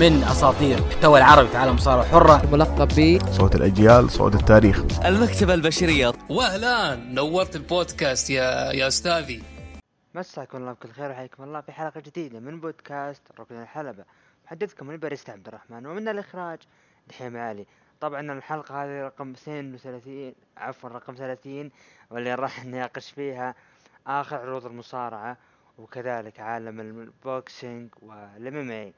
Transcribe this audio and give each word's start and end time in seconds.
من 0.00 0.22
أساطير 0.22 0.78
المحتوى 0.78 1.18
العربي 1.18 1.48
في 1.48 1.56
عالم 1.56 1.74
الصارة 1.74 2.02
الحرة 2.02 2.50
ملقب 2.52 2.88
ب 2.96 3.18
صوت 3.32 3.54
الأجيال 3.54 4.10
صوت 4.10 4.34
التاريخ. 4.34 5.04
المكتبة 5.04 5.54
البشرية. 5.54 6.12
واهلا 6.30 6.96
نورت 6.96 7.56
البودكاست 7.56 8.30
يا 8.30 8.72
يا 8.72 8.88
أستاذي. 8.88 9.42
مساكم 10.14 10.58
الله 10.58 10.72
بكل 10.72 10.88
خير 10.88 11.10
وحياكم 11.10 11.42
الله 11.42 11.60
في 11.60 11.72
حلقة 11.72 12.00
جديدة 12.00 12.40
من 12.40 12.60
بودكاست 12.60 13.22
ركن 13.40 13.62
الحلبة. 13.62 14.04
محدثكم 14.46 14.86
من 14.86 14.96
باريستا 14.96 15.32
عبد 15.32 15.48
الرحمن 15.48 15.86
ومن 15.86 16.08
الإخراج 16.08 16.58
دحيم 17.08 17.36
علي. 17.36 17.66
طبعا 18.00 18.32
الحلقة 18.32 18.84
هذه 18.84 19.02
رقم 19.02 19.30
32 19.30 20.34
عفوا 20.56 20.90
رقم 20.90 21.14
30 21.14 21.70
واللي 22.10 22.34
راح 22.34 22.64
نناقش 22.64 23.10
فيها 23.10 23.54
آخر 24.06 24.36
عروض 24.36 24.66
المصارعة 24.66 25.36
وكذلك 25.78 26.40
عالم 26.40 26.80
ال 26.80 26.95
boxing 26.95 27.88
وال 28.02 28.38
MMA 28.38 28.92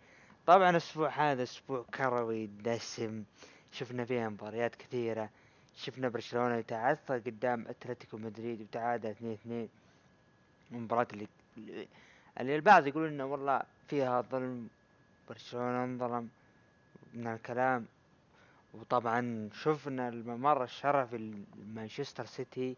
طبعا 0.46 0.70
الأسبوع 0.70 1.08
هذا 1.08 1.42
أسبوع 1.42 1.84
كروي 1.94 2.46
دسم. 2.46 3.24
شفنا 3.72 4.04
فيه 4.04 4.28
مباريات 4.28 4.74
كثيرة. 4.74 5.30
شفنا 5.76 6.08
برشلونة 6.08 6.56
يتعثر 6.56 7.18
قدام 7.18 7.66
أتلتيكو 7.68 8.16
مدريد 8.18 8.60
وتعادل 8.60 9.10
2 9.10 9.32
2 9.32 9.68
المباراة 10.72 11.06
اللي 11.12 11.28
اللي 12.40 12.56
البعض 12.56 12.86
يقول 12.86 13.08
إنه 13.08 13.24
والله 13.24 13.62
فيها 13.88 14.20
ظلم. 14.20 14.68
برشلونة 15.28 15.84
انظلم. 15.84 16.28
من 17.14 17.26
الكلام. 17.26 17.86
وطبعا 18.74 19.50
شفنا 19.54 20.08
الممر 20.08 20.64
الشرفي 20.64 21.44
لمانشستر 21.56 22.24
سيتي 22.24 22.76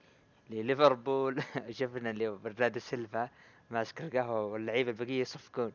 لليفربول. 0.51 1.43
شفنا 1.79 2.11
اللي 2.11 2.29
برناردو 2.29 2.81
سيلفا 2.81 3.29
ماسك 3.71 4.01
القهوة 4.01 4.45
واللعيبة 4.45 4.91
البقية 4.91 5.21
يصفقون. 5.21 5.73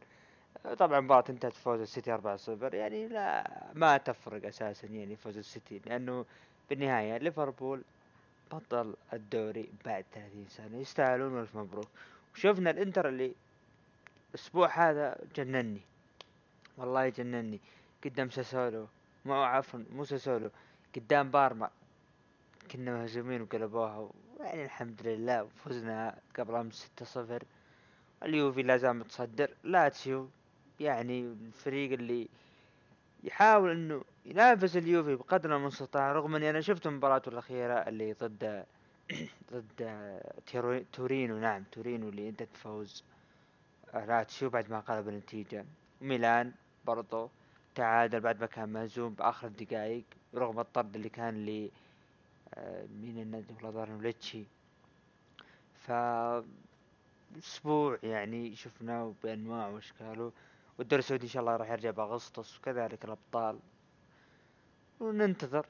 طبعا 0.77 0.99
المباراة 0.99 1.23
انتهت 1.29 1.53
فوز 1.53 1.81
السيتي 1.81 2.13
4 2.13 2.37
0 2.37 2.73
يعني 2.73 3.07
لا 3.07 3.51
ما 3.73 3.97
تفرق 3.97 4.47
أساسا 4.47 4.87
يعني 4.87 5.15
فوز 5.15 5.37
السيتي 5.37 5.81
لأنه 5.85 6.25
بالنهاية 6.69 7.17
ليفربول 7.17 7.81
بطل 8.51 8.95
الدوري 9.13 9.69
بعد 9.85 10.05
30 10.13 10.45
سنة 10.49 10.77
يستاهلون 10.77 11.39
ألف 11.41 11.55
مبروك. 11.55 11.87
وشفنا 12.35 12.69
الإنتر 12.69 13.09
اللي 13.09 13.33
الأسبوع 14.29 14.89
هذا 14.89 15.17
جنني 15.35 15.81
والله 16.77 17.03
يجنني 17.03 17.59
قدام 18.03 18.29
ساسولو 18.29 18.87
مو 19.25 19.33
عفوا 19.33 19.79
مو 19.95 20.03
ساسولو 20.03 20.49
قدام 20.95 21.31
بارما. 21.31 21.69
كنا 22.71 22.97
مهزومين 22.97 23.41
وقلبوها 23.41 24.09
يعني 24.39 24.65
الحمد 24.65 25.07
لله 25.07 25.47
فزنا 25.65 26.15
قبل 26.35 26.55
أمس 26.55 26.73
ستة 26.73 27.05
صفر. 27.05 27.43
اليوفي 28.23 28.63
لا 28.63 28.77
زال 28.77 28.95
متصدر 28.95 29.49
لاتسيو 29.63 30.29
يعني 30.79 31.19
الفريق 31.21 31.91
اللي 31.91 32.27
يحاول 33.23 33.71
إنه 33.71 34.03
ينافس 34.25 34.77
اليوفي 34.77 35.15
بقدر 35.15 35.55
المستطاع 35.55 36.11
رغم 36.11 36.35
إني 36.35 36.49
أنا 36.49 36.61
شفت 36.61 36.87
مباراته 36.87 37.29
الأخيرة 37.29 37.73
اللي 37.73 38.13
ضد 38.13 38.65
ضد 39.53 40.19
تورينو 40.93 41.37
نعم 41.39 41.63
تورينو 41.71 42.09
اللي 42.09 42.29
انتهت 42.29 42.57
فوز 42.57 43.03
لاتسيو 43.93 44.49
بعد 44.49 44.69
ما 44.71 44.79
قلب 44.79 45.09
النتيجة 45.09 45.65
ميلان 46.01 46.53
برضو 46.85 47.29
تعادل 47.75 48.19
بعد 48.19 48.39
ما 48.41 48.45
كان 48.45 48.69
مهزوم 48.69 49.13
بآخر 49.13 49.47
الدقائق 49.47 50.03
رغم 50.35 50.59
الطرد 50.59 50.95
اللي 50.95 51.09
كان 51.09 51.45
ل 51.45 51.69
آه، 52.53 52.85
مين 53.01 53.19
النادي 53.19 53.53
والله 53.53 53.71
ظهر 53.71 54.01
ليتشي. 54.01 54.43
ف 55.75 55.91
أسبوع 57.37 57.97
يعني 58.03 58.55
شفناه 58.55 59.13
بأنواعه 59.23 59.73
وأشكاله. 59.73 60.31
والدوري 60.79 60.99
السعودي 60.99 61.23
إن 61.23 61.29
شاء 61.29 61.41
الله 61.41 61.55
راح 61.55 61.69
يرجع 61.69 61.91
بأغسطس 61.91 62.57
وكذلك 62.57 63.05
الأبطال. 63.05 63.59
وننتظر. 64.99 65.65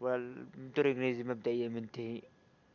والدوري 0.00 0.90
الإنجليزي 0.90 1.22
مبدئيا 1.22 1.68
منتهي. 1.68 2.22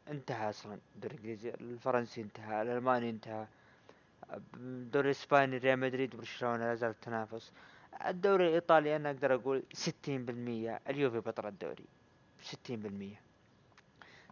انتهى 0.07 0.49
أصلا. 0.49 0.77
الدوري 0.95 1.13
الانجليزي 1.13 1.49
الفرنسي 1.49 2.21
انتهى. 2.21 2.61
الألماني 2.61 3.09
انتهى. 3.09 3.47
الدوري 4.53 5.05
الإسباني 5.05 5.57
ريال 5.57 5.79
مدريد 5.79 6.15
وبرشلونه 6.15 6.57
لا 6.57 6.75
زال 6.75 6.89
التنافس 6.89 7.51
الدوري 8.05 8.47
الإيطالي 8.47 8.95
أنا 8.95 9.09
أقدر 9.11 9.33
أقول 9.35 9.63
ستين 9.73 10.25
بالمية. 10.25 10.79
اليوفي 10.89 11.19
بطل 11.19 11.47
الدوري. 11.47 11.85
ستين 12.41 12.79
بالمية. 12.79 13.21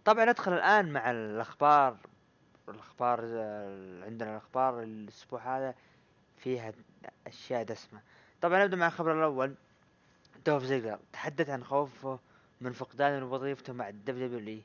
طبعا 0.05 0.25
ندخل 0.25 0.53
الآن 0.53 0.93
مع 0.93 1.11
الأخبار. 1.11 1.97
الأخبار 2.69 3.19
عندنا 4.05 4.31
الأخبار 4.31 4.83
الأسبوع 4.83 5.57
هذا. 5.57 5.75
فيها 6.41 6.73
أشياء 7.27 7.63
دسمة. 7.63 8.01
طبعا 8.41 8.63
نبدأ 8.63 8.77
مع 8.77 8.87
الخبر 8.87 9.17
الأول. 9.17 9.55
دوف 10.45 10.63
زيجلر 10.63 10.99
تحدث 11.13 11.49
عن 11.49 11.63
خوفه 11.63 12.19
من 12.61 12.71
فقدان 12.71 13.23
وظيفته 13.23 13.73
مع 13.73 13.89
ال 13.89 14.15
WWE 14.15 14.61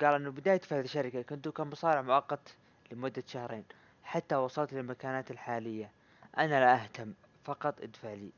قال 0.00 0.14
إنه 0.14 0.30
بداية 0.30 0.60
هذه 0.70 0.80
الشركة 0.80 1.22
كنت 1.22 1.48
كمصارع 1.48 2.02
مؤقت 2.02 2.56
لمدة 2.92 3.22
شهرين 3.26 3.64
حتى 4.04 4.36
وصلت 4.36 4.72
للمكانات 4.72 5.30
الحالية. 5.30 5.90
أنا 6.38 6.60
لا 6.60 6.74
أهتم 6.74 7.14
فقط 7.44 7.80
ادفع 7.80 8.12
لي. 8.12 8.32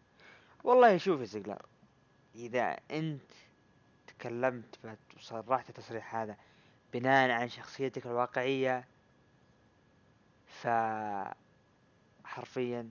والله 0.65 0.97
شوف 0.97 1.21
يا 1.21 1.25
زيجلر 1.25 1.63
إذا 2.35 2.77
أنت 2.91 3.33
تكلمت 4.07 4.79
وصرحت 5.17 5.69
التصريح 5.69 6.17
هذا 6.17 6.37
بناء 6.93 7.31
عن 7.31 7.49
شخصيتك 7.49 8.07
الواقعية 8.07 8.85
ف 10.47 10.67
حرفيا. 12.35 12.91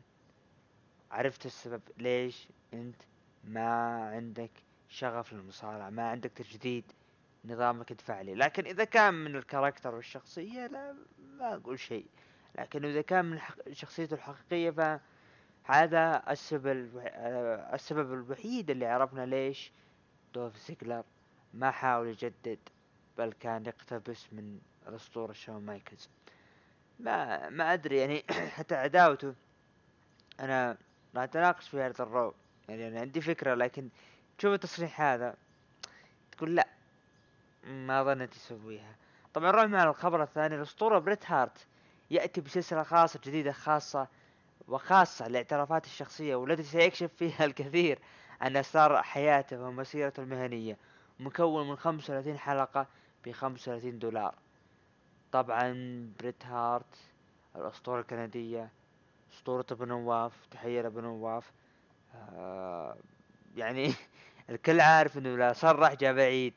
عرفت 1.11 1.45
السبب 1.45 1.81
ليش 1.97 2.47
أنت 2.73 3.01
ما 3.43 3.93
عندك 4.09 4.51
شغف 4.89 5.33
للمصارعة 5.33 5.89
ما 5.89 6.09
عندك 6.09 6.31
تجديد 6.31 6.83
نظامك 7.45 7.91
الفعلي. 7.91 8.35
لكن 8.35 8.65
إذا 8.65 8.83
كان 8.83 9.13
من 9.13 9.35
ال 9.35 9.41
character 9.41 9.95
والشخصية 9.95 10.67
لا 10.67 10.95
ما 11.39 11.53
أقول 11.53 11.79
شيء. 11.79 12.05
لكن 12.57 12.85
إذا 12.85 13.01
كان 13.01 13.25
من 13.25 13.39
شخصيته 13.71 14.13
الحقيقية 14.13 14.99
فهذا 15.65 16.23
السبب 16.29 16.89
السبب 17.73 18.13
الوحيد 18.13 18.69
اللي 18.69 18.85
عرفنا 18.85 19.25
ليش 19.25 19.71
دوف 20.33 20.57
زيجلر 20.57 21.03
ما 21.53 21.71
حاول 21.71 22.07
يجدد 22.07 22.59
بل 23.17 23.33
كان 23.33 23.65
يقتبس 23.65 24.33
من 24.33 24.59
الأسطورة 24.87 25.33
شون 25.33 25.65
مايكلز. 25.65 26.09
ما 26.99 27.49
ما 27.49 27.73
أدري 27.73 27.97
يعني 27.97 28.23
حتى 28.55 28.75
عداوته 28.75 29.33
أنا 30.39 30.77
راح 31.15 31.23
أتناقش 31.23 31.69
في 31.69 31.81
هذا 31.81 32.03
ال 32.03 32.11
Raw 32.11 32.33
يعني 32.69 32.87
أنا 32.87 32.99
عندي 32.99 33.21
فكرة 33.21 33.53
لكن 33.53 33.89
تشوف 34.37 34.53
التصريح 34.53 35.01
هذا 35.01 35.35
تقول 36.31 36.55
لا 36.55 36.67
ما 37.63 38.03
ظنيت 38.03 38.35
يسويها 38.35 38.95
طبعا 39.33 39.51
نروح 39.51 39.65
مع 39.65 39.83
الخبر 39.83 40.23
الثاني 40.23 40.55
الأسطورة 40.55 40.99
بريت 40.99 41.31
هارت 41.31 41.65
يأتي 42.11 42.41
بسلسلة 42.41 42.83
خاصة 42.83 43.19
جديدة 43.23 43.51
خاصة 43.51 44.07
وخاصة 44.67 45.27
لاعترافات 45.27 45.85
الشخصية 45.85 46.35
والتي 46.35 46.63
سيكشف 46.63 47.11
فيها 47.13 47.45
الكثير 47.45 47.99
عن 48.41 48.57
أسرار 48.57 49.03
حياته 49.03 49.61
ومسيرته 49.61 50.23
المهنية. 50.23 50.77
مكون 51.19 51.69
من 51.69 51.75
35 51.75 52.37
حلقة 52.37 52.87
ب 53.25 53.31
35 53.31 53.99
دولار. 53.99 54.35
طبعا 55.33 55.73
بريت 56.19 56.45
هارت 56.45 56.97
الأسطورة 57.55 58.01
الكندية 58.01 58.69
أسطورة 59.33 59.65
أبو 59.71 59.85
نواف 59.85 60.33
تحية 60.51 60.81
لأبو 60.81 60.99
نواف. 60.99 61.51
آه 62.15 62.95
يعني 63.55 63.93
الكل 64.49 64.81
عارف 64.81 65.17
إنه 65.17 65.37
لا 65.37 65.53
صرح 65.53 65.93
جاب 65.93 66.13
العيد 66.13 66.53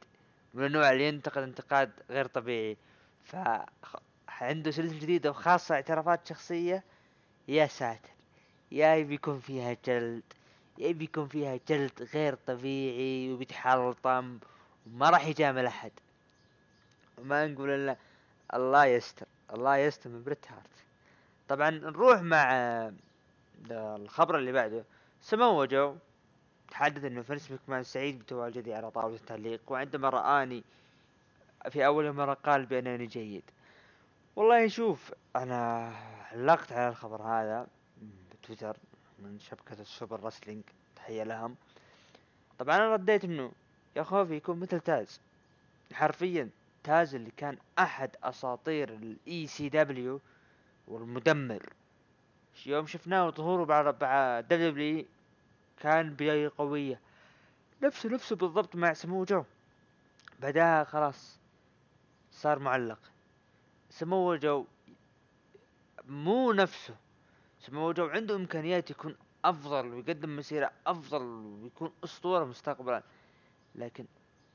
من 0.54 0.66
النوع 0.66 0.90
اللي 0.90 1.08
ينتقد 1.08 1.42
انتقاد 1.42 1.90
غير 2.10 2.26
طبيعي. 2.26 2.76
ف 3.24 3.36
عنده 4.28 4.70
سلسلة 4.70 5.00
جديدة 5.00 5.30
وخاصة 5.30 5.74
اعترافات 5.74 6.26
شخصية. 6.26 6.84
يا 7.48 7.66
ساتر 7.66 8.10
يا 8.72 9.02
بيكون 9.02 9.40
فيها 9.40 9.76
جلد 9.86 10.22
يا 10.78 10.92
بيكون 10.92 11.28
فيها 11.28 11.58
جلد 11.68 12.08
غير 12.14 12.34
طبيعي 12.34 13.32
وبيتحلطم 13.32 14.38
وما 14.86 15.10
راح 15.10 15.26
يجامل 15.26 15.66
أحد. 15.66 15.92
وما 17.18 17.46
نقول 17.46 17.70
إلا 17.70 17.96
الله 18.54 18.84
يستر 18.84 19.26
الله 19.54 19.76
يستر 19.76 20.10
من 20.10 20.24
بريت 20.24 20.46
هارت 20.50 20.70
طبعا 21.48 21.70
نروح 21.70 22.20
مع 22.20 22.52
الخبر 23.70 24.38
اللي 24.38 24.52
بعده. 24.52 24.84
سمو 25.20 25.64
جو 25.64 25.96
تحدث 26.70 27.04
إنه 27.04 27.22
فينس 27.22 27.50
مكمان 27.50 27.82
سعيد 27.82 28.18
بتواجدي 28.18 28.74
على 28.74 28.90
طاولة 28.90 29.14
التعليق 29.16 29.60
وعندما 29.68 30.08
رآني 30.08 30.64
في 31.70 31.86
أول 31.86 32.12
مرة 32.12 32.34
قال 32.34 32.66
بأنني 32.66 33.06
جيد. 33.06 33.42
والله 34.36 34.68
شوف 34.68 35.12
أنا 35.36 35.92
علقت 36.32 36.72
على 36.72 36.88
الخبر 36.88 37.22
هذا 37.22 37.66
بتويتر 38.32 38.76
من 39.18 39.38
شبكة 39.38 39.80
السوبر 39.80 40.22
ريسلينج 40.24 40.62
تحية 40.96 41.22
لهم. 41.22 41.56
طبعا 42.58 42.76
أنا 42.76 42.92
رديت 42.92 43.24
إنه 43.24 43.52
يا 43.96 44.02
خوفي 44.02 44.34
يكون 44.34 44.60
مثل 44.60 44.80
تاز 44.80 45.20
حرفيا. 45.92 46.50
تاز 46.86 47.14
اللي 47.14 47.30
كان 47.36 47.58
أحد 47.78 48.16
أساطير 48.24 48.88
ال 48.88 49.46
ECW 49.46 50.20
والمدمر. 50.88 51.72
يوم 52.66 52.86
شفناه 52.86 53.30
ظهوره 53.30 53.64
بعد 53.64 53.98
بعد 53.98 54.48
WWE 54.48 55.04
كان 55.80 56.14
بداية 56.14 56.52
قوية. 56.58 57.00
نفسه 57.82 58.08
نفسه 58.08 58.36
بالضبط 58.36 58.76
مع 58.76 58.92
سمو 58.92 59.24
جو. 59.24 59.44
بعدها 60.40 60.84
خلاص 60.84 61.38
صار 62.30 62.58
معلق. 62.58 62.98
سمو 63.90 64.34
جو 64.34 64.66
مو 66.08 66.52
نفسه. 66.52 66.94
سمو 67.60 67.92
جو 67.92 68.06
عنده 68.06 68.36
إمكانيات 68.36 68.90
يكون 68.90 69.16
أفضل 69.44 69.86
ويقدم 69.86 70.36
مسيرة 70.36 70.70
أفضل 70.86 71.22
ويكون 71.22 71.92
أسطورة 72.04 72.44
مستقبلا. 72.44 73.02
لكن 73.74 74.04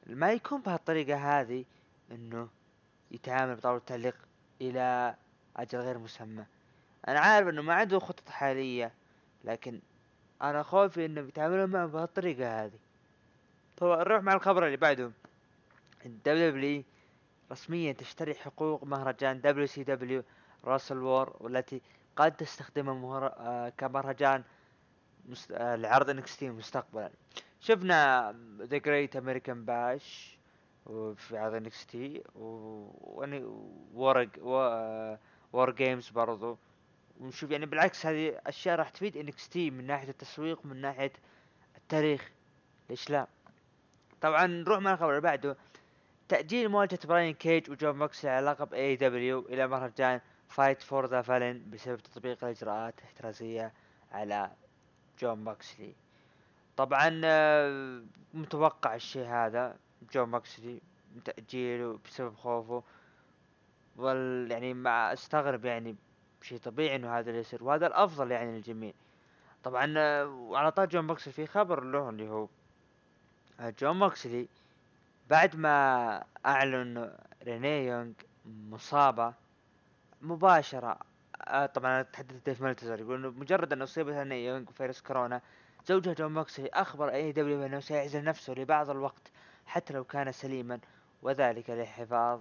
ما 0.07 0.31
يكون 0.31 0.61
بهالطريقة 0.61 1.39
هذه 1.39 1.65
إنه 2.11 2.49
يتعامل 3.11 3.55
بطاولة 3.55 3.77
التعليق 3.77 4.15
إلى 4.61 5.15
أجل 5.57 5.79
غير 5.79 5.97
مسمى. 5.97 6.45
أنا 7.07 7.19
عارف 7.19 7.47
إنه 7.47 7.61
ما 7.61 7.73
عنده 7.73 7.99
خطط 7.99 8.29
حالية 8.29 8.93
لكن 9.43 9.79
أنا 10.41 10.63
خوفي 10.63 11.05
إنه 11.05 11.21
بيتعاملون 11.21 11.69
معه 11.69 11.85
بهالطريقة 11.85 12.65
هذه. 12.65 12.79
طبعا 13.77 13.97
نروح 13.97 14.23
مع 14.23 14.33
الخبر 14.33 14.65
اللي 14.65 14.77
بعده. 14.77 15.11
ال 16.05 16.49
WWE 16.49 16.83
رسميا 17.51 17.91
تشتري 17.91 18.35
حقوق 18.35 18.83
مهرجان 18.83 19.41
WCW 19.41 19.67
ريسل 19.67 20.97
وور 20.97 21.37
والتي 21.39 21.81
قد 22.15 22.35
تستخدمها 22.35 22.93
مهر... 22.93 23.25
آه 23.25 23.69
كمهرجان 23.69 24.43
مست... 25.25 25.51
آه 25.51 25.75
لعرض 25.75 26.09
NXT 26.09 26.49
مستقبلا. 26.49 27.11
شفنا 27.59 28.31
The 28.61 28.77
Great 28.77 29.15
American 29.15 29.65
Bash 29.65 30.37
في 31.15 31.37
عرض 31.37 31.53
NXT 31.53 32.23
و 32.35 33.25
WarGames 35.53 36.09
برضو. 36.09 36.57
ونشوف 37.19 37.51
يعني 37.51 37.65
بالعكس 37.65 38.05
هذه 38.05 38.39
أشياء 38.47 38.75
راح 38.75 38.89
تفيد 38.89 39.17
NXT 39.17 39.71
من 39.71 39.87
ناحية 39.87 40.09
التسويق 40.09 40.65
من 40.65 40.81
ناحية 40.81 41.13
التاريخ 41.77 42.31
ليش 42.89 43.09
لا 43.09 43.27
طبعا 44.21 44.47
نروح 44.47 44.79
مع 44.79 44.93
الخبر 44.93 45.09
اللي 45.09 45.21
بعده. 45.21 45.57
تأجيل 46.29 46.69
مواجهة 46.69 46.99
براين 47.07 47.33
كيج 47.33 47.69
وجون 47.69 47.99
موكسلي 47.99 48.31
على 48.31 48.45
لقب 48.45 48.73
AEW 48.73 49.39
إلى 49.39 49.67
مهرجان 49.67 50.21
Fight 50.49 50.81
for 50.81 51.05
the 51.05 51.21
Fallen 51.21 51.69
بسبب 51.69 51.97
تطبيق 51.97 52.43
الإجراءات 52.43 52.99
الاحترازية 52.99 53.73
على 54.11 54.51
جون 55.19 55.43
موكسلي 55.43 55.95
طبعا 56.77 57.21
آه، 57.25 58.01
متوقع 58.33 58.95
الشيء 58.95 59.25
هذا. 59.27 59.75
جون 60.13 60.29
موكسلي 60.29 60.81
تأجيله 61.25 61.99
بسبب 62.05 62.35
خوفه. 62.35 62.83
وال 63.97 64.51
يعني 64.51 64.73
ما 64.73 65.13
استغرب 65.13 65.65
يعني 65.65 65.95
شيء 66.41 66.57
طبيعي 66.57 66.95
إنه 66.95 67.19
هذا 67.19 67.29
اللي 67.29 67.41
يصير 67.41 67.63
وهذا 67.63 67.87
الأفضل 67.87 68.31
يعني 68.31 68.51
للجميع. 68.51 68.93
طبعا 69.63 69.93
آه، 69.97 70.25
وعلى 70.25 70.71
طار 70.71 70.85
جون 70.85 71.07
موكسلي 71.07 71.33
في 71.33 71.45
خبر 71.47 71.83
له 71.83 72.09
اللي 72.09 72.29
هو 72.29 72.47
آه، 73.59 73.73
جون 73.79 73.99
موكسلي 73.99 74.47
بعد 75.29 75.55
ما 75.55 76.23
أعلن 76.45 77.13
ريني 77.43 77.85
يونغ 77.87 78.13
مصابة 78.45 79.33
مباشرة 80.21 80.99
آه 81.47 81.65
طبعا 81.65 82.01
تحدث 82.01 82.43
ديف 82.45 82.61
ملتزر 82.61 82.99
يقول 82.99 83.15
إنه 83.15 83.29
مجرد 83.29 83.73
أن 83.73 83.81
اصيبت 83.81 84.13
ريني 84.13 84.45
يونغ 84.45 84.63
بفيروس 84.63 85.01
كورونا 85.01 85.41
زوجها 85.85 86.13
جون 86.13 86.33
موكسلي 86.33 86.69
أخبر 86.73 87.09
AEW 87.09 87.65
إنه 87.65 87.79
سيعزل 87.79 88.23
نفسه 88.23 88.53
لبعض 88.53 88.89
الوقت. 88.89 89.31
حتى 89.65 89.93
لو 89.93 90.03
كان 90.03 90.31
سليما 90.31 90.79
وذلك 91.21 91.69
لحفاظ 91.69 92.39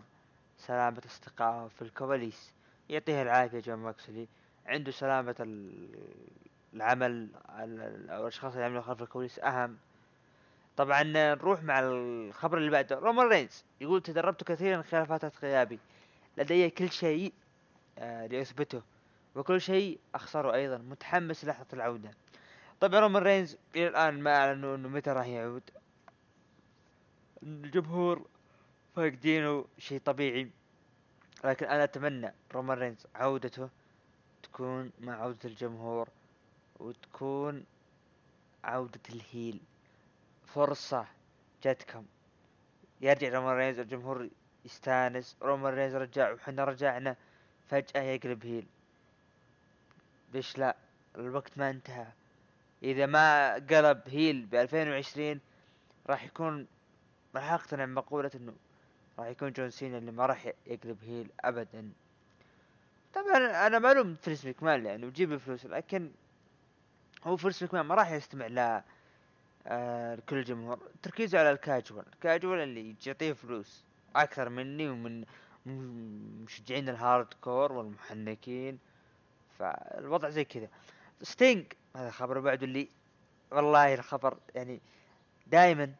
سلامة 0.58 1.02
أصدقائه 1.06 1.68
في 1.68 1.82
الكواليس. 1.82 2.52
يعطيه 2.88 3.22
العافية 3.22 3.60
جون 3.60 3.78
موكسلي 3.78 4.28
عنده 4.66 4.92
سلامة 4.92 5.34
العمل 6.74 7.28
أو 8.10 8.20
الأشخاص 8.22 8.52
اللي 8.52 8.62
يعملوا 8.62 8.82
خلف 8.82 9.02
الكواليس 9.02 9.38
أهم. 9.38 9.76
طبعا 10.76 11.02
نروح 11.02 11.62
مع 11.62 11.80
الخبر 11.80 12.58
اللي 12.58 12.70
بعده. 12.70 12.98
رومان 12.98 13.28
رينز 13.28 13.64
يقول 13.80 14.02
تدربت 14.02 14.44
كثيرا 14.44 14.82
خلال 14.82 15.06
فترة 15.06 15.32
غيابي. 15.42 15.78
لدي 16.36 16.70
كل 16.70 16.90
شيء 16.90 17.32
آه 17.98 18.26
لأثبته 18.26 18.82
وكل 19.34 19.60
شيء 19.60 19.98
أخسره 20.14 20.54
أيضا. 20.54 20.78
متحمس 20.78 21.44
لحظة 21.44 21.66
العودة. 21.72 22.10
طبعا 22.80 23.00
رومان 23.00 23.22
رينز 23.22 23.56
إلى 23.76 23.88
الآن 23.88 24.20
ما 24.20 24.36
أعلنوا 24.36 24.76
أنه 24.76 24.88
متى 24.88 25.10
راح 25.10 25.26
يعود. 25.26 25.62
الجمهور 27.42 28.26
فاقدينه 28.96 29.64
شيء 29.78 30.00
طبيعي 30.00 30.50
لكن 31.44 31.66
أنا 31.66 31.84
أتمنى 31.84 32.32
رومان 32.54 32.78
رينز 32.78 33.06
عودته 33.14 33.68
تكون 34.42 34.92
مع 35.00 35.14
عودة 35.22 35.38
الجمهور 35.44 36.08
وتكون 36.78 37.64
عودة 38.64 39.00
ال 39.08 39.17
heel. 39.17 39.60
فرصة 40.46 41.06
جتكم 41.64 42.04
يرجع 43.00 43.28
رومان 43.28 43.56
رينز 43.56 43.78
الجمهور 43.78 44.28
يستانس. 44.64 45.36
رومان 45.42 45.74
رينز 45.74 45.94
رجع 45.96 46.32
وحنا 46.32 46.64
رجعنا 46.64 47.16
فجأة 47.68 48.02
يقلب 48.02 48.46
heel. 48.46 48.66
ليش 50.34 50.58
لا؟ 50.58 50.76
الوقت 51.16 51.58
ما 51.58 51.70
انتهى. 51.70 52.06
إذا 52.82 53.06
ما 53.06 53.54
قلب 53.54 54.00
heel 54.06 54.46
ب 54.46 54.54
2020 54.54 55.40
راح 56.06 56.24
يكون 56.24 56.66
راح 57.34 57.52
أقتنع 57.52 57.84
بمقولة 57.84 58.30
إنه 58.34 58.52
راح 59.18 59.26
يكون 59.26 59.52
جون 59.52 59.70
سينا 59.70 59.98
اللي 59.98 60.12
ما 60.12 60.26
راح 60.26 60.52
يقلب 60.66 60.98
heel 61.04 61.30
ابدا. 61.40 61.92
طبعا 63.14 63.66
أنا 63.66 63.78
معلوم 63.78 64.14
فينس 64.14 64.46
مكمان 64.46 64.86
يعني 64.86 65.06
يجيب 65.06 65.32
الفلوس 65.32 65.66
لكن 65.66 66.10
هو 67.24 67.36
فينس 67.36 67.62
مكمان 67.62 67.86
ما 67.86 67.94
راح 67.94 68.10
يستمع 68.10 68.46
ل 68.46 68.82
آه 69.66 70.18
كل 70.28 70.36
الجمهور 70.36 70.78
تركيزه 71.02 71.38
على 71.38 71.50
ال 71.50 71.57
casual. 71.57 72.04
ال 72.12 72.19
casual 72.19 72.58
اللي 72.58 72.96
يعطيه 73.06 73.32
فلوس 73.32 73.84
أكثر 74.16 74.48
مني 74.48 74.88
ومن 74.88 75.24
مشجعين 76.44 76.88
ال 76.88 77.34
hardcore 77.40 77.72
والمحنكين. 77.72 78.78
فالوضع 79.58 80.28
زي 80.28 80.44
كذا. 80.44 80.68
ستينج 81.22 81.66
هذا 81.96 82.10
خبر 82.10 82.40
بعده 82.40 82.64
اللي 82.64 82.88
والله 83.50 83.94
الخبر 83.94 84.38
يعني 84.54 84.80
دائما 85.46 85.92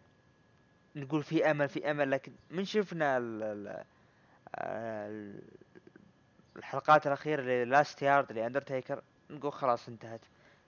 نقول 0.96 1.22
في 1.22 1.50
أمل 1.50 1.68
في 1.68 1.90
أمل 1.90 2.10
لكن 2.10 2.32
من 2.50 2.64
شفنا 2.64 3.18
ال 3.18 3.42
ال 4.54 5.40
الحلقات 6.56 7.06
الأخيرة 7.06 7.42
لل 7.42 7.62
Last 7.62 8.02
Ride 8.02 8.32
لأندرتيكر 8.32 9.02
نقول 9.30 9.52
خلاص 9.52 9.88
انتهت. 9.88 10.20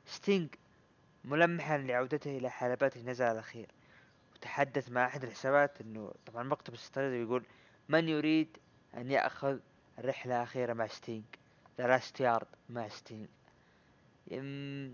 ستينج 0.07 0.49
ملمحا 1.25 1.79
لعودته 1.79 2.39
إلى 2.39 2.51
حلبات 2.51 2.97
النزال 2.97 3.33
الأخير. 3.33 3.67
وتحدث 4.35 4.91
مع 4.91 5.07
أحد 5.07 5.25
الحسابات 5.25 5.81
إنه 5.81 6.13
طبعا 6.27 6.43
مكتب 6.43 6.75
استراتيجي 6.75 7.23
يقول 7.23 7.45
من 7.89 8.09
يريد 8.09 8.59
أن 8.97 9.11
يأخذ 9.11 9.59
الرحلة 9.99 10.37
الأخيرة 10.37 10.73
مع 10.73 10.87
ستينج 10.87 11.25
The 11.79 11.87
Last 11.87 12.21
Ride 12.21 12.47
مع 12.71 12.89
ستينج 12.89 13.29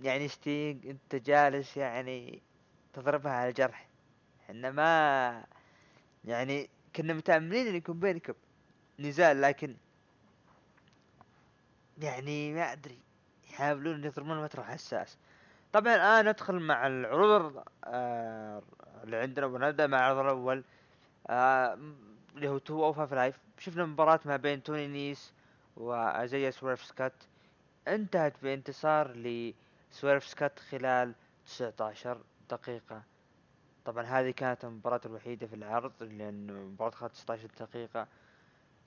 يعني 0.05 0.29
ستينج 0.29 0.87
أنت 0.87 1.14
جالس 1.14 1.76
يعني 1.76 2.43
تضربها 2.93 3.33
على 3.33 3.49
الجرح 3.49 3.88
إحنا 4.50 4.71
ما 4.71 5.45
يعني 6.25 6.71
كنا 6.97 7.12
متأملين 7.12 7.67
إن 7.67 7.75
يكون 7.75 8.00
بينكم 8.00 8.35
نزال 8.99 9.40
لكن 9.40 9.76
يعني 11.99 12.52
ما 12.52 12.73
أدري 12.73 12.99
يحاولون 13.50 14.05
يضربون 14.05 14.43
وتر 14.43 14.62
حساس 14.64 15.19
طبعا 15.73 15.95
الان 15.95 16.28
ندخل 16.28 16.61
مع 16.61 16.87
العروض 16.87 17.62
آه 17.85 18.62
اللي 19.05 19.17
عندنا 19.17 19.47
ونبدا 19.47 19.87
مع 19.87 19.99
العرض 19.99 20.19
الأول. 20.19 20.64
آه 21.26 21.78
اللي 22.35 22.49
هو 22.49 22.59
205 22.59 22.85
Live. 22.85 23.38
شفنا 23.59 23.87
مباراة 23.87 24.21
ما 24.25 24.37
بين 24.37 24.62
توني 24.62 24.87
نيس 24.87 25.33
وأزيا 25.76 26.50
سويرف 26.50 26.85
سكوت 26.85 27.12
انتهت 27.88 28.35
بانتصار 28.43 29.12
لسويرف 29.12 30.26
سكوت 30.27 30.59
خلال 30.59 31.14
19 31.47 32.19
دقيقة. 32.50 33.02
طبعا 33.88 34.04
هذه 34.04 34.30
كانت 34.30 34.64
المباراة 34.64 35.00
الوحيدة 35.07 35.47
في 35.47 35.54
العرض 35.54 35.92
لأن 36.02 36.50
المباراة 36.50 36.90
أخذت 36.90 37.14
16 37.14 37.49
دقيقة. 37.61 38.07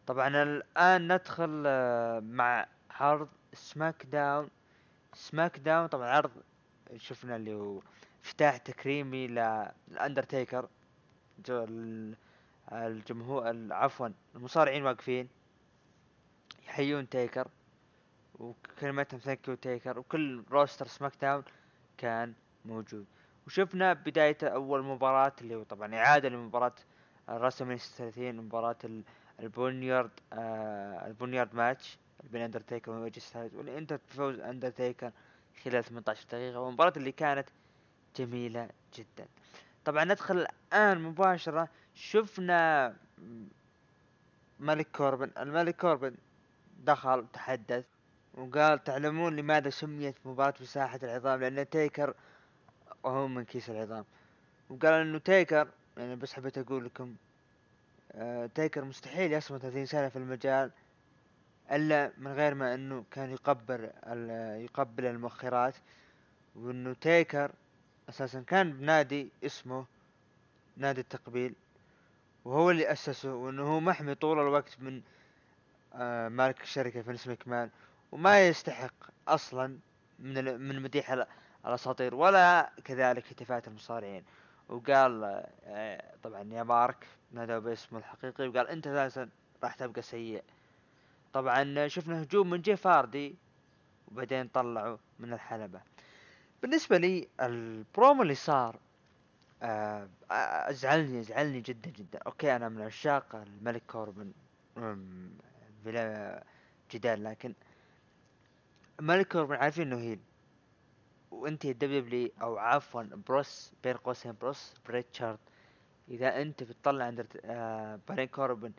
طبعا 0.07 0.27
الآن 0.43 1.13
ندخل 1.13 1.63
آه، 1.67 2.19
مع 2.19 2.67
عرض 2.91 3.27
سماكداون 3.53 4.49
سماكداون 5.13 5.87
طبعا 5.87 6.09
عرض 6.09 6.31
شفنا 6.97 7.35
اللي 7.35 7.53
هو 7.53 7.81
افتتاح 8.23 8.57
تكريمي 8.57 9.27
للأندرتيكر 9.27 10.67
الجمهور 12.71 13.73
عفوا 13.73 14.09
المصارعين 14.35 14.83
واقفين 14.83 15.27
يحيون 16.67 17.09
تيكر 17.09 17.47
وكلمتهم 18.39 19.19
thank 19.19 19.47
you 19.47 19.55
تيكر 19.55 19.99
وكل 19.99 20.43
roster 20.51 20.87
سماك 20.87 21.13
داون 21.21 21.43
كان 21.97 22.33
موجود. 22.65 23.05
وشفنا 23.47 23.93
بداية 23.93 24.37
أول 24.43 24.83
مباراة 24.83 25.33
اللي 25.41 25.55
هو 25.55 25.63
طبعا 25.63 25.95
إعادة 25.95 26.29
لمباراة 26.29 26.73
راسل 27.29 27.79
30 27.79 28.35
مباراة 28.35 28.75
ال 29.39 29.47
Boneyard 29.47 30.11
آه 30.33 31.07
ال 31.07 31.13
Boneyard 31.13 31.55
match 31.55 31.97
بين 32.23 32.41
أندرتيكر 32.41 32.91
و 32.91 33.01
AJ 33.01 33.21
واللي 33.35 33.77
انتهت 33.77 34.01
بفوز 34.09 34.39
أندرتيكر 34.39 35.11
خلال 35.63 35.83
18 35.83 36.25
دقيقة 36.31 36.59
والمباراة 36.59 36.93
اللي 36.97 37.11
كانت 37.11 37.49
جميلة 38.17 38.69
جدا. 38.97 39.27
طبعا 39.85 40.03
ندخل 40.03 40.37
الآن 40.37 41.01
مباشرة 41.01 41.67
شفنا 41.95 42.93
ملك 44.59 44.87
كوربن. 44.91 45.31
الملك 45.37 45.75
كوربن 45.75 46.15
دخل 46.79 47.27
تحدث 47.33 47.85
وقال 48.33 48.83
تعلمون 48.83 49.35
لماذا 49.35 49.69
سميت 49.69 50.15
مباراة 50.25 50.53
بساحة 50.61 50.99
العظام 51.03 51.39
لأن 51.43 51.69
تيكر 51.69 52.13
وهو 53.03 53.27
من 53.27 53.45
كيس 53.45 53.69
العظام. 53.69 54.05
وقال 54.69 54.93
إنه 54.93 55.17
تيكر 55.17 55.67
يعني 55.97 56.15
بس 56.15 56.33
حبيت 56.33 56.57
أقول 56.57 56.85
لكم 56.85 57.15
آه 58.11 58.45
تيكر 58.45 58.85
مستحيل 58.85 59.33
يصمد 59.33 59.59
30 59.59 59.85
سنة 59.85 60.09
في 60.09 60.15
المجال 60.15 60.71
إلا 61.71 62.11
من 62.17 62.31
غير 62.31 62.53
ما 62.55 62.73
إنه 62.73 63.03
كان 63.11 63.31
يقبل 63.31 63.89
يقبل 64.63 65.05
المؤخرات 65.05 65.75
وإنه 66.55 66.93
تيكر 66.93 67.51
أساسا 68.09 68.41
كان 68.41 68.71
بنادي 68.73 69.29
اسمه 69.45 69.85
نادي 70.77 71.01
التقبيل 71.01 71.53
وهو 72.45 72.71
اللي 72.71 72.91
أسسه 72.91 73.33
وإنه 73.33 73.63
هو 73.63 73.79
محمي 73.79 74.15
طول 74.15 74.39
الوقت 74.39 74.77
من 74.79 75.01
آه 75.93 76.29
مالك 76.29 76.61
الشركة 76.61 77.01
فينس 77.01 77.27
مكمان 77.27 77.69
وما 78.11 78.47
يستحق 78.47 78.93
أصلا 79.27 79.77
من 80.19 80.59
من 80.61 80.81
مديح 80.81 81.25
الأساطير 81.65 82.15
ولا 82.15 82.71
كذلك 82.85 83.27
هتافات 83.31 83.67
المصارعين. 83.67 84.23
وقال 84.69 85.43
آه، 85.65 86.13
طبعا 86.23 86.53
يا 86.53 86.63
مارك 86.63 87.07
نادوا 87.31 87.59
باسمه 87.59 87.99
الحقيقي 87.99 88.47
وقال 88.47 88.67
أنت 88.67 88.87
أساسا 88.87 89.29
راح 89.63 89.75
تبقى 89.75 90.01
سيء. 90.01 90.43
طبعا 91.33 91.87
شفنا 91.87 92.21
هجوم 92.23 92.49
من 92.49 92.61
جيف 92.61 92.87
هاردي 92.87 93.35
وبعدين 94.11 94.47
طلعوا 94.47 94.97
من 95.19 95.33
الحلبة. 95.33 95.81
بالنسبة 96.61 96.97
لي 96.97 97.27
البرومو 97.41 98.21
اللي 98.23 98.35
صار 98.35 98.79
آه، 99.63 100.07
ازعلني 100.69 101.19
ازعلني 101.19 101.61
جدا 101.61 101.89
جدا. 101.89 102.19
okay 102.25 102.55
أنا 102.55 102.69
من 102.69 102.81
عشاق 102.81 103.35
الملك 103.35 103.83
كوربن 103.87 104.31
بلا 105.85 106.43
جدال 106.91 107.23
لكن 107.23 107.53
الملك 108.99 109.27
كوربن 109.31 109.55
عارفين 109.55 109.87
إنه 109.93 110.01
heel. 110.01 110.19
وانت 111.31 111.67
دبليو 111.67 112.29
أو 112.41 112.57
عفوا 112.57 113.03
بروس 113.03 113.73
بين 113.83 113.93
قوسين 113.93 114.35
بروس 114.41 114.73
بريتشارد. 114.87 115.39
إذا 116.09 116.41
أنت 116.41 116.63
بتطلع 116.63 117.05
عند 117.05 117.27
آه 117.45 117.99
بارون 118.09 118.27
كوربن 118.27 118.71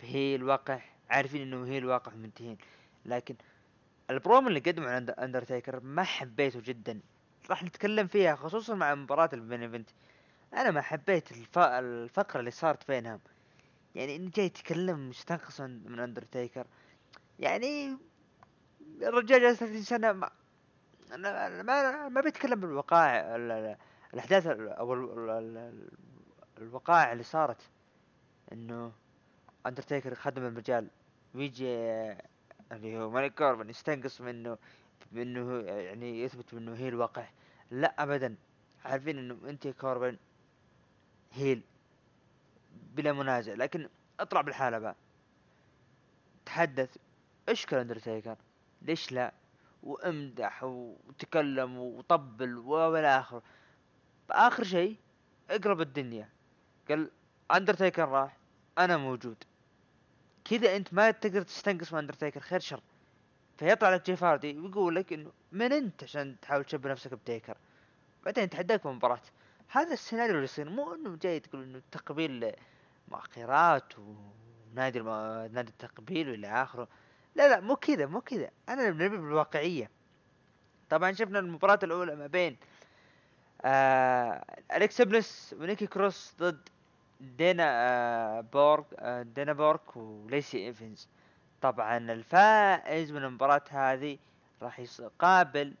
بهي 0.00 0.34
الواقع 0.34 0.80
عارفين 1.10 1.42
إنه 1.42 1.66
هي 1.66 1.78
الواقع 1.78 2.12
منتهين. 2.14 2.58
لكن 3.06 3.34
البروم 4.10 4.48
اللي 4.48 4.60
قدمه 4.60 4.90
عند 4.90 5.10
أندرتيكر 5.10 5.80
ما 5.80 6.02
حبيته 6.02 6.60
جدا. 6.60 7.00
راح 7.50 7.62
نتكلم 7.62 8.06
فيها 8.06 8.34
خصوصا 8.34 8.74
مع 8.74 8.94
مباراة 8.94 9.30
ال 9.32 9.38
main 9.38 9.62
event 9.62 9.90
أنا 10.54 10.70
ما 10.70 10.80
حبيت 10.80 11.32
الف... 11.32 11.58
الفقرة 11.58 12.40
اللي 12.40 12.50
صارت 12.50 12.88
بينهم. 12.88 13.20
يعني 13.94 14.16
إني 14.16 14.28
جاي 14.28 14.46
يتكلم 14.46 15.08
مستنقص 15.08 15.60
من 15.60 16.00
أندرتيكر. 16.00 16.66
يعني 17.38 17.96
الرجال 19.02 19.40
جالس 19.40 19.58
30 19.58 19.82
سنة 19.82 20.12
ما 20.12 20.30
أنا 21.12 21.62
ما 21.62 22.08
ما 22.08 22.20
بيتكلم 22.20 22.60
بالوقائع 22.60 23.36
الأحداث 24.14 24.46
أو 24.46 24.94
الوقائع 26.58 27.12
اللي 27.12 27.22
صارت. 27.22 27.70
إنه 28.52 28.92
اندرتيكر 29.66 30.14
خدم 30.14 30.46
المجال. 30.46 30.88
ويجي 31.34 31.66
اللي 32.72 32.98
هو 32.98 33.10
مالك 33.10 33.34
كوربن 33.34 33.70
يستنقص 33.70 34.20
منه 34.20 34.58
بانه 35.12 35.60
يعني 35.60 36.22
يثبت 36.22 36.54
إنه 36.54 36.74
هي 36.74 36.88
الواقع. 36.88 37.24
لا 37.70 38.02
ابدا. 38.02 38.36
عارفين 38.84 39.18
إنه 39.18 39.48
أنت 39.50 39.68
كوربن 39.68 40.16
heel 41.32 41.62
بلا 42.94 43.12
منازع. 43.12 43.54
لكن 43.54 43.88
اطلع 44.20 44.40
بالحالة 44.40 44.78
بقى. 44.78 44.96
تحدث 46.46 46.96
اشكر 47.48 47.80
اندرتيكر 47.80 48.36
ليش 48.82 49.12
لا؟ 49.12 49.32
وامدح 49.82 50.64
وتكلم 50.64 51.78
وطبل 51.78 52.58
وإلى 52.58 53.18
آخره. 53.18 53.42
اخر 54.30 54.64
شيء 54.64 54.96
اقلب 55.50 55.80
الدنيا. 55.80 56.28
قال 56.88 57.10
اندرتيكر 57.54 58.08
راح 58.08 58.36
أنا 58.78 58.96
موجود. 58.96 59.44
كذا 60.44 60.76
أنت 60.76 60.94
ما 60.94 61.10
تقدر 61.10 61.42
تستنقص 61.42 61.92
من 61.92 61.98
اندرتيكر 61.98 62.40
خير 62.40 62.60
شر. 62.60 62.80
فيطلع 63.58 63.94
لك 63.94 64.06
جيف 64.06 64.24
هاردي 64.24 64.58
ويقول 64.58 64.96
لك 64.96 65.12
إنه 65.12 65.32
من 65.52 65.72
أنت 65.72 66.02
عشان 66.02 66.36
تحاول 66.42 66.64
تشبه 66.64 66.90
نفسك 66.90 67.14
بتيكر؟ 67.14 67.56
بعدين 68.24 68.50
تحداك 68.50 68.86
بمباراة 68.86 69.20
هذا 69.68 69.92
السيناريو 69.92 70.34
اللي 70.34 70.44
يصير 70.44 70.70
مو 70.70 70.94
إنه 70.94 71.16
جاي 71.16 71.40
تقول 71.40 71.62
إنه 71.62 71.82
تقبيل 71.92 72.52
مؤخرات 73.08 73.92
ونادي 73.98 74.98
الم... 74.98 75.08
نادي 75.52 75.70
التقبيل 75.70 76.30
وإلى 76.30 76.46
آخره. 76.48 76.88
لا 77.38 77.48
لا 77.48 77.60
مو 77.60 77.76
كذا 77.76 78.06
مو 78.06 78.20
كذا 78.20 78.50
أنا 78.68 78.90
نبي 78.90 79.08
بالواقعية. 79.08 79.90
طبعا 80.90 81.12
شفنا 81.12 81.38
المباراة 81.38 81.78
الأولى 81.82 82.16
ما 82.16 82.26
بين 82.26 82.56
آه 83.62 84.44
أليكسا 84.74 85.02
بلس 85.02 85.54
ونيكي 85.58 85.86
كروس 85.86 86.34
ضد 86.38 86.68
دينا 87.20 87.64
آه 87.68 88.40
بروك 88.40 88.84
آه 88.98 89.22
دينا 89.22 89.52
بروك 89.52 89.96
وليسي 89.96 90.66
إيفنز. 90.66 91.08
طبعا 91.62 91.96
الفائز 91.98 93.12
من 93.12 93.24
المباراة 93.24 93.64
هذه 93.70 94.18
راح 94.62 94.80
يقابل 94.80 95.74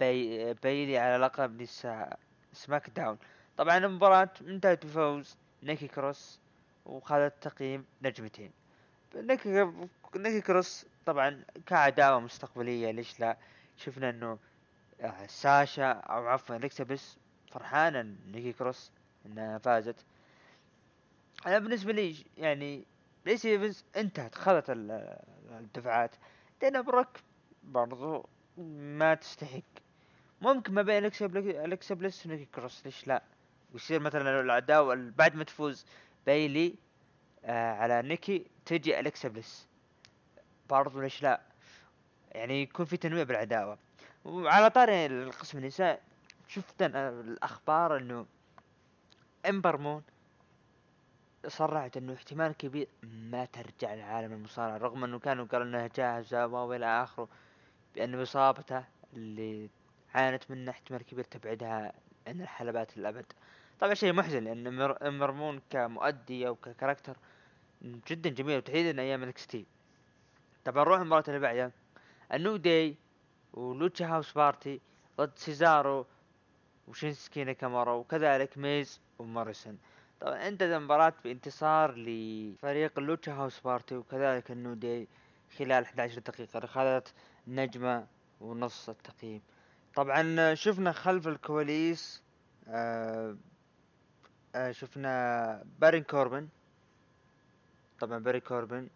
بي 0.00 0.54
بيلي 0.54 0.98
على 0.98 1.24
لقب 1.24 1.62
نساء 1.62 2.18
سماك 2.52 2.90
داون 2.90 3.18
طبعا 3.56 3.76
المباراة 3.76 4.30
انتهت 4.40 4.86
بفوز 4.86 5.36
نيكي 5.62 5.88
كروس 5.88 6.40
وخذت 6.86 7.32
تقييم 7.40 7.84
نجمتين. 8.02 8.50
نيكي 9.14 9.72
نيكي 10.22 10.40
كروس 10.40 10.86
طبعا 11.06 11.44
كعداوة 11.66 12.20
مستقبلية 12.20 12.90
ليش 12.90 13.20
لا؟ 13.20 13.36
شفنا 13.76 14.10
إنه 14.10 14.38
آه، 15.00 15.26
ساشا 15.26 15.92
أو 15.92 16.26
عفوا 16.26 16.56
الكسا 16.56 16.86
بلس 16.86 17.16
فرحانة 17.52 18.16
نيكي 18.32 18.52
كروس 18.52 18.90
إنها 19.26 19.58
فازت. 19.58 20.04
أنا 21.46 21.58
بالنسبة 21.58 21.92
لي 21.92 22.16
يعني 22.38 22.84
ليسي 23.26 23.46
إيفنز 23.46 23.84
انتهت 23.96 24.34
خذت 24.34 24.64
الدفعات. 24.70 26.10
دينا 26.60 26.80
بروك 26.80 27.08
برضو 27.64 28.28
ما 28.98 29.14
تستحق. 29.14 29.60
ممكن 30.40 30.74
ما 30.74 30.82
بين 30.82 31.04
الكسا 31.04 31.94
بلس 31.94 32.26
ونيكي 32.26 32.44
كروس 32.54 32.82
ليش 32.84 33.06
لا؟ 33.06 33.22
ويصير 33.72 34.00
مثلا 34.00 34.40
العداوة 34.40 35.12
بعد 35.16 35.36
ما 35.36 35.44
تفوز 35.44 35.86
بايلي 36.26 36.74
آه 37.44 37.72
على 37.72 38.02
نيكي 38.02 38.46
تجي 38.66 39.00
الكسا 39.00 39.28
بلس 39.28 39.66
برضو 40.70 41.00
ليش 41.00 41.22
لا؟ 41.22 41.40
يعني 42.32 42.62
يكون 42.62 42.86
في 42.86 42.96
تنويع 42.96 43.22
بالعداوة. 43.22 43.78
وعلى 44.24 44.70
طاري 44.70 45.06
القسم 45.06 45.58
النساء 45.58 46.02
شفت 46.48 46.82
أنا 46.82 47.08
الأخبار 47.08 47.96
إنه 47.96 48.26
إمبر 49.48 49.76
مون 49.76 50.02
صرحت 51.46 51.96
إنه 51.96 52.14
احتمال 52.14 52.52
كبير 52.52 52.88
ما 53.02 53.44
ترجع 53.44 53.94
لعالم 53.94 54.32
المصارعة 54.32 54.76
رغم 54.76 55.04
إنه 55.04 55.18
كانوا 55.18 55.44
قالوا 55.44 55.66
إنها 55.66 55.90
جاهزة 55.96 56.46
والى 56.46 56.86
آخره 57.02 57.28
بأن 57.94 58.20
اصابته 58.20 58.84
اللي 59.14 59.70
عانت 60.14 60.50
منه 60.50 60.70
احتمال 60.70 61.02
كبير 61.02 61.24
تبعدها 61.24 61.92
عن 62.26 62.40
الحلبات 62.40 62.98
للابد 62.98 63.32
طبعا 63.80 63.94
شيء 63.94 64.12
محزن 64.12 64.44
لأن 64.44 64.74
إمبر 65.18 65.39
مون 65.39 65.60
كمؤدي 65.70 66.48
أو 66.48 66.54
ك 66.54 66.60
character 66.60 67.16
جدا 67.82 68.30
جميل 68.30 68.56
وتحديدا 68.56 69.02
أيام 69.02 69.22
ال 69.22 69.46
NXT. 69.46 69.66
طبعا 70.66 70.84
نروح 70.84 71.00
المباراة 71.00 71.24
اللي 71.28 71.38
بعدها 71.38 71.72
النو 72.34 72.56
داي 72.56 72.96
ولوتشا 73.52 74.06
هاوس 74.06 74.32
بارتي 74.32 74.80
ضد 75.18 75.32
سيزارو 75.36 76.06
وشينسكي 76.88 77.44
ناكامورا 77.44 77.92
وكذلك 77.92 78.58
ميز 78.58 79.00
وماريسون 79.18 79.78
طبعا 80.20 80.48
انتهت 80.48 80.70
المباراة 80.76 81.12
بانتصار 81.24 81.94
لفريق 81.96 82.98
اللوتشا 82.98 83.32
هاوس 83.32 83.60
بارتي 83.60 83.96
وكذلك 83.96 84.50
النو 84.50 84.74
داي 84.74 85.08
خلال 85.58 85.84
11 85.84 86.20
دقيقة 86.20 86.64
اخذت 86.64 87.14
نجمة 87.46 88.06
ونص 88.40 88.88
التقييم. 88.88 89.42
طبعا 89.94 90.54
شفنا 90.54 90.92
خلف 90.92 91.28
الكواليس 91.28 92.22
آه 92.68 93.36
آه 94.54 94.72
شفنا 94.72 95.64
بارون 95.78 96.02
كوربن. 96.02 96.48
طبعا 98.00 98.18
بارون 98.18 98.40
كوربن 98.40 98.88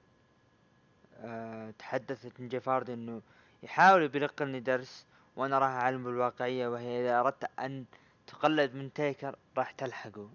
آه 1.20 1.70
تحدثت 1.70 2.40
جيف 2.40 2.68
هاردي 2.68 2.94
إنه 2.94 3.22
يحاول 3.62 4.08
بيلقني 4.08 4.60
درس 4.60 5.06
وأنا 5.36 5.58
راح 5.58 5.68
اعلم 5.70 6.04
بالواقعية 6.04 6.68
وهي 6.68 7.00
إذا 7.00 7.20
أردت 7.20 7.44
أن 7.58 7.84
تقلد 8.26 8.74
من 8.74 8.92
تيكر 8.92 9.36
راح 9.58 9.70
تلحقه. 9.70 10.30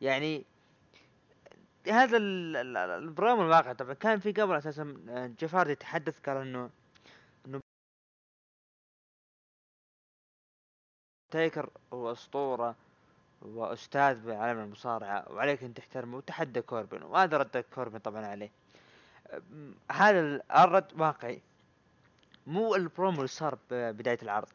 يعني 0.00 0.44
هذا 1.88 2.16
البروم 2.16 3.40
الواقع 3.40 3.72
طبعا 3.72 3.94
كان 3.94 4.18
في 4.18 4.32
قبل 4.32 4.56
أساسا 4.56 4.94
آه، 5.08 5.26
جيف 5.26 5.54
هاردي 5.54 5.74
تحدث 5.74 6.20
قال 6.20 6.36
انه 6.36 6.70
تيكر 11.30 11.70
هو 11.92 12.12
أسطورة 12.12 12.76
وأستاذ 13.42 14.26
بعالم 14.26 14.60
المصارعة 14.60 15.32
وعليك 15.32 15.64
أن 15.64 15.74
تحترمه 15.74 16.16
وتحدى 16.16 16.62
كوربن 16.62 17.02
وهذا 17.02 17.36
رد 17.36 17.64
كوربن 17.74 17.98
طبعا 17.98 18.26
عليه. 18.26 18.50
هذا 19.92 20.40
الرد 20.64 21.00
واقعي. 21.00 21.40
مو 22.46 22.74
البرومو 22.74 23.16
اللي 23.16 23.28
صار 23.28 23.58
ببدايه 23.70 24.18
العرض. 24.22 24.48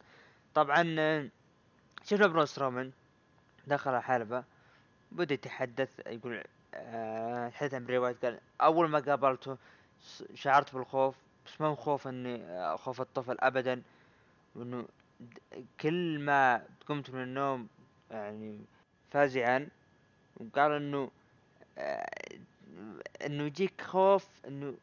طبعا 0.53 0.83
شفنا 2.03 2.27
برون 2.27 2.45
سترومان 2.45 2.91
دخل 3.67 3.95
الحلبة 3.95 4.43
بدأ 5.11 5.33
يتحدث 5.33 5.99
يقول 6.07 6.43
آه، 6.73 7.49
حدث 7.49 7.73
عن 7.73 7.85
بري 7.85 7.97
وايت 7.97 8.25
قال 8.25 8.39
أول 8.61 8.89
ما 8.89 8.99
قابلته 8.99 9.57
شعرت 10.33 10.75
بالخوف 10.75 11.15
بس 11.45 11.61
ما 11.61 11.67
هو 11.67 11.75
خوف 11.75 12.07
إني 12.07 12.43
آه، 12.43 12.75
خوف 12.75 13.01
الطفل 13.01 13.37
ابدا 13.39 13.81
وإنه 14.55 14.85
كل 15.79 16.19
ما 16.19 16.63
قمت 16.87 17.09
من 17.09 17.23
النوم 17.23 17.67
يعني 18.11 18.59
فازعا 19.11 19.67
وقال 20.37 20.71
إنه 20.71 21.11
آه، 21.77 22.05
إنه 23.25 23.43
يجيك 23.43 23.81
خوف 23.81 24.27
إنه 24.47 24.75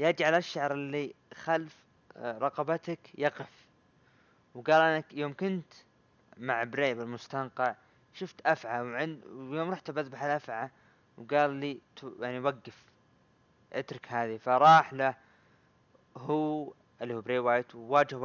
يجعل 0.00 0.34
الشعر 0.34 0.72
اللي 0.72 1.14
خلف 1.34 1.76
آه، 2.16 2.38
رقبتك 2.38 2.98
يقف. 3.18 3.66
وقال 4.54 4.82
أنا 4.82 5.04
يوم 5.12 5.34
كنت 5.34 5.72
مع 6.36 6.64
بري 6.64 6.94
بالمستنقع 6.94 7.74
شفت 8.14 8.46
أفعى 8.46 8.82
وعند 8.82 9.24
ويوم 9.26 9.70
رحت 9.70 9.90
بذبح 9.90 10.22
الأفعى 10.22 10.70
وقال 11.18 11.50
لي 11.50 11.80
يعني 12.20 12.40
وقف 12.40 12.84
اترك 13.72 14.06
هذه. 14.12 14.36
فراح 14.36 14.92
له 14.92 15.14
هو 16.16 16.72
اللي 17.02 17.14
هو 17.14 17.20
بري 17.20 17.38
وايت 17.38 17.74
وواجه 17.74 18.16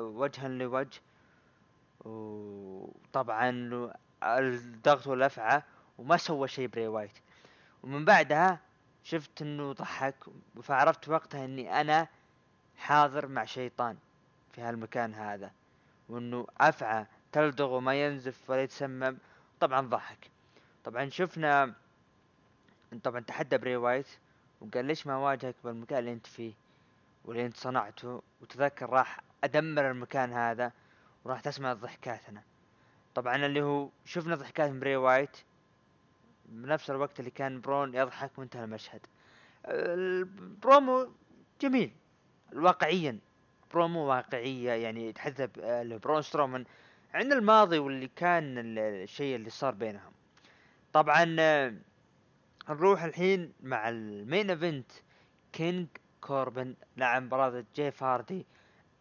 وجها 0.00 0.48
لوجه. 0.48 1.00
وطبعا 2.04 3.50
لدغته 4.22 5.06
الأفعى 5.06 5.62
وما 5.98 6.16
سوى 6.16 6.48
شيء 6.48 6.66
بري 6.68 6.88
وايت. 6.88 7.23
ومن 7.84 8.04
بعدها 8.04 8.60
شفت 9.02 9.42
إنه 9.42 9.72
ضحك 9.72 10.14
فعرفت 10.62 11.08
وقتها 11.08 11.44
إني 11.44 11.80
أنا 11.80 12.08
حاضر 12.76 13.26
مع 13.26 13.44
شيطان 13.44 13.96
في 14.52 14.60
هالمكان 14.60 15.14
هذا 15.14 15.50
وإنه 16.08 16.46
أفعى 16.60 17.06
تلدغ 17.32 17.72
وما 17.72 17.94
ينزف 18.04 18.50
ولا 18.50 18.62
يتسمم. 18.62 19.18
طبعا 19.60 19.80
ضحك. 19.80 20.30
طبعا 20.84 21.08
شفنا 21.08 21.74
طبعا 23.02 23.20
تحدى 23.20 23.58
بري 23.58 23.76
وايت 23.76 24.06
وقال 24.60 24.84
ليش 24.84 25.06
ما 25.06 25.16
واجهك 25.16 25.54
بالمكان 25.64 25.98
اللي 25.98 26.12
أنت 26.12 26.26
فيه 26.26 26.52
واللي 27.24 27.46
أنت 27.46 27.56
صنعته؟ 27.56 28.22
وتذكر 28.42 28.90
راح 28.90 29.20
أدمر 29.44 29.90
المكان 29.90 30.32
هذا 30.32 30.72
وراح 31.24 31.40
تسمع 31.40 31.72
ضحكاتنا. 31.72 32.42
طبعا 33.14 33.36
اللي 33.36 33.62
هو 33.62 33.88
شفنا 34.04 34.34
ضحكات 34.34 34.70
بري 34.70 34.96
وايت 34.96 35.36
بنفس 36.46 36.90
الوقت 36.90 37.20
اللي 37.20 37.30
كان 37.30 37.60
برون 37.60 37.94
يضحك 37.94 38.38
وانتهى 38.38 38.64
المشهد. 38.64 39.00
البرومو 39.66 41.08
جميل 41.60 41.92
واقعيا. 42.52 43.18
برومو 43.72 44.00
واقعية 44.06 44.70
يعني 44.72 45.08
يتحدث 45.08 45.40
ب- 45.40 45.58
آه، 45.60 45.82
لبرون 45.82 46.22
سترومان 46.22 46.64
عن 47.14 47.32
الماضي 47.32 47.78
واللي 47.78 48.10
كان 48.16 48.58
ال- 48.58 48.78
الشيء 48.78 49.36
اللي 49.36 49.50
صار 49.50 49.74
بينهم. 49.74 50.12
طبعا 50.92 51.36
آه، 51.38 51.74
نروح 52.68 53.02
الحين 53.02 53.52
مع 53.62 53.88
ال 53.88 54.00
main 54.00 54.50
event 54.50 54.90
كينج 55.52 55.86
كوربن. 56.20 56.74
لعب 56.96 57.22
مباراة 57.22 57.64
جيف 57.76 58.02
هاردي. 58.02 58.46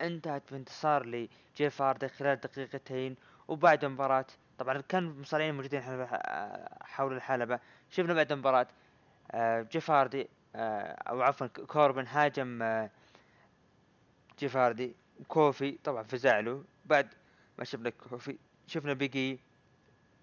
انتهت 0.02 0.44
بانتصار 0.52 1.06
لجيف 1.06 1.82
هاردي 1.82 2.08
خلال 2.08 2.36
دقيقتين 2.40 3.16
وبعد 3.48 3.84
المباراة 3.84 4.26
طبعا 4.58 4.82
كان 4.82 5.04
المصارعين 5.04 5.56
موجودين 5.56 5.82
حول- 6.84 7.14
الحلبة. 7.16 7.60
شفنا 7.90 8.14
بعد 8.14 8.32
المباراة 8.32 8.68
آه، 9.32 9.62
جيف 9.62 9.92
هاردي 9.92 10.28
آه، 10.56 10.92
أو 11.10 11.22
عفوا 11.22 11.48
كوربن 11.48 12.08
هاجم 12.08 12.62
آه، 12.62 12.90
جيف 14.40 14.58
هاردي 14.58 14.96
كوفي 15.28 15.72
طبعا 15.84 16.04
فزع 16.04 16.40
له 16.40 16.64
بعد 16.86 17.08
ما 17.58 17.64
شفنا 17.64 17.90
كوفي 17.90 18.38
شفنا 18.68 18.94
بيج 18.94 19.28
إي 19.28 19.40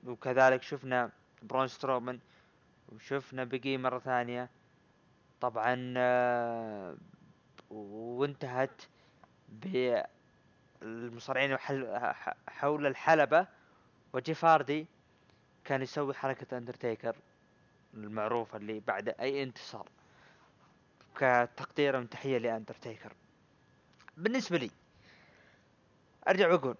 وكذلك 0.06 0.62
شفنا 0.62 1.10
برون 1.42 1.68
سترومان 1.68 2.18
وشفنا 2.88 3.44
بيج 3.44 3.70
إي 3.70 3.78
مرة 3.78 3.98
ثانية. 3.98 4.48
طبعا 5.40 5.94
وانتهت 7.70 8.82
بالمصارعين 10.82 11.56
حول 12.48 12.86
الحلبة. 12.86 13.46
وجيف 14.12 14.44
هاردي 14.44 14.86
كان 15.64 15.82
يسوي 15.82 16.14
حركة 16.14 16.58
اندرتيكر 16.58 17.16
المعروفة 17.94 18.56
اللي 18.58 18.80
بعد 18.80 19.08
أي 19.08 19.42
انتصار 19.42 19.88
كتقدير 21.16 21.96
وتحية 21.96 22.38
لاندرتيكر 22.38 23.12
بالنسبة 24.16 24.58
لي 24.58 24.70
أرجع 26.28 26.52
وأقول 26.52 26.76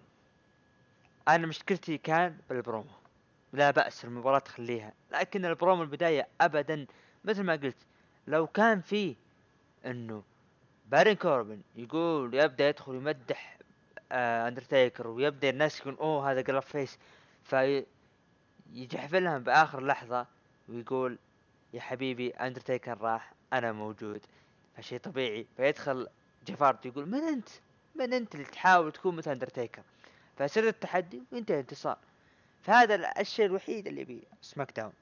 أنا 1.27 1.47
مشكلتي 1.47 1.97
كان 1.97 2.37
بالبرومو. 2.49 2.91
لا 3.53 3.71
بأس 3.71 4.05
المباراة 4.05 4.39
تخليها. 4.39 4.93
لكن 5.11 5.45
البرومو 5.45 5.83
البداية 5.83 6.27
ابدا 6.41 6.85
مثل 7.25 7.43
ما 7.43 7.53
قلت 7.53 7.77
لو 8.27 8.47
كان 8.47 8.81
فيه 8.81 9.15
إنه 9.85 10.23
بارون 10.89 11.15
كوربن 11.15 11.61
يقول 11.75 12.33
يبدأ 12.33 12.69
يدخل 12.69 12.95
يمدح 12.95 13.57
آه 14.11 14.47
اندرتيكر 14.47 15.07
ويبدأ 15.07 15.49
الناس 15.49 15.79
يقول 15.79 15.95
أوه 15.95 16.31
هذا 16.31 16.41
قلب 16.41 16.59
face. 16.59 16.97
في 17.43 17.85
يجحفلهم 18.73 19.43
بآخر 19.43 19.85
لحظة 19.85 20.27
ويقول 20.69 21.17
يا 21.73 21.81
حبيبي 21.81 22.29
اندرتيكر 22.29 22.97
راح 23.01 23.33
أنا 23.53 23.71
موجود. 23.71 24.21
فشيء 24.77 24.99
طبيعي. 24.99 25.47
فيدخل 25.57 26.07
جيف 26.45 26.62
هاردي 26.62 26.85
يقول 26.85 27.05
من 27.09 27.19
أنت؟ 27.23 27.49
من 27.95 28.13
أنت 28.13 28.35
اللي 28.35 28.45
تحاول 28.45 28.91
تكون 28.91 29.15
مثل 29.15 29.31
اندرتيكر 29.31 29.81
فيصير 30.37 30.67
التحدي 30.67 31.23
وينتهي 31.31 31.55
الانتصار. 31.55 31.97
فهذا 32.61 32.95
ال- 32.95 33.05
الشيء 33.19 33.45
الوحيد 33.45 33.87
اللي 33.87 34.03
بي 34.03 34.23
سماك 34.41 34.71
داون 34.75 34.93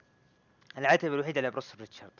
العتبة 0.78 1.14
الوحيدة 1.16 1.40
اللي 1.40 1.52
بروس 1.52 1.76
بريتشارد. 1.76 2.12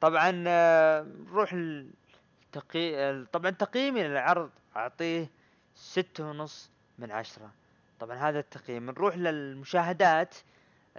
طبعا 0.00 0.44
آه، 0.46 1.02
نروح 1.02 1.52
التقي... 1.52 3.24
طبعا 3.24 3.50
تقييمي 3.50 4.02
للعرض 4.02 4.50
أعطيه 4.76 5.30
ستة 5.74 6.24
ونص 6.24 6.70
من 6.98 7.10
عشرة. 7.12 7.50
طبعا 8.04 8.16
هذا 8.16 8.38
التقييم. 8.38 8.90
نروح 8.90 9.16
للمشاهدات 9.16 10.34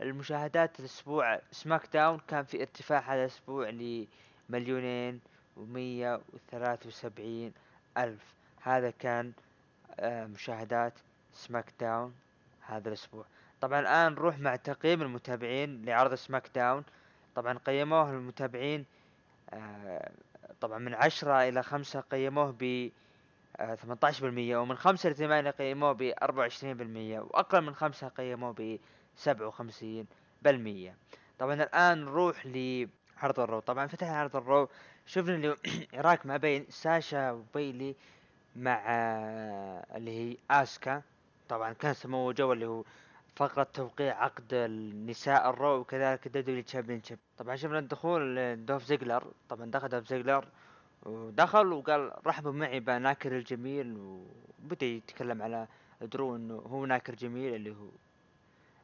المشاهدات 0.02 0.80
الأسبوع 0.80 1.40
سماك 1.52 1.88
داون 1.94 2.20
كان 2.28 2.44
في 2.44 2.62
ارتفاع 2.62 3.00
هذا 3.00 3.22
الأسبوع 3.22 3.70
لمليونين 4.50 5.20
ومية 5.58 6.22
وثلاثة 6.34 6.88
وسبعين 6.88 7.54
ألف. 7.98 8.34
هذا 8.62 8.90
كان 8.90 9.32
آه، 10.00 10.26
مشاهدات 10.26 10.94
سماك 11.34 11.74
داون 11.80 12.14
هذا 12.62 12.88
الأسبوع. 12.88 13.26
طبعا 13.62 13.80
الآن 13.80 14.12
نروح 14.12 14.40
مع 14.40 14.56
تقييم 14.56 15.02
المتابعين 15.02 15.86
لعرض 15.86 16.14
سماك 16.14 16.50
داون 16.56 16.84
طبعا 17.36 17.58
قيموه 17.66 18.10
المتابعين 18.10 18.86
آه، 19.54 20.12
طبعا 20.62 20.80
من 20.80 20.94
عشرة 20.94 21.50
إلى 21.50 21.64
خمسة 21.64 22.00
قيموه 22.00 22.56
ب 22.60 22.92
ثمانية 23.56 24.00
عشر 24.04 24.26
بالمية 24.26 24.58
ومن 24.58 24.76
خمسة 24.76 25.10
لثمانية 25.10 25.52
قيموه 25.52 26.14
وعشرين 26.38 26.78
بالمية 26.78 27.20
وأقل 27.20 27.62
من 27.62 27.76
خمسة 27.76 28.08
قيموه 28.08 28.80
وخمسين 29.42 30.08
بالمية. 30.42 30.98
طبعا 31.40 31.54
الآن 31.54 32.06
نروح 32.06 32.46
لعرض 32.46 33.40
الرو. 33.40 33.60
طبعا 33.60 33.88
فتح 33.88 34.08
عرض 34.08 34.36
الرو. 34.36 34.70
شفنا 35.06 35.36
اللي 35.36 35.56
عراك 35.98 36.26
ما 36.26 36.38
بين 36.38 36.66
ساشا 36.70 37.32
وبيلي 37.32 37.96
مع 38.56 38.84
آه، 38.88 39.98
اللي 39.98 40.12
هي 40.12 40.38
آسكا. 40.52 41.02
طبعا 41.50 41.74
كان 41.74 41.94
سموه 41.94 42.34
جو 42.34 42.54
اللي 42.54 42.66
هو 42.66 42.84
فقرة 43.36 43.64
توقيع 43.64 44.24
عقد 44.24 44.54
النساء 44.54 45.50
الرو 45.50 45.80
وكذلك 45.80 46.28
ال 46.28 46.64
W 46.64 46.68
champion 46.68 47.02
طبعا 47.38 47.56
شفنا 47.56 47.80
الدخول 47.80 48.66
دولف 48.66 48.84
زيجلر. 48.84 49.32
طبعا 49.50 49.72
دخل 49.72 49.90
دولف 49.90 50.08
زيجلر. 50.08 50.48
ودخل 51.06 51.74
وقال 51.74 52.28
رحبوا 52.28 52.52
معي 52.52 52.80
بناكر 52.80 53.38
الجميل 53.38 53.98
وبدأ 53.98 54.86
يتكلم 54.86 55.42
على 55.42 55.68
درو 56.02 56.36
إنه 56.36 56.54
هو 56.56 56.86
ناكر 56.86 57.16
جميل 57.16 57.56
اللي 57.56 57.72
هو 57.72 57.88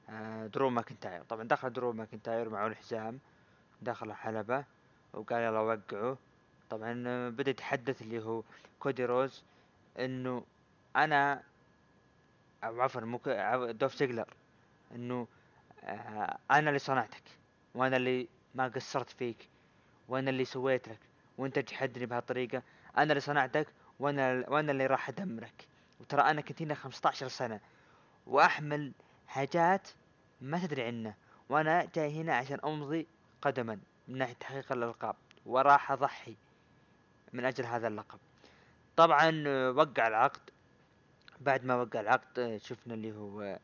آه، 0.10 0.48
درو 0.48 0.70
ماكنتاير. 0.70 1.24
طبعا 1.24 1.44
دخل 1.44 1.74
درو 1.74 1.94
ماكنتاير 1.94 2.50
معه 2.50 2.68
الحزام 2.68 3.20
دخل 3.82 4.10
الحلبة 4.12 4.64
وقال 5.14 5.42
يلا 5.42 5.60
وقعوا. 5.60 6.16
طبعا 6.70 7.30
بدأ 7.30 7.52
يتحدث 7.52 8.02
اللي 8.02 8.24
هو 8.24 8.44
كودي 8.80 9.06
روز 9.06 9.44
إنه 10.00 10.44
أنا 10.96 11.44
أو 12.64 12.82
عفوا 12.82 13.02
مو 13.02 13.18
ك- 13.18 13.28
عف- 13.28 13.70
دوف 13.70 13.96
زيجلر 13.96 14.28
إنه 14.96 15.28
آه، 15.84 16.38
أنا 16.52 16.68
اللي 16.70 16.80
صنعتك 16.80 17.24
وأنا 17.76 17.98
اللي 17.98 18.28
ما 18.56 18.68
قصرت 18.68 19.10
فيك 19.10 19.50
وأنا 20.10 20.30
اللي 20.30 20.46
سويت 20.46 20.88
لك. 20.90 21.00
وانت 21.42 21.60
تحدني 21.60 22.06
بهالطريقة. 22.06 22.64
أنا 22.98 23.04
اللي 23.04 23.20
صنعتك 23.20 23.68
وأنا 24.00 24.46
وأنا 24.50 24.72
اللي 24.72 24.86
راح 24.86 25.10
أدمرك. 25.10 25.68
وترى 26.00 26.22
أنا 26.22 26.42
كنت 26.42 26.62
هنا 26.62 26.74
15 26.74 27.28
سنة. 27.28 27.60
وأحمل 28.28 28.92
حاجات 29.28 29.88
ما 30.42 30.66
تدري 30.66 30.84
عنه. 30.84 31.14
وأنا 31.50 31.88
جاي 31.96 32.22
هنا 32.22 32.36
عشان 32.36 32.60
أمضي 32.66 33.08
قدما 33.42 33.80
من 34.08 34.18
ناحية 34.18 34.34
تحقيق 34.34 34.72
الألقاب. 34.72 35.16
وراح 35.46 35.92
أضحي 35.92 36.36
من 37.34 37.46
أجل 37.46 37.66
هذا 37.66 37.88
اللقب. 37.88 38.20
طبعا 38.96 39.44
آه، 39.48 39.72
وقع 39.72 40.08
العقد. 40.08 40.42
بعد 41.40 41.66
ما 41.66 41.76
وقع 41.76 42.00
العقد 42.00 42.40
آه، 42.40 42.58
شفنا 42.58 42.94
اللي 42.94 43.12
هو 43.12 43.60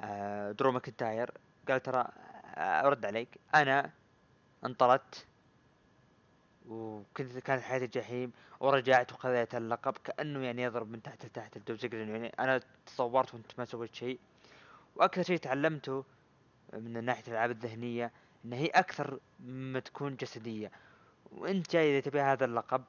آه، 0.00 0.52
درو 0.52 0.72
ماكنتاير. 0.72 1.30
قال 1.68 1.82
ترى 1.82 2.08
أرد 2.56 3.04
عليك. 3.06 3.28
أنا 3.54 3.90
انطردت 4.64 5.26
وكنت 6.68 7.38
كانت 7.38 7.62
حياتي 7.62 7.86
جحيم 7.86 8.32
ورجعت 8.60 9.12
وخذيت 9.12 9.54
اللقب 9.54 9.92
كأنه 10.04 10.44
يعني 10.44 10.62
يضرب 10.62 10.90
من 10.90 11.02
تحت 11.02 11.26
لتحت 11.26 11.56
الدوب 11.56 11.76
زيجلر 11.76 12.08
يعني 12.08 12.26
أنا 12.38 12.60
تصورت 12.86 13.34
وأنت 13.34 13.46
ما 13.58 13.64
سويت 13.64 13.94
شيء. 13.94 14.18
وأكثر 14.96 15.22
شيء 15.22 15.36
تعلمته 15.36 16.04
من 16.72 17.04
ناحية 17.04 17.22
الألعاب 17.28 17.50
الذهنية 17.50 18.12
إن 18.44 18.52
هي 18.52 18.66
أكثر 18.66 19.18
ما 19.40 19.80
تكون 19.80 20.16
جسدية. 20.16 20.70
وأنت 21.32 21.72
جاي 21.72 21.90
إذا 21.90 22.00
تبي 22.00 22.20
هذا 22.20 22.44
اللقب 22.44 22.84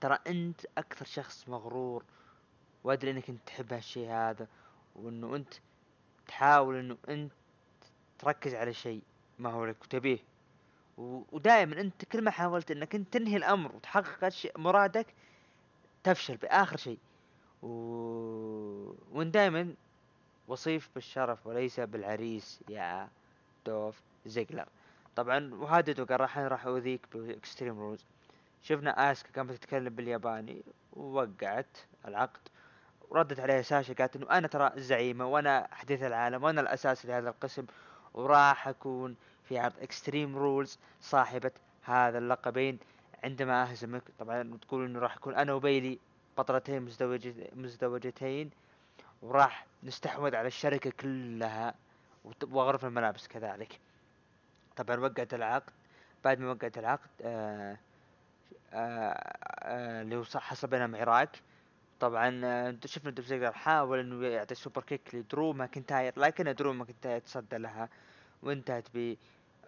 ترى 0.00 0.18
أنت 0.26 0.60
أكثر 0.78 1.04
شخص 1.04 1.48
مغرور 1.48 2.04
وأدري 2.84 3.10
إنك 3.10 3.30
أنت 3.30 3.40
تحب 3.46 3.72
هالشيء 3.72 4.10
هذا 4.10 4.46
وإنه 4.96 5.36
أنت 5.36 5.54
تحاول 6.26 6.76
إنه 6.76 6.96
أنت 7.08 7.32
تركز 8.18 8.54
على 8.54 8.74
شيء 8.74 9.02
ما 9.38 9.50
هو 9.50 9.64
لك. 9.64 9.82
وتبيه 9.82 10.18
ودائما 10.96 11.80
أنت 11.80 12.04
كل 12.04 12.24
ما 12.24 12.30
حاولت 12.30 12.70
إنك 12.70 12.94
إنت 12.94 13.12
تنهي 13.12 13.36
الأمر 13.36 13.76
وتحقق 13.76 14.32
مرادك 14.56 15.06
تفشل 16.04 16.36
بآخر 16.36 16.76
شيء. 16.76 16.98
و... 17.62 17.68
وانت 19.12 19.34
دائما 19.34 19.74
وصيف 20.48 20.90
بالشرف 20.94 21.46
وليس 21.46 21.80
بالعريس 21.80 22.60
يا 22.68 23.08
دولف 23.66 24.00
زيجلر. 24.26 24.68
طبعا 25.16 25.54
وهدد 25.54 26.00
وقال 26.00 26.20
راح 26.20 26.38
راح 26.38 26.66
أؤذيك 26.66 27.00
بإكستريم 27.14 27.78
رولز. 27.78 28.04
شفنا 28.62 29.12
آسكا 29.12 29.30
كانت 29.32 29.50
تتكلم 29.52 29.94
بالياباني 29.94 30.62
ووقعت 30.92 31.76
العقد 32.08 32.40
وردت 33.10 33.40
عليها 33.40 33.62
ساشا 33.62 33.94
قالت 33.94 34.16
إنه 34.16 34.30
أنا 34.30 34.48
ترى 34.48 34.72
الزعيمه 34.76 35.26
وأنا 35.26 35.68
حديث 35.72 36.02
العالم 36.02 36.44
وأنا 36.44 36.60
الأساس 36.60 37.06
لهذا 37.06 37.28
القسم 37.28 37.66
وراح 38.14 38.68
أكون 38.68 39.16
في 39.48 39.58
عرض 39.58 39.72
اكستريم 39.82 40.36
رولز 40.36 40.78
صاحبة 41.00 41.50
هذا 41.82 42.18
اللقبين 42.18 42.78
عندما 43.24 43.62
أهزمك. 43.62 44.02
طبعا 44.18 44.58
تقول 44.62 44.84
إنه 44.84 44.98
راح 44.98 45.16
يكون 45.16 45.34
أنا 45.34 45.52
وبيلي 45.52 45.98
بطلتين 46.38 46.88
مزدوجتين 47.56 48.50
وراح 49.22 49.66
نستحوذ 49.82 50.36
على 50.36 50.46
الشركة 50.48 50.90
كلها 50.90 51.74
وغرف 52.42 52.84
الملابس 52.84 53.28
كذلك. 53.28 53.80
طبعا 54.76 54.96
وقعت 54.96 55.34
العقد. 55.34 55.72
بعد 56.24 56.40
ما 56.40 56.50
وقعت 56.50 56.78
العقد 56.78 57.10
آه 57.22 57.76
آه 58.72 59.36
آه 59.62 60.02
اللي 60.02 60.16
هو 60.16 60.24
حصل 60.34 60.68
بينهم 60.68 60.96
عراك. 60.96 61.40
طبعا 62.00 62.30
شفنا 62.86 63.10
دولف 63.10 63.44
حاول 63.44 63.98
إنه 63.98 64.26
يعطي 64.26 64.54
super 64.54 64.82
kick 64.82 65.14
لدرو 65.14 65.52
ماكنتاير 65.52 66.12
لكن 66.16 66.54
درو 66.54 66.72
ماكنتاير 66.72 67.20
تصدى 67.20 67.58
لها. 67.58 67.88
وانتهت 68.44 68.88
ب 68.94 69.16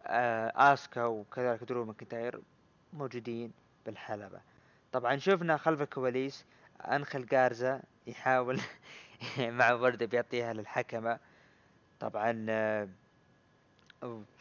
آه، 0.06 0.52
آسكا 0.72 1.04
وكذلك 1.04 1.64
درو 1.64 1.84
ماكنتاير 1.84 2.40
موجودين 2.92 3.52
بالحلبة. 3.86 4.40
طبعا 4.92 5.16
شفنا 5.16 5.56
خلف 5.56 5.82
الكواليس 5.82 6.44
انخل 6.80 7.26
جارزا 7.26 7.82
يحاول 8.06 8.60
مع 9.38 9.72
وردة 9.72 10.06
بيعطيها 10.06 10.52
للحكمة. 10.52 11.18
طبعا 12.00 12.46
آه، 12.48 12.88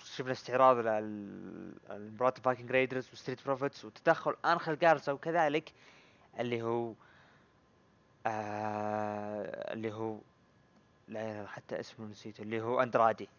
شفنا 0.03 0.31
استعراض 0.31 0.77
لمباراة 0.77 2.33
الفايكنج 2.37 2.71
ريدرز 2.71 3.09
وستريت 3.13 3.45
بروفيتس 3.45 3.85
وتدخل 3.85 4.35
انخل 4.45 4.79
جارزا 4.79 5.11
وكذلك 5.11 5.71
اللي 6.39 6.61
هو 6.61 6.93
آه 8.25 9.73
اللي 9.73 9.93
هو 9.93 10.17
لا 11.07 11.47
حتى 11.47 11.79
اسمه 11.79 12.05
نسيته 12.05 12.41
اللي 12.41 12.61
هو 12.61 12.81
أندرادي. 12.81 13.29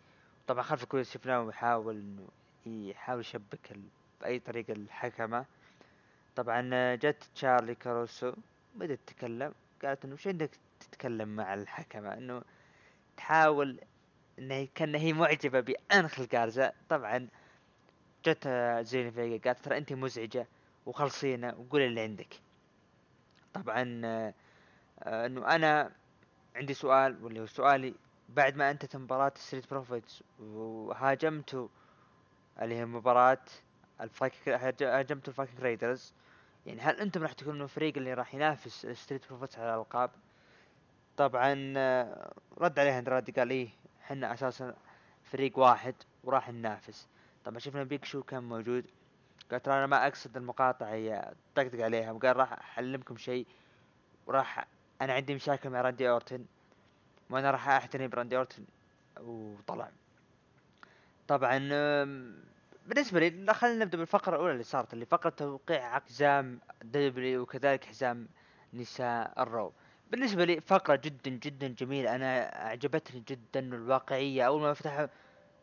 طبعا 0.46 0.62
خلف 0.62 0.82
الكواليس 0.82 1.12
شفناه 1.14 1.48
يحاول 1.48 1.96
إنه 1.96 2.28
يحاول 2.66 3.20
يشبك 3.20 3.76
بأي 4.20 4.38
طريقة 4.38 4.72
الحكمة. 4.72 5.44
طبعا 6.36 6.94
جت 6.94 7.24
تشارلي 7.34 7.74
كاروسو 7.74 8.32
بدأت 8.74 8.98
تتكلم 9.06 9.54
قالت 9.84 10.04
إنه 10.04 10.14
وش 10.14 10.26
عندك 10.26 10.50
تتكلم 10.80 11.36
مع 11.36 11.54
الحكمة؟ 11.54 12.14
إنه 12.14 12.42
تحاول 13.16 13.80
انها 14.38 14.66
كان 14.74 14.94
هي 14.94 15.12
معجبة 15.12 15.60
بانخل 15.60 16.28
جارزا 16.28 16.72
طبعا 16.88 17.28
جت 18.24 18.48
زيني 18.80 19.10
فيجا 19.10 19.50
قالت 19.50 19.64
ترى 19.64 19.78
أنت 19.78 19.92
مزعجة 19.92 20.46
وخلصينا 20.86 21.54
وقولي 21.54 21.86
اللي 21.86 22.00
عندك. 22.00 22.40
طبعا 23.54 24.00
آه، 24.04 24.34
إنه 25.26 25.54
أنا 25.54 25.92
عندي 26.56 26.74
سؤال 26.74 27.24
واللي 27.24 27.40
هو 27.40 27.46
سؤالي 27.46 27.94
بعد 28.28 28.56
ما 28.56 28.70
انتهت 28.70 28.96
مباراة 28.96 29.32
ستريت 29.36 29.70
بروفيتس 29.70 30.22
وهاجمتوا 30.40 31.68
اللي 32.62 32.74
هي 32.74 32.84
مباراة 32.86 33.38
الفايكنج 34.00 34.48
هاج- 34.54 34.82
هاجمتوا 34.82 35.28
الفايكنج 35.32 35.60
ريدرز 35.60 36.14
يعني 36.66 36.80
هل 36.80 37.00
أنتم 37.00 37.22
راح 37.22 37.32
تكونوا 37.32 37.64
الفريق 37.64 37.96
اللي 37.96 38.14
راح 38.14 38.34
ينافس 38.34 38.86
ستريت 38.86 39.26
بروفيتس 39.28 39.58
على 39.58 39.74
الألقاب؟ 39.74 40.10
طبعا 41.16 41.74
آه، 41.76 42.32
رد 42.58 42.78
عليها 42.78 42.98
اندرادي 42.98 43.32
قال 43.32 43.50
إيه 43.50 43.68
إحنا 44.02 44.32
أساسا 44.34 44.74
فريق 45.24 45.58
واحد 45.58 45.94
وراح 46.24 46.50
ننافس. 46.50 47.08
طبعا 47.44 47.58
شفنا 47.58 47.84
بيك 47.84 48.04
شو 48.04 48.22
كان 48.22 48.42
موجود. 48.42 48.84
قال 49.50 49.62
ترى 49.62 49.74
أنا 49.74 49.86
ما 49.86 50.06
أقصد 50.06 50.36
المقاطعة 50.36 50.88
هي 50.92 51.32
طقطق 51.54 51.84
عليها 51.84 52.12
وقال 52.12 52.36
راح 52.36 52.78
اعلمكم 52.78 53.16
شيء 53.16 53.46
وراح 54.26 54.66
أنا 55.02 55.12
عندي 55.12 55.34
مشاكل 55.34 55.70
مع 55.70 55.80
راندي 55.80 56.10
اورتن 56.10 56.44
وأنا 57.30 57.50
راح 57.50 57.68
اعتني 57.68 58.08
براندي 58.08 58.36
أورتن 58.36 58.64
وطلع. 59.20 59.90
طبعا 61.28 61.58
بالنسبة 62.86 63.20
لي 63.20 63.54
خلينا 63.54 63.84
نبدأ 63.84 63.98
بالفقرة 63.98 64.34
الأولى 64.34 64.52
اللي 64.52 64.62
صارت 64.62 64.94
اللي 64.94 65.06
فقرة 65.06 65.30
توقيع 65.30 65.98
حزام 65.98 66.60
دبليو 66.82 67.42
وكذلك 67.42 67.84
حزام 67.84 68.28
نساء 68.74 69.42
الرو. 69.42 69.72
بالنسبة 70.10 70.44
لي 70.44 70.60
فقرة 70.60 70.96
جدا 70.96 71.30
جدا 71.30 71.68
جميلة. 71.68 72.14
أنا 72.14 72.66
أعجبتني 72.66 73.22
جدا 73.28 73.60
الواقعية. 73.60 74.46
أول 74.46 74.60
ما 74.60 74.74
فتحوا 74.74 75.06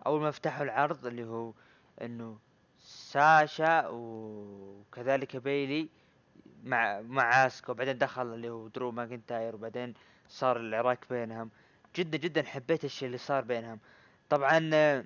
أول 0.06 0.22
ما 0.22 0.32
فتحوا 0.32 0.64
العرض 0.64 1.06
اللي 1.06 1.24
هو 1.24 1.54
إنه 2.02 2.38
ساشا 2.80 3.88
وكذلك 3.88 5.38
بيلي 5.38 5.90
مع 6.64 7.02
مع 7.02 7.46
اسكا 7.46 7.72
وبعدين 7.72 7.98
دخل 7.98 8.34
اللي 8.34 8.50
هو 8.50 8.68
درو 8.68 8.92
ماكنتاير 8.92 9.56
وبعدين 9.56 9.94
صار 10.34 10.58
العراك 10.58 11.06
بينهم. 11.10 11.50
جدا 11.96 12.18
جدا 12.18 12.44
حبيت 12.44 12.86
الشيء 12.86 13.06
اللي 13.08 13.18
صار 13.18 13.44
بينهم. 13.44 13.80
طبعا 14.30 14.70
آه، 14.74 15.06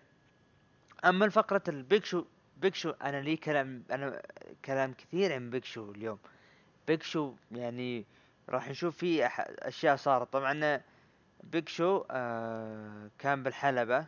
أما 1.06 1.26
الفقرة 1.26 1.64
البيج 1.68 2.04
شو 2.06 2.26
بيج 2.58 2.76
شو 2.76 2.90
أنا 2.90 3.22
لي 3.22 3.38
كلام 3.38 3.84
أنا 3.92 4.22
كلام 4.66 4.94
كثير 4.94 5.34
عن 5.34 5.50
بيج 5.50 5.64
شو 5.66 5.92
اليوم. 5.92 6.20
بيج 6.88 7.04
شو 7.04 7.34
يعني 7.52 8.06
راح 8.50 8.70
نشوف 8.70 8.98
فيه 8.98 9.26
أشياء 9.60 9.96
صارت. 9.96 10.34
طبعا 10.34 10.60
آه، 10.64 10.82
بيج 11.44 11.70
شو 11.70 12.06
آه 12.12 13.10
كان 13.20 13.44
بالحلبة 13.44 14.06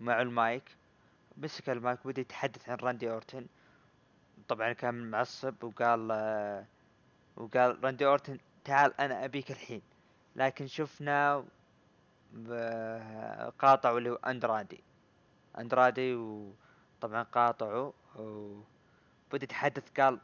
مع 0.00 0.22
المايك. 0.22 0.64
مسك 1.36 1.70
المايك 1.70 2.06
وبدأ 2.06 2.20
يتحدث 2.20 2.68
عن 2.68 2.76
راندي 2.76 3.10
أورتن. 3.10 3.46
طبعا 4.48 4.72
كان 4.72 5.10
معصب 5.10 5.64
وقال 5.64 6.08
آه 6.12 6.64
وقال 7.36 7.84
راندي 7.84 8.06
أورتن 8.06 8.38
تعال 8.64 9.00
أنا 9.00 9.24
أبيك 9.24 9.50
الحين. 9.50 9.82
لكن 10.36 10.66
شفنا 10.66 11.44
قاطعوا 13.58 13.98
اللي 13.98 14.10
هو 14.10 14.14
أندرادي 14.14 14.80
اندرادي 15.58 16.14
وطبعا 16.14 17.22
قاطعوا 17.22 17.92
وبدا 18.16 19.44
يتحدث 19.44 19.90
قال 20.00 20.18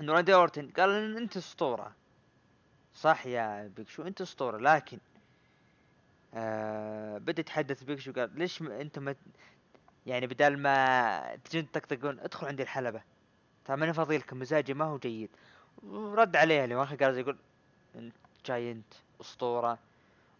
انه 0.00 0.12
راندي 0.12 0.34
أورتن 0.34 0.70
قال 0.70 0.90
إن 0.90 1.16
أنت 1.16 1.36
أسطورة. 1.36 1.92
صح 2.94 3.26
يا 3.26 3.72
بيج 3.76 3.88
شو 3.88 4.02
أنت 4.02 4.20
أسطورة 4.20 4.58
لكن 4.58 4.98
آه 6.34 7.18
بدأ 7.18 7.40
يتحدث 7.40 7.82
بيج 7.82 7.98
شو 7.98 8.12
قال 8.12 8.38
ليش 8.38 8.62
ما 8.62 8.80
أنت 8.80 8.98
ما 8.98 9.14
يعني 10.06 10.26
بدال 10.26 10.58
ما 10.58 11.36
تجون 11.36 11.70
تطقطقون 11.70 12.20
ادخل 12.20 12.46
عندي 12.46 12.62
الحلبة. 12.62 13.02
ترى 13.64 13.76
ماني 13.76 13.92
فاضي 13.92 14.18
لكم 14.18 14.38
مزاجي 14.38 14.74
ما 14.74 14.84
هو 14.84 14.98
جيد. 14.98 15.30
ورد 15.82 16.36
عليه 16.36 16.64
اللي 16.64 16.82
اخر 16.82 16.96
قال 16.96 17.18
يقول 17.18 17.38
انت 18.42 18.50
جاي 18.50 18.72
انت 18.72 18.94
أسطورة. 19.20 19.78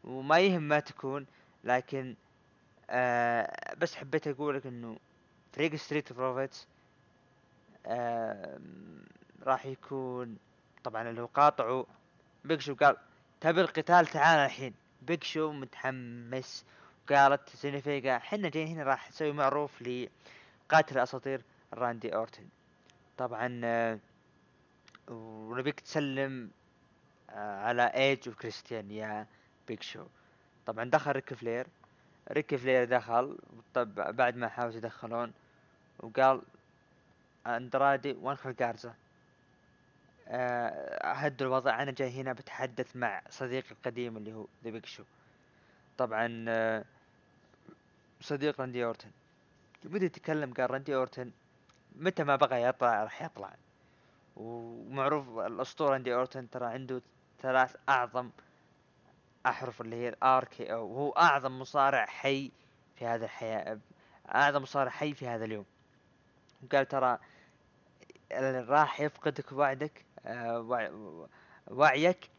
وما 0.04 0.38
يهم 0.38 0.62
ما 0.62 0.80
تكون 0.80 1.26
لكن 1.64 2.14
آه 2.90 3.74
بس 3.78 3.94
حبيت 3.94 4.28
أقول 4.28 4.56
لك 4.56 4.66
إنه 4.66 4.98
فريق 5.52 5.74
ستريت 5.74 6.12
بروفيتس 6.12 6.66
آه 7.86 8.58
راح 9.42 9.66
يكون 9.66 10.36
طبعا 10.84 11.20
هو 11.20 11.26
قاطعوا 11.26 11.84
بيج 12.44 12.59
شو 12.59 12.74
قال 12.74 12.96
تبي 13.40 13.60
القتال؟ 13.60 14.06
تعال 14.06 14.38
الحين. 14.38 14.74
بيج 15.02 15.24
شو 15.24 15.52
متحمس 15.52 16.64
قالت 17.08 17.48
زيلينا 17.48 17.80
فيجا 17.80 18.18
حنا 18.18 18.48
جايين 18.48 18.68
هنا 18.68 18.82
راح 18.82 19.08
نسوي 19.08 19.32
معروف 19.32 19.82
لقاتل 19.82 20.96
الاساطير 20.96 21.42
راندي 21.74 22.14
أورتن. 22.14 22.48
طبعا 23.18 23.60
آه، 23.64 23.98
ونبيك 25.08 25.80
تسلم 25.80 26.50
على 27.36 27.82
ايج 27.82 28.28
وكريستيان 28.28 28.90
يا 28.90 29.26
بيج 29.68 29.82
شو 29.82 30.04
طبعا 30.66 30.84
دخل 30.84 31.12
ريك 31.12 31.34
فلير 31.34 31.66
ريك 32.32 32.54
فلير 32.56 32.84
دخل 32.84 33.38
طب 33.74 33.94
بعد 33.94 34.36
ما 34.36 34.48
حاولوا 34.48 34.76
يدخلون 34.76 35.32
وقال 35.98 36.42
أندرادي 37.46 38.12
وانخل 38.12 38.54
جارزا 38.54 38.94
آه، 40.28 41.06
هدوا 41.06 41.46
الوضع 41.46 41.82
أنا 41.82 41.90
جاي 41.90 42.10
هنا 42.10 42.32
بتحدث 42.32 42.96
مع 42.96 43.22
صديقي 43.30 43.70
القديم 43.70 44.16
اللي 44.16 44.32
هو 44.32 44.46
ذا 44.64 44.70
بيج 44.70 44.86
شو 44.86 45.02
طبعا 45.98 46.44
آه، 46.48 46.84
صديق 48.20 48.60
راندي 48.60 48.84
أورتن. 48.84 49.10
بدا 49.84 50.06
يتكلم 50.06 50.52
قال 50.52 50.70
راندي 50.70 50.94
أورتن 50.94 51.30
متى 51.96 52.24
ما 52.24 52.36
بغى 52.36 52.62
يطلع 52.62 53.02
راح 53.02 53.22
يطلع. 53.22 53.54
ومعروف 54.36 55.38
الأسطورة 55.38 55.90
راندي 55.92 56.14
أورتن 56.14 56.50
ترى 56.50 56.66
عنده 56.66 57.02
ثلاث 57.42 57.76
أعظم 57.88 58.30
أحرف 59.46 59.80
اللي 59.80 59.96
هي 59.96 60.08
الار 60.08 60.44
كي 60.44 60.72
أو 60.72 60.86
وهو 60.86 61.10
أعظم 61.10 61.58
مصارع 61.58 62.06
حي 62.06 62.50
في 62.96 63.06
هذا 63.06 63.24
الحياة 63.24 63.78
أعظم 64.34 64.62
مصارع 64.62 64.90
حي 64.90 65.14
في 65.14 65.28
هذا 65.28 65.44
اليوم. 65.44 65.64
وقال 66.64 66.88
ترى 66.88 67.18
راح 68.68 69.00
يفقدك 69.00 69.52
وعدك 69.52 70.04
آه، 70.26 70.60
وع- 70.60 71.26
وعيك 71.70 72.30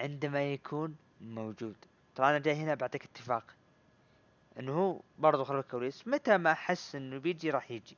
عندما 0.00 0.52
يكون 0.52 0.96
موجود. 1.20 1.76
ترى 2.14 2.30
أنا 2.30 2.38
جاي 2.38 2.54
هنا 2.54 2.74
بعطيك 2.74 3.04
اتفاق 3.04 3.44
إنه 4.58 4.72
هو 4.72 5.00
برضو 5.18 5.44
خلف 5.44 5.58
الكواليس 5.64 6.08
متى 6.08 6.38
ما 6.38 6.54
حس 6.54 6.94
إنه 6.94 7.18
بيجي 7.18 7.50
راح 7.50 7.70
يجي. 7.70 7.96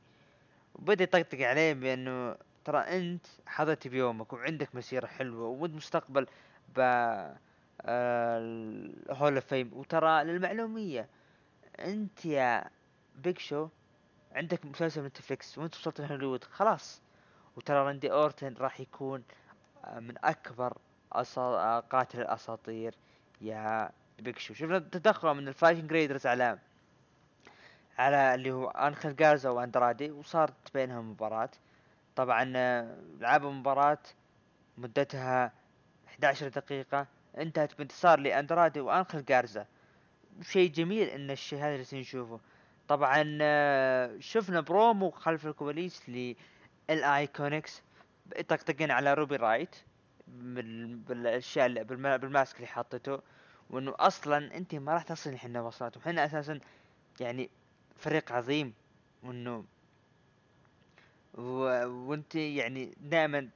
وبدأ 0.74 1.04
يطقطق 1.04 1.40
عليه 1.40 1.72
بأنه 1.72 2.36
ترى 2.64 2.78
أنت 2.78 3.26
حظيت 3.46 3.88
بيومك 3.88 4.32
وعندك 4.32 4.74
مسيرة 4.74 5.06
حلوة 5.06 5.48
وانت 5.48 5.74
مستقبل 5.74 6.26
ب 6.76 6.80
Hall 9.10 9.34
of 9.34 9.46
Fame 9.46 9.70
وترى 9.72 10.24
للمعلومية 10.24 11.08
أنت 11.78 12.24
يا 12.26 12.64
بيج 13.16 13.38
شو 13.38 13.68
عندك 14.32 14.66
مسلسل 14.66 15.04
نتفليكس 15.04 15.58
وأنت 15.58 15.74
وصلت 15.74 16.00
لهوليوود 16.00 16.44
خلاص. 16.44 17.02
وترى 17.56 17.76
راندي 17.76 18.12
أورتن 18.12 18.54
راح 18.58 18.80
يكون 18.80 19.22
آه، 19.84 20.00
من 20.00 20.14
أكبر. 20.24 20.78
آه، 21.36 21.80
قاتل 21.80 22.20
الأساطير 22.20 22.94
يا 23.40 23.90
بيج 24.18 24.38
شو 24.38 24.54
شفنا 24.54 24.78
تدخله 24.78 25.32
من 25.32 25.48
الفايكنج 25.48 25.92
ريدرز 25.92 26.26
على 26.26 26.58
على 27.98 28.34
اللي 28.34 28.52
هو 28.52 28.68
انخل 28.68 29.16
جارزا 29.16 29.50
وأندرادي 29.50 30.10
وصارت 30.10 30.54
بينهم 30.74 31.10
مباراة. 31.10 31.50
طبعا 32.16 32.52
آه، 32.56 32.96
لعبوا 33.20 33.50
مباراة 33.52 33.98
مدتها 34.78 35.52
11 36.08 36.48
دقيقة. 36.48 37.06
انتهت 37.38 37.78
بانتصار 37.78 38.18
لاندرادي 38.18 38.80
وانخل 38.80 39.24
جارزا. 39.24 39.66
شيء 40.42 40.70
جميل 40.70 41.08
إن 41.08 41.30
الشيء 41.30 41.58
هذا 41.58 41.74
اللي 41.74 42.00
نشوفه 42.00 42.40
طبعا 42.88 43.38
آه، 43.42 44.16
شفنا 44.20 44.60
برومو 44.60 45.10
خلف 45.10 45.46
الكواليس 45.46 46.02
للايكونكس 46.88 47.82
يطقطقين 48.36 48.90
على 48.90 49.14
روبي 49.14 49.36
رايوت 49.36 49.76
بال- 50.28 50.96
بالأشياء 50.96 51.82
بال 51.82 52.07
mask 52.07 52.56
اللي 52.56 52.66
حاطته 52.66 53.20
وإنه 53.70 53.94
أصلا 53.98 54.56
أنت 54.56 54.74
ما 54.74 54.92
راح 54.94 55.02
تصل 55.02 55.34
إحنا 55.34 55.60
وصلت. 55.60 55.96
وحنا 55.96 56.24
أساسا 56.24 56.60
يعني 57.20 57.50
فريق 57.96 58.32
عظيم. 58.32 58.74
وإنه 59.22 59.64
و... 61.34 61.42
وانت 61.86 62.34
يعني 62.34 62.94
دائما 63.00 63.48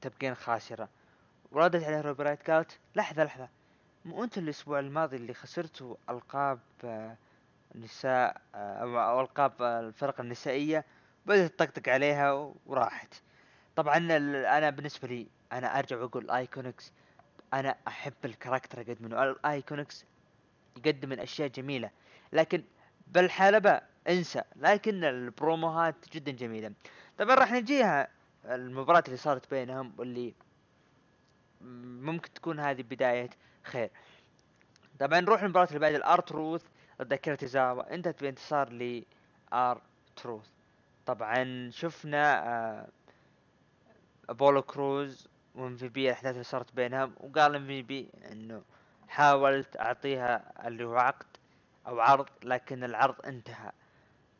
تبقين 0.00 0.34
خاسرة. 0.34 0.88
وردت 1.52 1.84
عليه 1.84 2.00
روبي 2.00 2.22
رايوت 2.22 2.50
قالت 2.50 2.78
لحظة 2.96 3.24
لحظة 3.24 3.48
مو 4.04 4.24
أنتوا 4.24 4.42
الأسبوع 4.42 4.78
الماضي 4.78 5.16
اللي 5.16 5.34
خسرتوا 5.34 5.96
ألقاب 6.10 6.58
نساء 7.74 8.40
أو 8.54 9.20
ألقاب 9.20 9.62
الفرق 9.62 10.20
النسائية؟ 10.20 10.84
بدأت 11.26 11.50
تطقطق 11.50 11.92
عليها 11.92 12.52
وراحت. 12.66 13.14
طبعا 13.76 13.96
أنا 14.58 14.70
بالنسبة 14.70 15.08
لي 15.08 15.26
أنا 15.52 15.78
أرجع 15.78 15.96
وأقول 15.96 16.24
الايكونكس 16.24 16.92
أنا 17.54 17.76
أحب 17.88 18.12
ال 18.24 18.82
character 18.82 18.96
قدمنه 19.00 19.22
الايكونكس 19.22 20.04
يقدم 20.76 21.12
الاشياء 21.12 21.48
جميلة 21.48 21.90
لكن 22.32 22.62
بالحلبة 23.06 23.80
انسى 24.10 24.42
لكن 24.56 25.04
البروموهات 25.04 25.94
جدا 26.12 26.32
جميلة. 26.32 26.72
طبعا 27.18 27.34
راح 27.34 27.52
نجيها 27.52 28.08
المباراة 28.44 29.02
اللي 29.06 29.16
صارت 29.16 29.50
بينهم 29.50 29.92
واللي 29.98 30.34
ممكن 32.00 32.32
تكون 32.32 32.60
هذه 32.60 32.82
بداية 32.82 33.30
خير. 33.64 33.90
طبعا 34.98 35.20
نروح 35.20 35.42
للمباراة 35.42 35.66
اللي 35.68 35.78
بعد 35.78 35.94
الآر 35.94 36.20
تروث. 36.20 36.62
ضد 37.02 37.14
أكيرا 37.14 37.54
توزاوا 37.54 37.94
انتهت 37.94 38.22
بانتصار 38.22 38.72
ل 38.72 39.04
ار 39.52 39.82
تروث. 40.16 40.48
طبعا 41.06 41.70
شفنا 41.70 42.48
آه، 42.48 42.88
أبولو 44.28 44.62
كروز 44.62 45.28
وإم 45.54 45.76
في 45.76 45.88
بي 45.88 46.06
الأحداث 46.08 46.32
اللي 46.32 46.44
صارت 46.44 46.74
بينهم 46.74 47.14
وقال 47.20 47.54
إم 47.54 47.66
في 47.66 47.82
بي 47.82 48.08
إنه 48.32 48.62
حاولت 49.08 49.76
أعطيها 49.76 50.52
اللي 50.68 50.84
هو 50.84 50.96
عقد 50.96 51.26
أو 51.86 52.00
عرض 52.00 52.28
لكن 52.44 52.84
العرض 52.84 53.26
انتهى. 53.26 53.72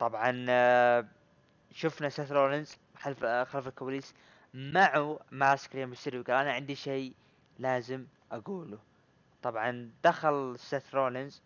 طبعا 0.01 0.47
آه، 0.49 1.07
شفنا 1.73 2.09
سيث 2.09 2.33
رولينز 2.33 2.77
خلف 2.99 3.25
آه، 3.25 3.45
خلف 3.45 3.69
الكواليس 3.69 4.15
معه 4.55 5.21
mask 5.31 5.75
ري 5.75 5.89
ميستيريو 5.91 6.23
قال 6.23 6.37
أنا 6.37 6.53
عندي 6.53 6.75
شيء 6.75 7.15
لازم 7.59 8.07
أقوله. 8.33 8.79
طبعا 9.43 9.91
دخل 10.05 10.55
سيث 10.59 10.95
رولينز 10.95 11.43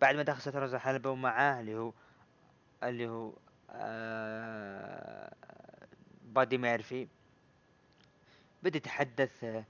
بعد 0.00 0.16
ما 0.16 0.22
دخل 0.22 0.40
سيث 0.40 0.54
رولينز 0.54 0.74
الحلبة 0.74 1.10
ومعاه 1.10 1.60
اللي 1.60 1.74
هو 1.74 1.92
اللي 2.82 3.08
هو 3.08 3.32
آه 3.70 5.32
بادي 6.24 6.58
ميرفي. 6.58 7.08
بدأ 8.62 8.76
يتحدث 8.76 9.44
آه 9.44 9.64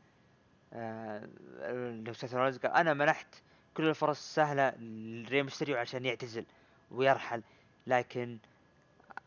آه، 0.73 1.29
اللي 1.71 2.15
سيث 2.15 2.35
رولينز 2.35 2.59
قال 2.59 2.73
أنا 2.73 2.95
منحت 2.95 3.35
كل 3.75 3.89
الفرص 3.89 4.19
السهلة 4.19 4.71
لري 4.79 5.45
ميستيريو 5.45 5.77
عشان 5.77 6.05
يعتزل 6.05 6.45
ويرحل. 6.91 7.43
لكن 7.91 8.39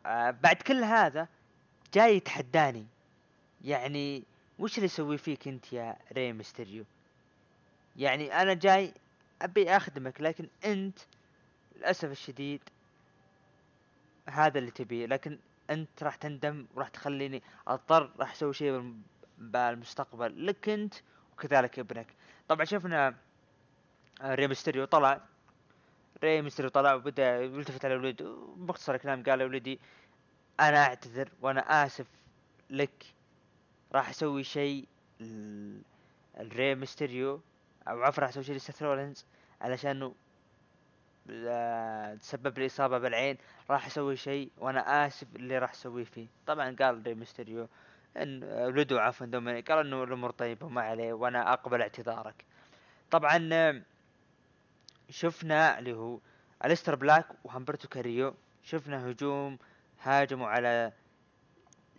آه 0.06 0.32
بعد 0.32 0.56
كل 0.56 0.84
هذا 0.84 1.28
جاي 1.93 2.15
يتحداني. 2.17 2.86
يعني 3.63 4.23
وش 4.60 4.76
اللي 4.78 4.86
يسوي 4.86 5.17
فيك 5.17 5.47
انت 5.47 5.73
يا 5.73 5.95
ري 6.13 6.34
ميستيريو 6.34 6.86
يعني 7.95 8.41
أنا 8.41 8.54
جاي 8.54 8.93
أبي 9.41 9.69
أخدمك 9.78 10.21
لكن 10.21 10.47
أنت 10.65 10.99
للأسف 11.76 12.12
الشديد 12.12 12.62
هذا 14.30 14.60
اللي 14.60 14.71
تبيه. 14.71 15.06
لكن 15.06 15.39
أنت 15.69 16.04
راح 16.04 16.15
تندم 16.15 16.65
وراح 16.76 16.88
تخليني 16.88 17.43
أضطر 17.67 18.12
راح 18.19 18.32
أسوي 18.32 18.54
شيء 18.54 18.71
بالم- 18.71 19.02
بالمستقبل. 19.38 20.45
لك 20.47 20.69
أنت 20.69 20.93
وكذلك 21.34 21.80
ابنك. 21.80 22.08
طبعا 22.47 22.65
شفنا 22.65 23.15
آه، 24.21 24.36
ري 24.36 24.47
ميستيريو 24.47 24.86
طلع 24.86 25.21
ري 26.23 26.41
ميستيريو 26.41 26.69
طلع 26.71 26.93
وبدأ 26.93 27.41
يلتفت 27.41 27.86
على 27.86 27.95
ولده 27.95 28.38
باختصار 28.57 28.95
الكلام 28.95 29.23
قال 29.23 29.43
ولدي 29.43 29.79
أنا 30.59 30.83
أعتذر 30.83 31.29
وأنا 31.41 31.86
آسف 31.86 32.07
لك. 32.69 33.05
راح 33.93 34.09
أسوي 34.09 34.43
شيء 34.43 34.88
لري 36.39 36.75
ميستيريو 36.75 37.41
أو 37.88 38.03
عفوا 38.03 38.23
راح 38.23 38.29
أسوي 38.29 38.43
شيء 38.43 38.55
لسيث 38.55 38.83
رولينز 38.83 39.25
علشانه 39.62 40.15
لا- 41.25 42.17
تسبب 42.21 42.59
لي 42.59 42.65
إصابة 42.65 42.97
بالعين 42.97 43.38
راح 43.69 43.86
أسوي 43.86 44.15
شيء 44.15 44.51
وأنا 44.57 45.07
آسف 45.07 45.27
اللي 45.36 45.57
راح 45.59 45.71
أسويه 45.71 46.03
فيه. 46.03 46.27
طبعا 46.47 46.75
قال 46.79 47.03
ري 47.07 47.13
ميستيريو 47.13 47.67
إن 48.17 48.43
ولده 48.43 49.01
عفوا 49.01 49.25
دومينيك 49.25 49.71
قال 49.71 49.86
إنه 49.86 50.03
الأمور 50.03 50.31
طيبة 50.31 50.65
وما 50.65 50.81
عليه 50.81 51.13
وأنا 51.13 51.53
أقبل 51.53 51.81
اعتذارك. 51.81 52.45
طبعا 53.12 53.38
شفنا 55.13 55.80
اللي 55.80 55.93
هو 55.93 56.19
أليستر 56.65 56.95
بلاك 56.95 57.28
وهمبرتو 57.43 57.88
كاريو 57.88 58.34
شفنا 58.63 59.10
هجوم 59.10 59.58
هاجموا 60.04 60.47
على 60.47 60.91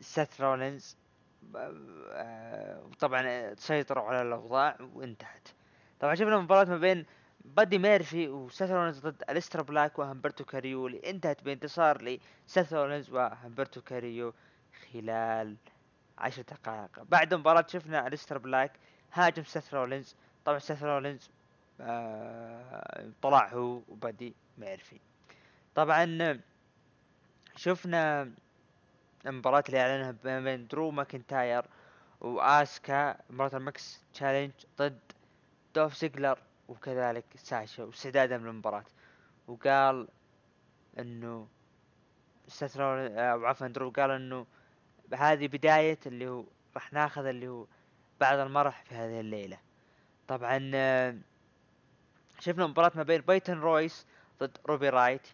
سيث 0.01 0.41
رولينز 0.41 0.97
آه، 1.57 2.83
وطبعا 2.85 3.55
سيطروا 3.55 4.05
على 4.05 4.23
الأوضاع 4.23 4.77
وانتهت. 4.95 5.49
طبعا 6.01 6.15
شفنا 6.15 6.39
مباراة 6.39 6.65
ما 6.65 6.79
بين 6.79 7.07
بادي 7.45 7.79
ميرفي 7.79 8.29
وسيث 8.29 8.71
رولينز 8.71 8.99
ضد 8.99 9.23
أليستر 9.31 9.63
بلاك 9.63 9.99
وهمبرتو 9.99 10.45
كاريو 10.45 10.87
اللي 10.87 11.11
انتهت 11.11 11.43
بانتصار 11.43 12.03
لسيث 12.03 12.73
رولينز 12.73 13.11
وهمبرتو 13.11 13.81
كاريو 13.81 14.35
خلال 14.93 15.57
عشر 16.19 16.43
دقائق. 16.43 17.03
بعد 17.03 17.33
المباراة 17.33 17.67
شفنا 17.69 18.07
أليستر 18.07 18.39
بلاك 18.39 18.73
هاجم 19.13 19.45
سيث 19.45 19.75
رولينز. 19.75 20.17
طبعا 20.45 20.59
سيث 20.59 20.83
رولينز 20.83 21.31
طلع 23.23 23.49
هو 23.49 23.83
وبادي 23.89 24.35
ميرفي 24.59 25.01
طبعا 25.75 26.41
شفنا 27.57 28.31
المباراة 29.27 29.65
اللي 29.69 29.81
أعلنها 29.81 30.41
بين 30.41 30.67
درو 30.67 30.91
ماكنتاير 30.91 31.65
وآسكا 32.21 33.17
مباراة 33.31 33.57
ال 33.57 33.65
mixed 33.65 34.05
challenge 34.15 34.53
ضد 34.79 34.99
دوف 35.75 35.97
زيجلر 35.97 36.39
وكذلك 36.69 37.25
ساشا 37.37 37.85
واستعدادا 37.85 38.39
للمباراة. 38.39 38.85
وقال 39.49 40.09
إنه 40.99 41.49
استثنوا 42.49 43.09
أو 43.33 43.47
عفوا 43.47 43.67
درو 43.67 43.91
قال 43.91 44.11
إنه 44.11 44.47
هذه 45.15 45.47
بداية 45.49 45.99
اللي 46.07 46.29
هو 46.29 46.45
راح 46.75 46.93
ناخذ 46.93 47.27
اللي 47.27 47.49
هو 47.49 47.67
بعض 48.21 48.39
المرح 48.39 48.83
في 48.83 48.95
هذه 48.95 49.21
الليلة. 49.21 49.59
طبعا 50.29 50.59
شفنا 52.45 52.67
مباراة 52.67 52.93
ما 52.95 53.03
بين 53.03 53.21
بيتن 53.21 53.59
رويس 53.59 54.07
ضد 54.41 54.59
روبي 54.67 54.89
رايوت 54.89 55.27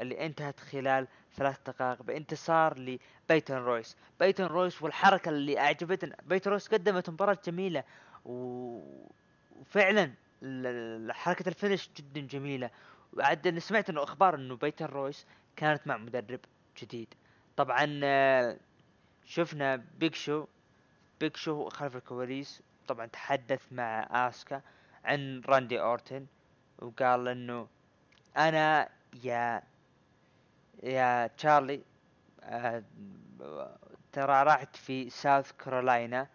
اللي 0.00 0.26
انتهت 0.26 0.60
خلال 0.60 1.08
ثلاث 1.36 1.58
دقائق 1.66 2.02
بانتصار 2.02 2.78
لبيتن 2.78 3.54
رويس. 3.54 3.96
بيتن 4.20 4.44
رويس 4.44 4.82
والحركة 4.82 5.28
اللي 5.28 5.58
أعجبتنا. 5.58 6.16
بيتن 6.22 6.50
رويس 6.50 6.68
قدمت 6.68 7.10
مباراة 7.10 7.38
جميلة. 7.46 7.84
وفعلا 8.24 10.12
حركة 11.10 11.48
ال 11.48 11.54
finish 11.54 11.90
جدا 11.96 12.20
جميلة. 12.20 12.70
وقد 13.12 13.58
سمعت 13.58 13.90
إنه 13.90 14.02
أخبار 14.02 14.34
إنه 14.34 14.56
بيتن 14.56 14.86
رويس 14.86 15.26
كانت 15.56 15.86
مع 15.86 15.96
مدرب 15.96 16.40
جديد. 16.82 17.14
طبعا 17.56 17.86
شفنا 19.24 19.76
بيج 19.98 20.14
شو 20.14 20.46
بيج 21.20 21.36
شو 21.36 21.68
خلف 21.68 21.96
الكواليس. 21.96 22.62
طبعا 22.88 23.06
تحدث 23.06 23.72
مع 23.72 24.08
آسكا 24.28 24.62
عن 25.04 25.42
راندي 25.46 25.80
أورتن. 25.80 26.26
وقال 26.78 27.28
إنه 27.28 27.66
أنا 28.36 28.88
يا 29.22 29.62
يا 30.82 31.26
تشارلي 31.26 31.82
آه 32.42 32.82
ترى 34.12 34.42
راحت 34.42 34.76
في 34.76 35.10
ساوث 35.10 35.52
كارولاينا 35.52 36.26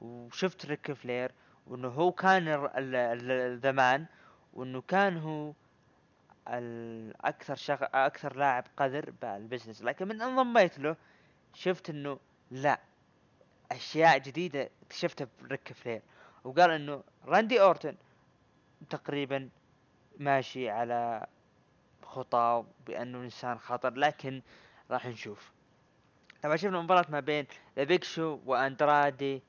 وشفت 0.00 0.66
ريك 0.66 0.92
فلير 0.92 1.32
وإنه 1.66 1.88
هو 1.88 2.12
كان 2.12 2.68
الزمان 2.76 4.06
وإنه 4.54 4.80
كان 4.80 5.16
هو 5.16 5.52
الأكثر 6.48 7.54
شغ... 7.56 7.76
أكثر 7.94 8.36
لاعب 8.36 8.64
قدر 8.76 9.10
بال 9.22 9.33
business. 9.33 9.82
لكن 9.82 10.08
من 10.08 10.22
انضميت 10.22 10.78
له 10.78 10.96
شفت 11.54 11.90
إنه 11.90 12.18
لا 12.50 12.80
أشياء 13.72 14.18
جديدة 14.18 14.68
اكتشفتها 14.82 15.28
بريك 15.42 15.72
فلير. 15.72 16.02
وقال 16.44 16.70
إنه 16.70 17.02
راندي 17.24 17.60
أورتن 17.60 17.96
تقريبا 18.90 19.48
ماشي 20.18 20.70
على 20.70 21.26
خطى 22.02 22.64
بأنه 22.86 23.18
إنسان 23.18 23.58
خطر 23.58 23.94
لكن 23.94 24.42
راح 24.90 25.06
نشوف. 25.06 25.52
طبعا 26.42 26.56
شفنا 26.56 26.80
مباراة 26.80 27.06
ما 27.08 27.20
بين 27.20 27.46
ذا 27.78 27.98
شو 28.02 28.38
وأندرادي 28.46 29.42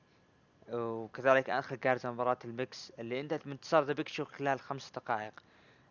وكذلك 0.72 1.50
آخر 1.50 1.76
كارثة 1.76 2.12
مباراة 2.12 2.38
الميكس 2.44 2.92
اللي 2.98 3.20
أنتهت 3.20 3.46
من 3.46 3.52
انتصار 3.52 3.84
ذا 3.84 4.04
شو 4.06 4.24
خلال 4.24 4.60
خمس 4.60 4.90
دقائق. 4.90 5.40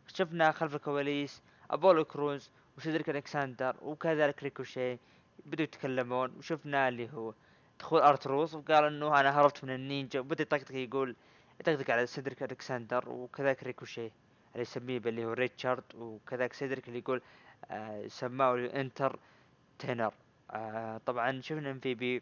شفنا 0.08 0.52
خلف 0.52 0.76
الكواليس 0.76 1.42
أبولو 1.72 2.06
كروز 2.06 2.52
وسيدريك 2.78 3.10
الكساندر 3.10 3.76
وكذلك 3.82 4.44
ريكوشي 4.44 4.98
بدوا 5.46 5.63
يتكلمون. 5.63 6.38
وشفنا 6.38 6.88
اللي 6.88 7.13
هو 7.13 7.34
دخول 7.80 8.02
ارتروس 8.02 8.54
وقال 8.54 8.84
إنه 8.84 9.20
أنا 9.20 9.39
هربت 9.39 9.63
من 9.63 9.76
النينجا 9.76 10.20
وبدأ 10.20 10.42
يطقطق 10.42 10.76
يقول 10.76 11.15
يطقطق 11.60 11.92
على 11.92 12.06
سيدريك 12.06 12.44
الكساندر 12.44 13.10
وكذلك 13.10 13.63
ريكوشي. 13.63 14.12
اللي 14.51 14.62
يسميه 14.62 14.99
باللي 14.99 15.25
هو 15.25 15.33
ريتشارد 15.33 15.83
وكذلك 15.95 16.53
سيدريك 16.53 16.88
اللي 16.88 16.99
يقول 16.99 17.21
آه 17.71 18.07
سماه 18.07 18.55
انتر 18.55 19.19
تينر. 19.79 20.13
آه 20.51 20.97
طبعا 21.05 21.41
شفنا 21.41 21.71
إم 21.71 21.79
في 21.79 21.93
بي 21.95 22.21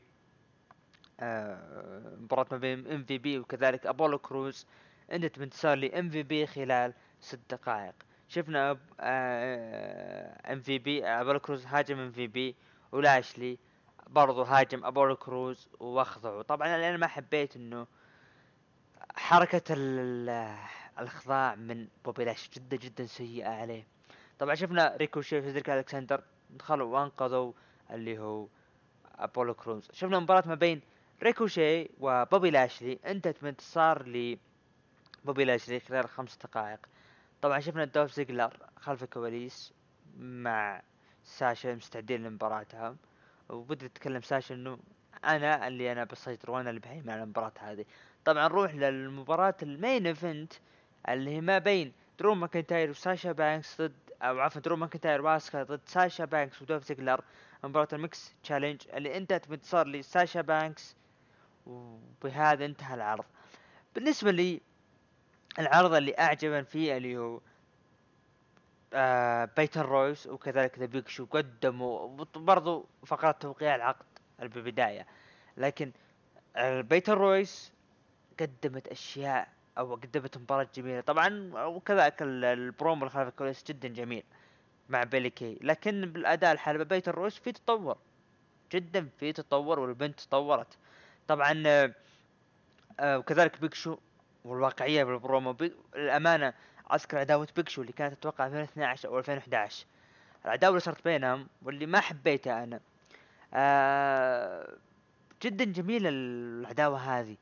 آه 1.20 2.16
مباراة 2.16 2.46
ما 2.52 2.58
بين 2.58 2.88
إم 2.88 3.04
في 3.04 3.18
بي 3.18 3.40
وكذلك 3.40 3.86
أبولو 3.88 4.20
كروز 4.20 4.66
إنت 5.12 5.40
بانتصار 5.40 5.78
لام 5.78 6.10
في 6.10 6.24
بي 6.24 6.48
خلال 6.48 6.94
ست 7.22 7.40
دقائق. 7.50 7.94
شفنا 8.30 8.72
إم 10.52 10.60
في 10.60 10.78
بي 10.80 11.06
أبولو 11.06 11.40
كروز 11.40 11.66
هاجم 11.66 12.00
إم 12.00 12.12
في 12.12 12.28
بي 12.28 12.56
ولاشلي 12.92 13.58
برضو 14.08 14.42
هاجم 14.42 14.86
أبولو 14.86 15.16
كروز 15.16 15.70
واخضعوا 15.80 16.42
طبعا 16.42 16.76
أنا 16.76 16.98
ما 16.98 17.08
حبيت 17.08 17.56
إنه 17.56 17.88
حركة 19.16 19.64
الأخضاع 21.00 21.56
من 21.56 21.88
بوبي 22.06 22.26
لاشلي 22.26 22.50
جدا 22.56 22.78
جدا 22.78 23.06
سيئة 23.06 23.50
عليه. 23.50 23.88
طبعا 24.40 24.56
شفنا 24.56 24.96
ريكوشي 24.96 25.42
سيدريك 25.42 25.50
الكسندر 25.50 26.24
دخلوا 26.50 27.00
وأنقذوا 27.00 27.54
اللي 27.92 28.20
هو 28.20 28.48
ابولو 29.16 29.54
كروز 29.54 29.90
شفنا 29.94 30.20
مباراة 30.20 30.48
ما 30.48 30.56
بين 30.56 30.82
ريكوشي 31.24 31.90
وبوبي 32.00 32.50
لاشلي 32.50 33.00
انتهت 33.06 33.44
بانتصار 33.44 34.08
ل 34.08 34.38
بوبي 35.26 35.46
لاشلي 35.46 35.80
خلال 35.80 36.10
خمس 36.10 36.38
دقائق. 36.38 36.80
طبعا 37.42 37.60
شفنا 37.60 37.86
دوف 37.86 38.12
زيجلر 38.14 38.58
خلف 38.80 39.04
الكواليس 39.04 39.74
مع 40.20 40.82
ساشا 41.24 41.76
مستعدين 41.76 42.24
لمباراتها 42.24 42.96
وبدأ 43.50 43.86
يتكلم 43.86 44.22
ساشا 44.22 44.56
إنه 44.56 44.80
أنا 45.26 45.68
اللي 45.68 45.92
أنا 45.92 46.04
بسيطر 46.04 46.52
وأنا 46.52 46.70
اللي 46.70 46.80
بهيمن 46.82 47.10
على 47.10 47.24
المباراة 47.24 47.52
هذه. 47.60 47.86
طبعا 48.26 48.48
نروح 48.48 48.76
للمباراة 48.76 49.56
ال 49.64 49.72
main 49.72 50.08
event 50.08 50.54
اللي 51.10 51.42
ما 51.42 51.58
بين 51.58 51.94
درو 52.20 52.36
ماكنتاير 52.36 52.90
وساشا 52.90 53.32
بانكس 53.32 53.82
ضد 53.82 53.94
أو 54.22 54.40
عفوا 54.40 54.62
درو 54.62 54.76
ماكنتاير 54.76 55.22
واسكا 55.22 55.64
ضد 55.64 55.82
ساشا 55.86 56.26
بانكس 56.26 56.62
ودوف 56.62 56.84
زيجلر. 56.84 57.22
مباراة 57.64 57.88
ال 57.94 58.00
mixed 58.00 58.34
challenge 58.44 58.82
اللي 58.94 59.18
انتهت 59.18 59.48
بانتصار 59.48 59.88
لساشا 59.88 60.42
بانكس 60.42 60.96
وبهذا 61.68 62.66
انتهى 62.66 62.96
العرض. 62.96 63.26
بالنسبة 63.96 64.32
لي 64.32 64.62
العرض 65.60 65.94
اللي 65.94 66.14
أعجبني 66.20 66.64
فيه 66.64 66.98
اللي 66.98 67.18
هو 67.18 67.40
آه 68.94 69.50
بيتن 69.58 69.86
رويس 69.86 70.28
وكذلك 70.28 70.80
ذا 70.80 70.86
بيج 70.86 71.08
شو 71.08 71.26
قدموا 71.26 72.26
برضو 72.36 72.86
فقرات 73.06 73.42
توقيع 73.42 73.76
العقد 73.76 74.06
بالبداية. 74.40 75.08
لكن 75.58 75.92
بيتن 76.60 77.18
رويس 77.18 77.72
قدمت 78.40 78.88
أشياء 78.88 79.48
أو 79.78 79.96
قدمت 79.96 80.38
مباراة 80.38 80.68
جميلة. 80.76 81.02
طبعا 81.02 81.52
وكذلك 81.66 82.16
البرومو 82.22 83.02
اللي 83.02 83.10
خلف 83.10 83.28
الكواليس 83.28 83.64
جدا 83.64 83.88
جميل 83.88 84.24
مع 84.90 85.04
بيلي 85.04 85.30
كاي. 85.30 85.58
لكن 85.62 86.02
بالأداء 86.02 86.52
الحالي 86.52 86.86
بيتن 86.86 87.16
رويس 87.16 87.40
في 87.40 87.52
تطور. 87.52 87.98
جدا 88.72 89.10
في 89.20 89.34
تطور 89.34 89.80
والبنت 89.80 90.20
تطورت. 90.20 90.78
طبعا 91.28 91.64
آه 93.00 93.18
وكذلك 93.18 93.62
بيج 93.62 93.74
شو 93.74 93.98
والواقعية 94.46 95.04
بالبرومو. 95.04 95.56
الامانه 95.96 96.54
أذكر 96.94 97.18
عداوة 97.18 97.48
بيج 97.56 97.69
شو 97.69 97.82
اللي 97.82 97.94
كانت 97.94 98.14
أتوقع 98.14 98.48
2012 98.48 99.10
أو 99.10 99.20
2011 99.20 99.86
العداوة 100.46 100.70
اللي 100.70 100.80
صارت 100.80 101.04
بينهم 101.04 101.48
واللي 101.62 101.86
ما 101.86 102.00
حبيتها 102.00 102.64
أنا. 102.64 102.80
آه 103.54 104.74
جدا 105.44 105.66
جميلة 105.66 106.10
العداوة 106.10 106.98
هذه. 107.00 107.38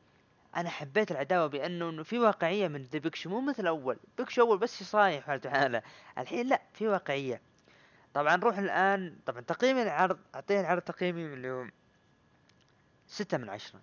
أنا 0.55 0.69
حبيت 0.69 1.11
العداوة 1.11 1.47
بأنه 1.47 1.89
إنه 1.89 2.03
في 2.03 2.19
واقعية 2.19 2.67
من 2.67 2.83
ذا 2.83 2.99
بيكشو 2.99 3.29
مو 3.29 3.41
مثل 3.41 3.67
أول. 3.67 3.97
بيكشو 4.17 4.41
أول 4.41 4.57
بس 4.57 4.81
يصايح 4.81 5.25
حالته 5.25 5.49
حاله 5.49 5.81
الحين 6.17 6.47
لا 6.47 6.61
في 6.73 6.87
واقعية. 6.87 7.41
طبعا 8.13 8.35
نروح 8.35 8.57
الآن 8.57 9.17
طبعا 9.25 9.41
تقييم 9.41 9.77
العرض 9.77 10.19
اعطيه 10.35 10.59
العرض 10.59 10.81
تقييمي 10.81 11.25
اللي 11.25 11.51
هو 11.51 11.65
ستة 13.07 13.37
من 13.37 13.49
عشرة. 13.49 13.81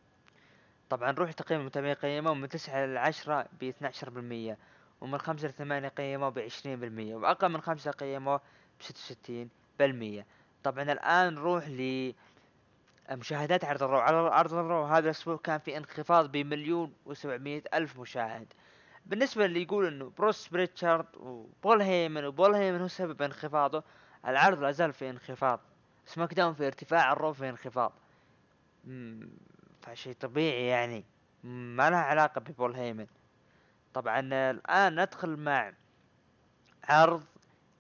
طبعا 0.90 1.10
روح 1.10 1.32
تقييم 1.32 1.60
المتابعين 1.60 1.94
قيموه 1.94 2.34
من 2.34 2.48
تسعة 2.48 2.86
لعشرة 2.86 3.46
باثنى 3.60 3.90
بالمية 4.10 4.58
ومن 5.00 5.18
خمسة 5.18 5.48
لثمانية 5.48 5.88
قيموه 5.88 6.28
بعشرين 6.28 6.80
بالمية 6.80 7.14
وأقل 7.14 7.48
من 7.48 7.60
خمسة 7.60 7.90
قيموه 7.90 8.40
بستة 8.80 8.98
وستين 8.98 9.50
بالمية. 9.78 10.26
طبعا 10.64 10.82
الآن 10.92 11.34
نروح 11.34 11.68
ل 11.68 12.12
مشاهدات 13.16 13.64
عرض 13.64 13.82
الرو 13.82 13.98
عرض 14.28 14.54
الرو 14.54 14.84
هذا 14.84 15.04
الأسبوع 15.04 15.36
كان 15.36 15.58
في 15.58 15.76
انخفاض 15.76 16.32
بمليون 16.32 16.92
وسبعمية 17.06 17.62
ألف 17.74 17.98
مشاهد. 18.00 18.52
بالنسبة 19.06 19.44
اللي 19.44 19.62
يقول 19.62 19.86
إنه 19.86 20.12
بروس 20.18 20.48
بريتشارد 20.48 21.06
وبول 21.16 21.82
هيمن 21.82 22.24
وبول 22.24 22.54
هيمن 22.54 22.80
هو 22.80 22.88
سبب 22.88 23.22
انخفاضه 23.22 23.84
العرض 24.26 24.62
لا 24.62 24.72
زال 24.72 24.92
في 24.92 25.10
انخفاض. 25.10 25.60
سماك 26.06 26.34
داون 26.34 26.54
في 26.54 26.66
ارتفاع 26.66 27.12
الرو 27.12 27.32
في 27.32 27.48
انخفاض. 27.48 27.92
فشيء 29.82 30.14
طبيعي 30.20 30.66
يعني. 30.66 31.04
ما 31.44 31.90
لها 31.90 31.98
علاقة 31.98 32.40
ببول 32.40 32.74
هيمن. 32.74 33.06
طبعا 33.94 34.20
الآن 34.50 35.00
ندخل 35.00 35.36
مع 35.36 35.72
عرض 36.84 37.24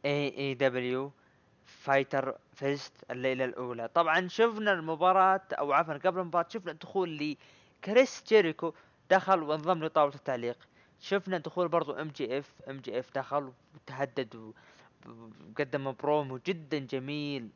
AEW 0.04 0.38
Fyter 0.38 2.38
Fest 2.54 2.92
الليلة 3.10 3.44
الأولى. 3.44 3.88
طبعا 3.88 4.28
شفنا 4.28 4.72
المباراة 4.72 5.40
أو 5.52 5.72
عفوا 5.72 5.94
قبل 5.94 6.20
المباراة 6.20 6.46
شفنا 6.48 6.72
دخول 6.72 7.08
لي 7.08 7.38
كريس 7.84 8.24
جيريكو 8.28 8.74
دخل 9.10 9.42
وانضم 9.42 9.84
لطاولة 9.84 10.14
التعليق. 10.14 10.58
شفنا 11.00 11.38
دخول 11.38 11.68
برضو 11.68 11.92
إم 11.92 12.08
جي 12.08 12.38
إف 12.38 12.52
إم 12.70 12.76
جي 12.76 12.98
إف 12.98 13.10
دخل 13.14 13.52
وتهدد 13.74 14.52
وقدم 15.06 15.92
برومو 15.92 16.38
جدا 16.46 16.78
جميل. 16.78 17.48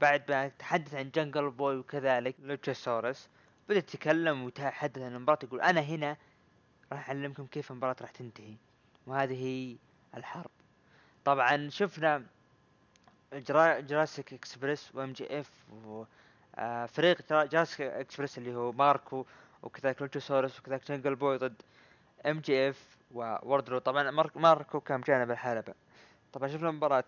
بعد 0.00 0.30
ما 0.30 0.48
تحدث 0.48 0.94
عن 0.94 1.10
Jungle 1.10 1.50
Boy 1.50 1.76
وكذلك 1.76 2.34
Luchasaurus 2.42 3.28
بدأ 3.68 3.78
يتكلم 3.78 4.44
ويتحدث 4.44 5.02
عن 5.02 5.14
المباراة 5.14 5.38
يقول 5.42 5.60
أنا 5.60 5.80
هنا 5.80 6.16
راح 6.92 7.08
أعلمكم 7.08 7.46
كيف 7.46 7.70
المباراة 7.70 7.96
راح 8.00 8.10
تنتهي. 8.10 8.54
وهذه 9.06 9.44
هي 9.44 9.76
الحرب. 10.16 10.50
طبعا 11.24 11.68
شفنا 11.68 12.22
Jura... 13.32 13.80
Jurassic 13.80 14.32
Express 14.32 14.86
و 14.86 14.94
MJF 14.94 15.50
فريق 16.92 17.18
Jura- 17.30 17.44
Jurassic 17.44 17.80
Express 17.80 18.38
اللي 18.38 18.54
هو 18.54 18.72
ماركو 18.72 19.26
وكذلك 19.62 20.02
Luchasaurus 20.02 20.58
وكذلك 20.60 20.88
Jungle 20.92 21.14
Boy 21.14 21.36
ضد 21.36 21.62
MJF 22.26 22.96
و 23.14 23.22
Wardlow 23.22 23.78
طبعا 23.78 24.10
مارك- 24.10 24.36
ماركو 24.36 24.80
كان 24.80 25.00
بجانب 25.00 25.30
الحلبة. 25.30 25.74
طبعا 26.32 26.48
شفنا 26.48 26.68
المباراة 26.68 27.04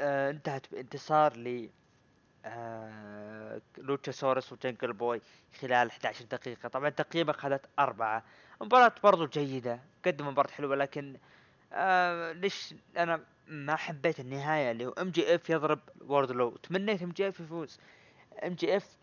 آه 0.00 0.30
انتهت 0.30 0.72
بانتصار 0.72 1.36
ل 1.36 1.70
آه 2.44 3.60
Luchasaurus 3.78 4.52
و 4.52 4.58
Jungle 4.58 4.92
Boy 4.92 5.20
خلال 5.60 5.90
11 5.90 6.24
دقيقة. 6.24 6.68
طبعا 6.68 6.88
تقريبا 6.90 7.30
اخذت 7.30 7.66
أربعة. 7.78 8.22
مباراة 8.60 8.92
برضو 9.02 9.26
جيدة 9.26 9.80
قدم 10.06 10.28
مباراة 10.28 10.50
حلوة 10.50 10.76
لكن 10.76 11.16
آه 11.72 12.32
ليش 12.32 12.74
أنا 12.96 13.20
ما 13.48 13.76
حبيت 13.76 14.20
النهاية 14.20 14.70
اللي 14.70 14.86
هو 14.86 14.90
ام 14.90 15.10
جي 15.10 15.34
اف 15.34 15.50
يضرب 15.50 15.80
ووردلو 16.00 16.56
تمنيت 16.56 17.02
ام 17.02 17.10
جي 17.10 17.28
اف 17.28 17.40
يفوز. 17.40 17.78
ام 18.44 18.54
جي 18.54 18.76
اف 18.76 18.96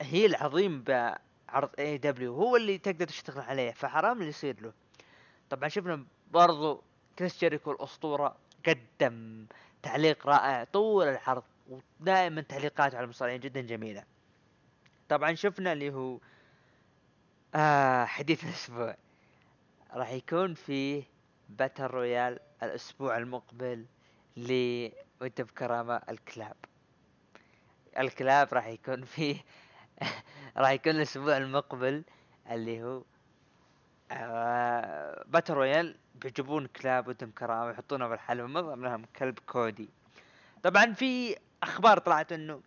هي 0.00 0.26
العظيم 0.26 0.82
بعرض 0.82 1.70
AEW 1.78 2.34
هو 2.34 2.56
اللي 2.56 2.78
تقدر 2.78 3.06
تشتغل 3.06 3.40
عليه 3.40 3.70
فحرام 3.70 4.18
اللي 4.18 4.28
يصير 4.28 4.62
له. 4.62 4.72
طبعا 5.50 5.68
شفنا 5.68 6.04
برضو 6.30 6.82
كريس 7.18 7.40
جيريكو 7.40 7.72
الأسطورة 7.72 8.36
قدم 8.66 9.46
تعليق 9.82 10.26
رائع 10.26 10.64
طول 10.64 11.08
العرض 11.08 11.42
ودائما 12.00 12.40
تعليقاته 12.40 12.96
على 12.96 13.04
المصارعين 13.04 13.40
جدا 13.40 13.60
جميلة. 13.60 14.04
طبعا 15.08 15.34
شفنا 15.34 15.72
اللي 15.72 15.90
هو 15.92 16.18
آه 17.54 18.04
حديث 18.04 18.44
الأسبوع. 18.44 18.96
راح 19.94 20.10
يكون 20.10 20.54
فيه 20.54 21.02
باتل 21.58 21.84
رويال 21.84 22.40
الأسبوع 22.62 23.16
المقبل 23.16 23.86
ل 24.36 24.88
وانت 25.20 25.40
بكرامة 25.40 26.02
الكلاب. 26.08 26.56
الكلاب 27.98 28.54
راح 28.54 28.66
يكون 28.66 29.04
فيه 29.04 29.36
راح 30.56 30.70
يكون 30.70 30.92
الأسبوع 30.92 31.36
المقبل 31.36 32.04
اللي 32.50 32.82
هو 32.82 33.02
آه 34.12 35.24
باتل 35.26 35.54
رويال 35.54 35.96
بيجيبون 36.14 36.66
كلاب 36.66 37.08
ودم 37.08 37.30
كرامة 37.30 37.70
يحطونه 37.70 38.08
في 38.08 38.14
الحلبة 38.14 38.46
من 38.46 38.60
ضمنهم 38.60 39.04
كلب 39.16 39.38
كودي. 39.46 39.88
طبعا 40.62 40.92
في 40.92 41.36
أخبار 41.62 41.98
طلعت 41.98 42.32
إنه 42.32 42.60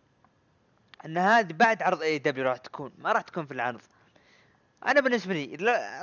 إن 1.06 1.18
هذه 1.18 1.54
بعد 1.54 1.84
عرض 1.84 2.02
اي 2.02 2.20
دبليو 2.20 2.46
راح 2.46 2.58
تكون 2.58 2.92
ما 2.98 3.12
راح 3.12 3.22
تكون 3.22 3.46
في 3.46 3.54
العرض. 3.54 3.82
أنا 4.86 5.02
بالنسبة 5.02 5.34
لي 5.34 5.56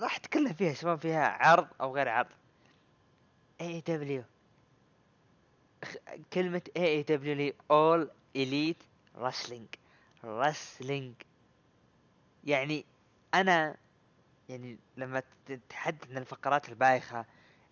راح 0.03 0.17
أتكلم 0.17 0.53
فيها 0.53 0.75
سواء 0.75 0.97
فيها 0.97 1.29
عرض 1.29 1.69
أو 1.81 1.95
غير 1.95 2.09
عرض. 2.09 2.29
اي 3.61 3.81
دبليو 3.81 4.23
كلمة 6.33 6.63
اي 6.77 7.03
دبليو 7.03 7.35
لي 7.35 7.55
اول 7.71 8.11
اليت 8.37 8.77
رسلينج 9.17 9.67
رسلينج 10.25 11.15
يعني 12.45 12.85
أنا 13.35 13.77
يعني 14.49 14.79
لما 14.97 15.21
ت- 15.21 15.61
تحدث 15.69 16.11
عن 16.11 16.19
الفقرات 16.19 16.69
البايخة 16.69 17.25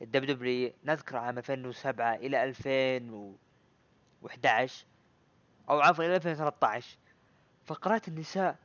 ال 0.02 0.34
WWE 0.36 0.72
نذكر 0.84 1.16
عام 1.16 1.38
2007 1.38 2.14
إلى 2.14 2.44
2011 2.44 4.84
أو 5.70 5.80
عفوا 5.80 6.04
إلى 6.04 6.16
2013 6.16 6.96
فقرات 7.66 8.08
النساء 8.08 8.56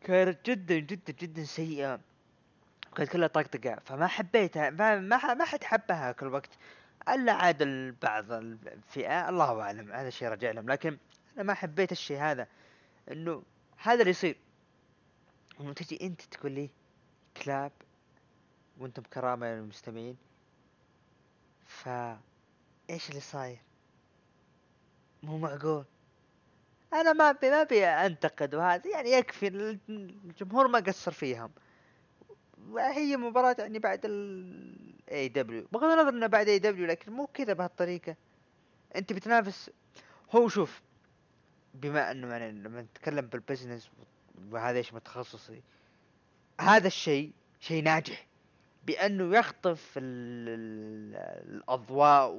كانت 0.00 0.50
جدا 0.50 0.78
جدا 0.78 1.12
جدا 1.12 1.44
سيئة. 1.44 2.00
وكانت 2.92 3.10
كلها 3.10 3.28
طقطقة 3.28 3.78
فما 3.84 4.06
حبيتها 4.06 4.70
ما 4.70 4.98
ما, 4.98 5.34
ما 5.34 5.44
حد 5.44 5.64
حبها 5.64 6.12
كل 6.12 6.26
وقت. 6.26 6.50
إلا 7.08 7.32
عاد 7.32 7.62
البعض 7.62 8.32
الفئة 8.32 9.28
الله 9.28 9.62
أعلم 9.62 9.92
هذا 9.92 10.10
شيء 10.10 10.28
راجع 10.28 10.50
لهم. 10.50 10.70
لكن 10.70 10.98
أنا 11.34 11.42
ما 11.42 11.54
حبيت 11.54 11.92
الشيء 11.92 12.18
هذا 12.18 12.46
إنه 13.10 13.42
هذا 13.76 14.00
اللي 14.00 14.10
يصير. 14.10 14.36
تجي 15.76 15.98
أنت 16.06 16.22
تقول 16.22 16.52
لي 16.52 16.70
كلاب 17.44 17.72
وأنتم 18.78 19.02
كرامة 19.02 19.46
للمستمعين 19.46 20.16
ف 21.66 21.88
إيش 22.90 23.08
اللي 23.10 23.20
صاير؟ 23.20 23.58
مو 25.22 25.38
معقول. 25.38 25.84
أنا 26.92 27.12
ما 27.12 27.30
ابي 27.30 27.50
ما 27.50 27.62
ابي 27.62 27.86
أنتقد 27.86 28.54
وهذا 28.54 28.90
يعني 28.90 29.10
يكفي 29.10 29.48
الجمهور 29.88 30.68
ما 30.68 30.78
قصر 30.78 31.12
فيهم. 31.12 31.50
وهي 32.70 33.16
مباراة 33.16 33.56
يعني 33.58 33.78
بعد 33.78 34.00
ال 34.04 34.94
AEW 35.10 35.66
بغض 35.72 35.84
النظر 35.84 36.08
إنه 36.08 36.26
بعد 36.26 36.48
AEW 36.48 36.86
لكن 36.86 37.12
مو 37.12 37.26
كذا 37.26 37.52
بهالطريقة. 37.52 38.16
أنت 38.96 39.12
بتنافس. 39.12 39.70
هو 40.32 40.48
شوف 40.48 40.82
بما 41.74 42.10
إنه 42.10 42.28
يعني 42.28 42.52
لما 42.52 42.82
نتكلم 42.82 43.26
بالبزنس 43.26 43.90
وهذا 44.50 44.78
إيش 44.78 44.94
متخصصي 44.94 45.62
هذا 46.60 46.86
الشيء 46.86 47.32
شيء 47.60 47.82
ناجح. 47.84 48.26
بأنه 48.86 49.36
يخطف 49.38 49.92
ال- 49.96 50.48
ال- 50.48 51.54
الأضواء 51.54 52.30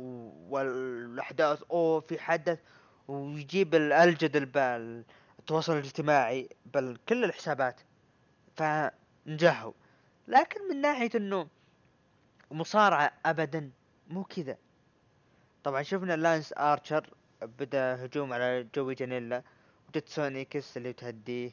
والأحداث. 0.49 1.63
أوه 1.71 1.99
في 1.99 2.19
حدث. 2.19 2.59
ويجيب 3.07 3.75
ال- 3.75 3.93
الجدل 3.93 4.49
التواصل 5.39 5.73
الاجتماعي 5.73 6.49
بل 6.73 6.97
كل 7.09 7.23
الحسابات. 7.23 7.81
فنجحوا 8.55 9.71
لكن 10.27 10.67
من 10.69 10.81
ناحية 10.81 11.09
إنه 11.15 11.47
مصارعة 12.51 13.11
ابدا 13.25 13.71
مو 14.09 14.23
كذا. 14.23 14.57
طبعا 15.63 15.83
شفنا 15.83 16.13
لانس 16.15 16.53
آرشر 16.57 17.09
بدأ 17.41 18.05
هجوم 18.05 18.33
على 18.33 18.67
جوي 18.75 18.95
جانيلا 18.95 19.43
وجت 19.89 20.09
سونيكس 20.09 20.77
اللي 20.77 20.93
تهديه 20.93 21.51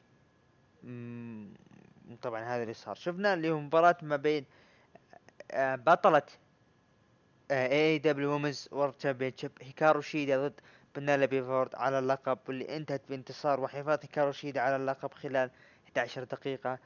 طبعا 2.23 2.43
هذا 2.45 2.63
اللي 2.63 2.75
صار. 2.75 2.95
شفنا 2.95 3.35
اللي 3.35 3.51
هو 3.51 3.61
مباراة 3.61 3.97
ما 4.03 4.17
بين 4.17 4.45
آه، 5.51 5.77
بطلة 5.77 6.23
AEW 7.51 7.99
Women's 7.99 8.69
World 8.73 8.93
Championship 8.93 9.53
هيكارو 9.63 10.01
شيدا 10.01 10.49
ضد 10.49 10.61
Penelope 10.97 11.43
Ford 11.43 11.75
على 11.75 11.99
اللقب 11.99 12.39
واللي 12.49 12.77
انتهت 12.77 13.03
بانتصار 13.09 13.61
وحفاظ 13.61 13.99
هيكارو 14.03 14.33
شيدا 14.33 14.61
على 14.61 14.77
اللقب 14.77 15.15
خلال 15.15 15.51
11 15.87 16.25
دقيقة. 16.25 16.79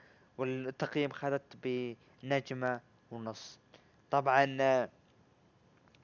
والتقييم 0.42 1.10
خذت 1.10 1.56
بنجمة 1.62 2.80
ونص. 3.10 3.58
طبعا 4.10 4.88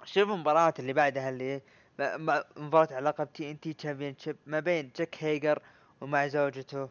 شوف 0.05 0.30
المباراة 0.30 0.74
اللي 0.78 0.93
بعدها 0.93 1.28
اللي 1.28 1.61
مباراة 2.57 2.89
على 2.95 3.09
لقب 3.09 3.32
TNT 3.33 3.72
Championship 3.72 4.37
ما 4.47 4.61
بين 4.61 4.91
جاك 4.97 5.16
هيجر 5.24 5.62
ومع 6.01 6.26
زوجته 6.26 6.89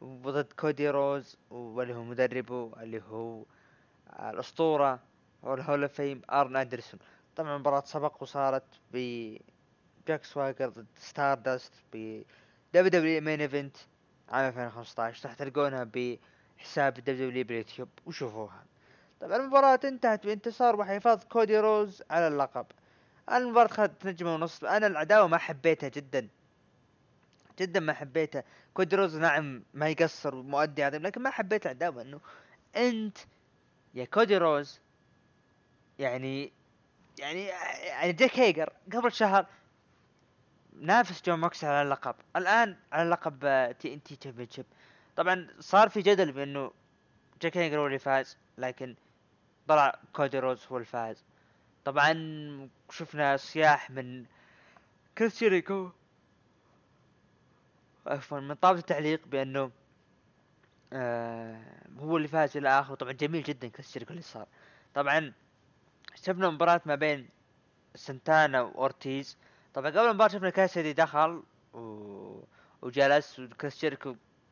وضد 0.00 0.52
كودي 0.52 0.90
روز 0.90 1.36
واللي 1.50 1.94
هو 1.94 2.02
مدربه 2.02 2.72
اللي 2.80 3.02
هو 3.10 3.44
الأسطورة 4.20 5.00
وال 5.42 5.55
Hall 5.55 5.82
of 5.82 5.92
Fame 5.92 6.22
أرن 6.30 6.56
أندرسون. 6.56 7.00
طبعا 7.36 7.58
مباراة 7.58 7.82
سبق 7.86 8.22
وصارت 8.22 8.64
ب 8.92 8.96
جاك 10.08 10.24
سواجر 10.24 10.68
ضد 10.68 10.86
ستار 10.96 11.38
داست 11.38 11.72
ب 11.92 12.22
WWE 12.74 12.88
Main 12.90 13.40
Event 13.40 13.76
عام 14.28 14.46
2015 14.48 15.28
راح 15.28 15.36
تلقونها 15.36 15.84
بحساب 16.58 16.94
WWE 16.94 17.44
باليوتيوب 17.44 17.88
وشوفوها. 18.06 18.64
طبعا 19.20 19.36
المباراة 19.36 19.80
انتهت 19.84 20.26
بانتصار 20.26 20.76
وحفاظ 20.76 21.24
كودي 21.24 21.58
روز 21.58 22.02
على 22.10 22.28
اللقب. 22.28 22.66
المباراة 23.32 23.66
اخذت 23.66 24.06
نجمة 24.06 24.34
ونص 24.34 24.64
أنا 24.64 24.86
العداوة 24.86 25.26
ما 25.26 25.38
حبيتها 25.38 25.88
جدا. 25.88 26.28
جدا 27.58 27.80
ما 27.80 27.92
حبيتها. 27.92 28.44
كودي 28.74 28.96
روز 28.96 29.16
نعم 29.16 29.62
ما 29.74 29.88
يقصر 29.88 30.34
مؤدي 30.34 30.84
عظيم 30.84 31.02
لكن 31.02 31.22
ما 31.22 31.30
حبيت 31.30 31.66
العداوة 31.66 32.02
إنه 32.02 32.20
أنت 32.76 33.18
يا 33.94 34.04
كودي 34.04 34.36
روز 34.36 34.80
يعني 35.98 36.52
يعني 37.18 37.46
يعني 37.46 38.12
جاك 38.12 38.38
هيجر 38.38 38.72
قبل 38.92 39.12
شهر 39.12 39.46
نافس 40.80 41.22
جون 41.26 41.40
موكسلي 41.40 41.64
على 41.64 41.82
اللقب. 41.82 42.14
الآن 42.36 42.76
على 42.92 43.10
لقب 43.10 43.38
TNT 43.78 44.16
Championship. 44.16 44.66
طبعا 45.18 45.46
صار 45.60 45.88
في 45.88 46.02
جدل 46.02 46.32
بأنه 46.32 46.72
جاك 47.42 47.56
هيجر 47.56 47.80
هو 47.80 47.86
اللي 47.86 47.98
فاز 47.98 48.36
لكن 48.58 48.94
طلع 49.68 49.98
كودي 50.12 50.38
روز 50.38 50.66
هو 50.72 50.78
الفائز 50.78 51.24
طبعا 51.84 52.12
شفنا 52.90 53.36
صياح 53.36 53.90
من 53.90 54.24
كريس 55.18 55.44
عفوا 58.06 58.40
من 58.40 58.54
طاولة 58.54 58.78
التعليق 58.78 59.26
بأنه 59.26 59.70
آه 60.92 61.62
هو 61.98 62.16
اللي 62.16 62.28
فاز 62.28 62.56
إلى 62.56 62.68
آخره. 62.68 62.94
طبعا 62.94 63.12
جميل 63.12 63.42
جدا 63.42 63.68
كريس 63.68 63.96
اللي 63.96 64.22
صار. 64.22 64.46
طبعا 64.94 65.32
شفنا 66.14 66.50
مباراة 66.50 66.80
ما 66.86 66.94
بين 66.94 67.28
سنتانا 67.94 68.62
وأورتيز. 68.62 69.36
طبعا 69.74 69.90
قبل 69.90 69.98
المباراة 69.98 70.28
شفنا 70.28 70.50
كاسدي 70.50 70.92
دخل 70.92 71.42
و... 71.74 72.44
وجلس 72.82 73.38
وكريس 73.38 73.84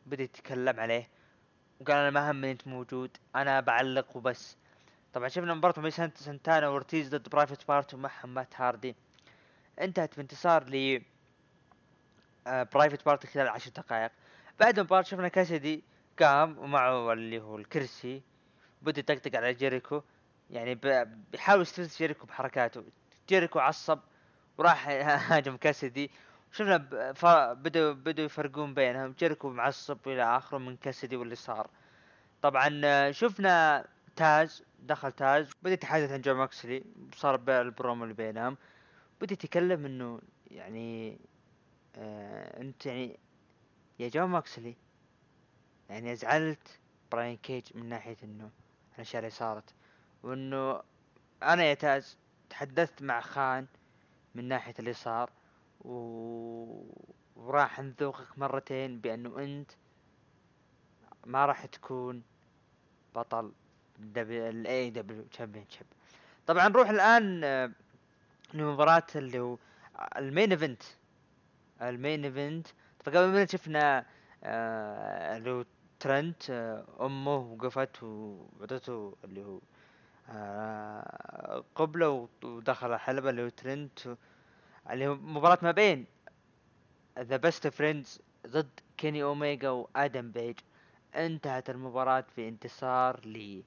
بدا 0.06 0.22
يتكلم 0.22 0.80
عليه. 0.80 1.08
وقال 1.80 1.96
أنا 1.96 2.10
ما 2.10 2.30
همني 2.30 2.50
إنت 2.50 2.66
موجود 2.66 3.16
أنا 3.36 3.60
بعلق 3.60 4.16
وبس. 4.16 4.56
طبعا 5.12 5.28
شفنا 5.28 5.54
مباراة 5.54 5.80
بين 5.80 5.90
سنتانا 6.14 6.68
وأورتيز 6.68 7.08
ضد 7.08 7.28
Private 7.28 7.68
Party 7.68 7.94
ومعهم 7.94 8.34
مات 8.34 8.60
هاردي. 8.60 8.96
انتهت 9.80 10.16
بانتصار 10.16 10.64
ل 10.70 11.02
آه، 12.46 12.62
Private 12.62 13.04
Party 13.06 13.26
خلال 13.26 13.48
عشر 13.48 13.70
دقائق. 13.70 14.10
بعد 14.60 14.78
المباراة 14.78 15.02
شفنا 15.02 15.28
كاسدي 15.28 15.84
قام 16.18 16.58
ومعه 16.58 17.12
اللي 17.12 17.40
هو 17.40 17.56
الكرسي 17.56 18.22
بدا 18.82 19.00
يطقطق 19.00 19.36
على 19.36 19.54
جيريكو. 19.54 20.02
يعني 20.50 20.74
بيحاول 21.32 21.62
يستفز 21.62 21.96
جيريكو 21.96 22.26
بحركاته. 22.26 22.84
جيريكو 23.28 23.58
عصب 23.58 23.98
وراح 24.58 24.88
هاجم 25.32 25.56
كاسدي 25.56 26.10
شفنا 26.56 26.76
بدوا 27.52 27.92
بدوا 27.92 28.24
يفرقون 28.24 28.74
بينهم. 28.74 29.12
جيريكو 29.12 29.50
معصب 29.50 29.98
إلى 30.08 30.22
آخره 30.36 30.58
من 30.58 30.76
كاسدي 30.76 31.16
واللي 31.16 31.34
صار 31.34 31.70
طبعا 32.42 32.80
آه، 32.84 33.10
شفنا 33.10 33.84
تاز 34.16 34.64
دخل 34.78 35.12
تاز 35.12 35.50
بدا 35.62 35.72
يتحدث 35.72 36.12
عن 36.12 36.20
جون 36.20 36.36
موكسلي. 36.36 36.84
صار 37.14 37.34
البرومو 37.48 38.04
اللي 38.04 38.14
بينهم. 38.14 38.56
بدا 39.20 39.32
يتكلم 39.32 39.84
إنه 39.84 40.20
يعني 40.50 41.18
آه 41.96 42.60
أنت 42.60 42.86
يعني 42.86 43.18
يا 43.98 44.08
جون 44.08 44.24
ماكسلي 44.24 44.76
يعني 45.90 46.12
أزعلت 46.12 46.80
براين 47.12 47.36
كيج 47.36 47.64
من 47.74 47.88
ناحية 47.88 48.16
إنه 48.22 48.50
الأشياء 48.94 49.20
اللي 49.20 49.30
صارت. 49.30 49.74
وإنه 50.22 50.82
أنا 51.42 51.64
يا 51.64 51.74
تاز 51.74 52.18
تحدثت 52.50 53.02
مع 53.02 53.20
خان 53.20 53.66
من 54.34 54.48
ناحية 54.48 54.74
اللي 54.78 54.92
صار 54.92 55.30
وراح 57.36 57.80
نذوقك 57.80 58.38
مرتين 58.38 59.00
بأنه 59.00 59.38
أنت 59.38 59.70
ما 61.26 61.46
راح 61.46 61.66
تكون 61.66 62.22
بطل 63.14 63.52
ال 64.16 64.90
AEW 64.90 65.22
Championship 65.22 65.86
طبعا 66.46 66.68
نروح 66.68 66.88
الآن 66.88 67.44
آه، 67.44 67.70
لمباراة 68.54 69.06
اللي 69.16 69.38
هو 69.38 69.58
ال 70.16 70.23
main 70.23 70.50
event. 70.50 70.82
ال 71.82 71.91
main 71.91 72.24
event. 72.24 72.66
فقبل 73.04 73.26
ما 73.26 73.46
شفنا 73.46 74.06
آه، 74.44 75.36
اللي 75.36 75.50
هو 75.50 75.64
ترنت 76.00 76.50
آه، 76.50 76.84
أمه 77.00 77.36
وقفت 77.36 78.02
وعطته 78.02 79.16
اللي 79.24 79.44
هو 79.44 79.60
قبلة 81.74 82.28
ودخل 82.42 82.92
الحلبة 82.92 83.30
اللي 83.30 83.42
هو 83.44 83.48
ترنت. 83.48 83.98
اللي 84.90 85.06
هو 85.06 85.14
مباراة 85.14 85.58
ما 85.62 85.70
بين 85.70 86.06
The 87.18 87.36
Best 87.36 87.66
Friends 87.66 88.20
ضد 88.46 88.80
كيني 88.96 89.22
اوميجا 89.22 89.70
وادم 89.70 90.30
بيج 90.30 90.58
انتهت 91.14 91.70
المباراة 91.70 92.24
بانتصار 92.36 93.20
ل 93.26 93.62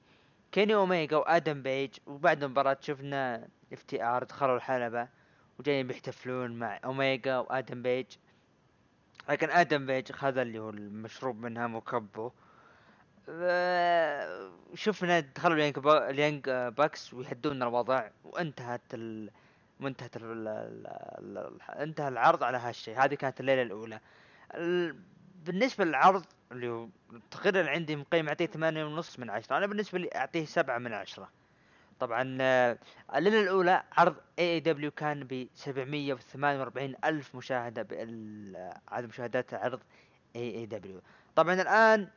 كيني 0.52 0.74
اوميجا 0.74 1.16
وادم 1.16 1.62
بيج 1.62 1.90
وبعد 2.06 2.42
المباراة 2.42 2.76
شفنا 2.80 3.48
FTR 3.72 4.24
دخلوا 4.24 4.56
الحلبة 4.56 5.08
وجايين 5.58 5.86
بيحتفلون 5.86 6.50
مع 6.58 6.80
اوميجا 6.84 7.38
وادم 7.38 7.82
بيج 7.82 8.06
لكن 9.28 9.50
آدم 9.50 9.86
بيج 9.86 10.12
خذ 10.12 10.38
اللي 10.38 10.58
هو 10.58 10.70
المشروب 10.70 11.40
منهم 11.40 11.74
وكبه 11.74 12.32
آه، 13.28 14.50
شفنا 14.74 15.20
دخلوا 15.20 16.10
ال 16.10 16.17
Young 16.17 16.50
Bucks 16.50 17.14
ويهدون 17.14 17.62
الوضع 17.62 18.08
وانتهت 18.24 18.94
ال... 18.94 19.30
وانتهت. 19.82 20.16
انتهى 21.70 22.08
العرض 22.08 22.42
على 22.44 22.58
هالشيء. 22.58 23.04
هذه 23.04 23.14
كانت 23.14 23.40
الليلة 23.40 23.62
الأولى. 23.62 24.00
ال... 24.54 24.96
بالنسبة 25.44 25.84
للعرض 25.84 26.24
اللي 26.52 26.88
تقريبا 27.30 27.70
عندي 27.70 27.96
مقيم 27.96 28.28
اعطيه 28.28 28.46
ثمانية 28.46 28.84
ونص 28.84 29.18
من 29.18 29.30
عشرة. 29.30 29.56
أنا 29.56 29.66
بالنسبة 29.66 29.98
لي 29.98 30.10
أعطيه 30.14 30.44
سبعة 30.44 30.78
من 30.78 30.92
عشرة. 30.92 31.28
طبعا 32.00 32.38
آه، 32.40 32.78
الليلة 33.16 33.40
الأولى 33.40 33.82
عرض 33.92 34.16
AEW 34.38 34.90
كان 34.90 35.24
ب 35.24 35.48
748 35.54 36.94
ألف 37.04 37.34
مشاهدة 37.34 37.80
عدد 38.88 39.08
مشاهدات 39.08 39.54
عرض 39.54 39.80
AEW 40.36 41.00
طبعا 41.36 41.54
الآن 41.54 42.08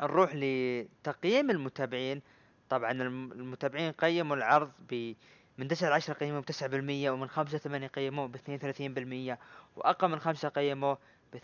نروح 0.00 0.30
لتقييم 0.34 1.50
المتابعين. 1.50 2.22
طبعا 2.68 2.90
الم- 2.92 3.32
المتابعين 3.32 3.92
قيموا 3.92 4.36
العرض 4.36 4.72
ب 4.90 5.14
من 5.58 5.68
9 5.68 5.88
ل 5.88 5.92
10 5.92 6.14
قيموه 6.14 6.40
ب 6.40 6.50
9% 6.50 7.10
ومن 7.10 7.28
5 7.28 7.56
ل 7.56 7.60
8 7.60 7.86
قيموه 7.86 8.26
ب 8.26 8.36
32% 9.36 9.38
وأقل 9.76 10.08
من 10.08 10.18
5 10.18 10.48
قيموه 10.48 10.98
ب 11.32 11.36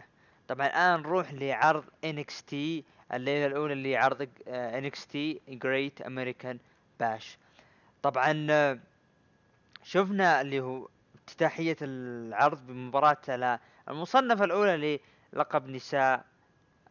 58% 0.00 0.02
طبعا 0.48 0.66
الآن 0.66 1.00
نروح 1.00 1.32
لعرض 1.32 1.84
NXT 2.06 2.54
الليلة 3.14 3.46
الأولى 3.46 3.72
اللي 3.72 3.96
عرض 3.96 4.28
آه، 4.48 4.80
NXT 4.80 5.38
Great 5.50 6.06
American 6.06 6.56
Bash. 7.02 7.24
طبعا 8.02 8.46
آه، 8.50 8.78
شفنا 9.84 10.40
اللي 10.40 10.60
هو 10.60 10.88
افتتاحية 11.14 11.76
العرض 11.82 12.66
بمباراة 12.66 13.60
المصنفة 13.88 14.44
الأولى 14.44 15.00
للقب 15.32 15.68
نساء 15.68 16.24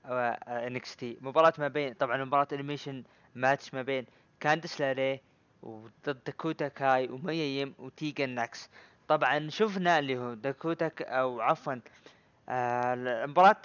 NXT. 0.06 1.18
مباراة 1.22 1.54
ما 1.58 1.68
بين 1.68 1.94
طبعا 1.94 2.24
مباراة 2.26 2.48
elimination 2.54 3.04
match 3.36 3.74
ما 3.74 3.82
بين 3.82 4.06
كانديس 4.40 4.82
لوراي 4.82 5.22
وضد 5.66 6.18
داكوتا 6.26 6.68
كاي 6.68 7.10
وميا 7.10 7.62
يم 7.62 7.74
وتيجن 7.80 8.30
ناكس. 8.30 8.70
طبعا 9.08 9.50
شفنا 9.50 10.00
اللي 10.00 10.18
هو 10.18 10.34
داكوتا 10.34 10.92
أو 11.02 11.42
عفوا 11.42 11.76
آه 12.50 12.94
المباراة 12.94 13.62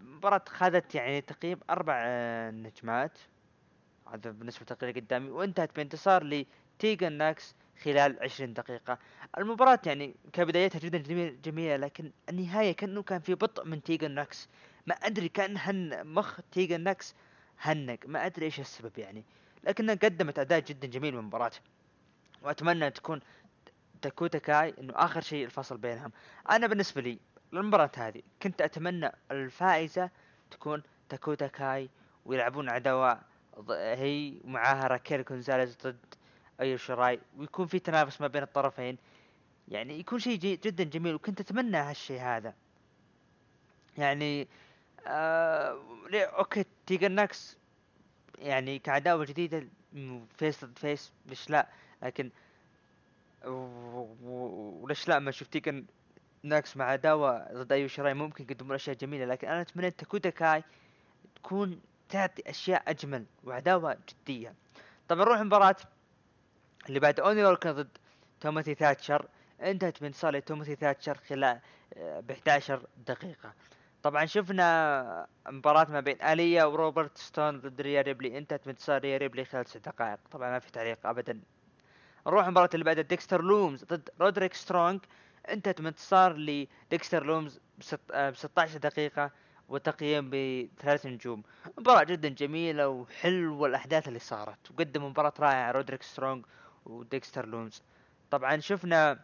مباراة 0.00 0.42
خذت 0.48 0.94
يعني 0.94 1.20
تقييم 1.20 1.60
أربع 1.70 1.94
آه 2.06 2.50
نجمات. 2.50 3.18
هذا 4.12 4.30
بالنسبة 4.30 4.60
للتقرير 4.70 4.94
قدامي. 4.98 5.30
وانتهت 5.30 5.76
بانتصار 5.76 6.24
لتيجن 6.78 7.12
ناكس 7.12 7.54
خلال 7.82 8.18
20 8.22 8.52
دقيقة. 8.54 8.98
المباراة 9.38 9.78
يعني 9.86 10.14
كبدايتها 10.32 10.78
جدا 10.78 10.98
جميل- 10.98 11.42
جميلة 11.42 11.76
لكن 11.76 12.10
النهاية 12.28 12.72
كأنه 12.72 13.02
كان 13.02 13.20
في 13.20 13.34
بطء 13.34 13.64
من 13.64 13.82
تيجن 13.82 14.10
ناكس. 14.10 14.48
ما 14.86 14.94
أدري 14.94 15.28
كان 15.28 15.56
هن 15.58 16.06
مخ 16.06 16.40
تيجن 16.52 16.80
ناكس 16.80 17.14
هنق. 17.60 17.98
ما 18.06 18.26
أدري 18.26 18.46
إيش 18.46 18.60
السبب 18.60 18.98
يعني. 18.98 19.24
لكنها 19.66 19.94
قدمت 19.94 20.38
أداء 20.38 20.60
جدا 20.60 20.86
جميل 20.86 21.12
من 21.12 21.18
المباراة 21.18 21.50
وأتمنى 22.42 22.90
تكون 22.90 23.20
داكوتا 24.02 24.38
كاي 24.38 24.74
إنه 24.80 24.92
آخر 24.96 25.20
شيء 25.20 25.44
الفصل 25.44 25.76
بينهم. 25.76 26.12
أنا 26.50 26.66
بالنسبة 26.66 27.00
لي 27.00 27.18
المباراة 27.52 27.90
هذه 27.96 28.22
كنت 28.42 28.62
أتمنى 28.62 29.12
الفائزة 29.30 30.10
تكون 30.50 30.82
داكوتا 31.10 31.46
كاي 31.46 31.90
ويلعبون 32.24 32.68
عداوة 32.68 33.20
هي 33.70 34.40
ومعاها 34.44 34.86
راكيل 34.86 35.22
كونزاليز 35.22 35.76
ضد 35.84 36.14
أيو 36.60 36.76
شراي. 36.76 37.20
ويكون 37.36 37.66
في 37.66 37.78
تنافس 37.78 38.20
ما 38.20 38.26
بين 38.26 38.42
الطرفين. 38.42 38.98
يعني 39.68 39.98
يكون 39.98 40.18
شيء 40.18 40.38
جي 40.38 40.56
جدا 40.56 40.84
جميل. 40.84 41.14
وكنت 41.14 41.40
أتمنى 41.40 41.76
هالشيء 41.76 42.20
هذا. 42.20 42.54
يعني 43.98 44.48
آه 45.06 45.78
أوكي 46.14 46.64
تيجن 46.86 47.08
ناكس 47.08 47.56
يعني 48.38 48.78
كعداوة 48.78 49.24
جديدة 49.24 49.66
face 50.38 50.64
ضد 50.64 50.78
face 50.78 51.12
ليش 51.26 51.50
لا 51.50 51.68
لكن 52.02 52.30
وليش 53.44 55.08
لا؟ 55.08 55.18
ما 55.18 55.30
شفت 55.30 55.52
تيجن 55.52 55.82
ناكس 56.42 56.76
مع 56.76 56.84
عداوة 56.84 57.52
ضد 57.52 57.72
ايو 57.72 57.88
شراي 57.88 58.14
ممكن 58.14 58.44
يقدمون 58.44 58.74
أشياء 58.74 58.96
جميلة 58.96 59.24
لكن 59.24 59.48
أنا 59.48 59.60
أتمنى 59.60 59.90
داكوتا 59.90 60.30
كاي 60.30 60.64
تكون 61.36 61.80
تعطي 62.08 62.42
أشياء 62.50 62.82
أجمل 62.88 63.24
وعداوة 63.44 63.96
جدية. 64.08 64.54
طبعا 65.08 65.24
نروح 65.24 65.40
مباراة 65.40 65.76
اللي 66.88 67.00
بعد 67.00 67.20
أوني 67.20 67.42
لوركن 67.42 67.72
ضد 67.72 67.88
تيموثي 68.40 68.74
ثاتشر. 68.74 69.28
انتهت 69.60 70.00
بانتصار 70.00 70.36
لتيموثي 70.36 70.74
ثاتشر 70.74 71.18
خلال 71.28 71.60
ب 71.96 72.30
11 72.30 72.86
دقيقة. 73.06 73.52
طبعا 74.06 74.26
شفنا 74.26 75.26
مباراة 75.48 75.86
ما 75.90 76.00
بين 76.00 76.22
عالية 76.22 76.64
وروبرت 76.64 77.18
ستون 77.18 77.60
ضد 77.60 77.80
ريا 77.80 78.02
ريبلي. 78.02 78.38
انتهت 78.38 78.66
بانتصار 78.66 79.00
ريا 79.02 79.16
ريبلي 79.18 79.44
خلال 79.44 79.66
ست 79.66 79.88
دقائق. 79.88 80.18
طبعا 80.30 80.50
ما 80.50 80.58
في 80.58 80.72
تعليق 80.72 81.06
ابدا. 81.06 81.40
نروح 82.26 82.46
المباراة 82.46 82.68
اللي 82.74 82.84
بعدها. 82.84 83.02
ديكستر 83.02 83.42
لومز 83.42 83.84
ضد 83.84 84.08
رودريك 84.20 84.54
سترونج 84.54 85.00
انتهت 85.48 85.80
بانتصار 85.80 86.36
لديكستر 86.36 87.26
لومز 87.26 87.60
آه، 88.12 88.30
ب 88.30 88.36
16 88.36 88.78
دقيقة 88.78 89.30
وتقييم 89.68 90.30
بثلاث 90.30 91.06
نجوم. 91.06 91.42
مباراة 91.78 92.04
جدا 92.04 92.28
جميلة 92.28 92.88
وحلوة 92.88 93.68
الأحداث 93.68 94.08
اللي 94.08 94.18
صارت. 94.18 94.70
وقدم 94.70 95.04
مباراة 95.04 95.34
رائعة 95.40 95.70
رودريك 95.70 96.02
سترونج 96.02 96.44
وديكستر 96.84 97.46
لومز. 97.46 97.82
طبعا 98.30 98.56
شفنا 98.56 99.18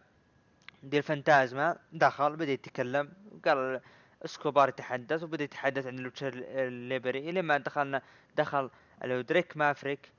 دي 0.83 0.97
الفانتازما 0.97 1.77
دخل 1.93 2.35
بدأ 2.35 2.51
يتكلم 2.51 3.13
وقال 3.31 3.81
إسكوبار 4.25 4.69
يتحدث 4.69 5.23
وبدأ 5.23 5.43
يتحدث 5.43 5.87
عن 5.87 5.95
lucha 5.95 6.27
libre 6.33 7.29
إلى 7.29 7.41
ما 7.41 7.57
دخلنا 7.57 8.01
دخل 8.35 8.69
دريك 9.03 9.57
مافريك 9.57 10.11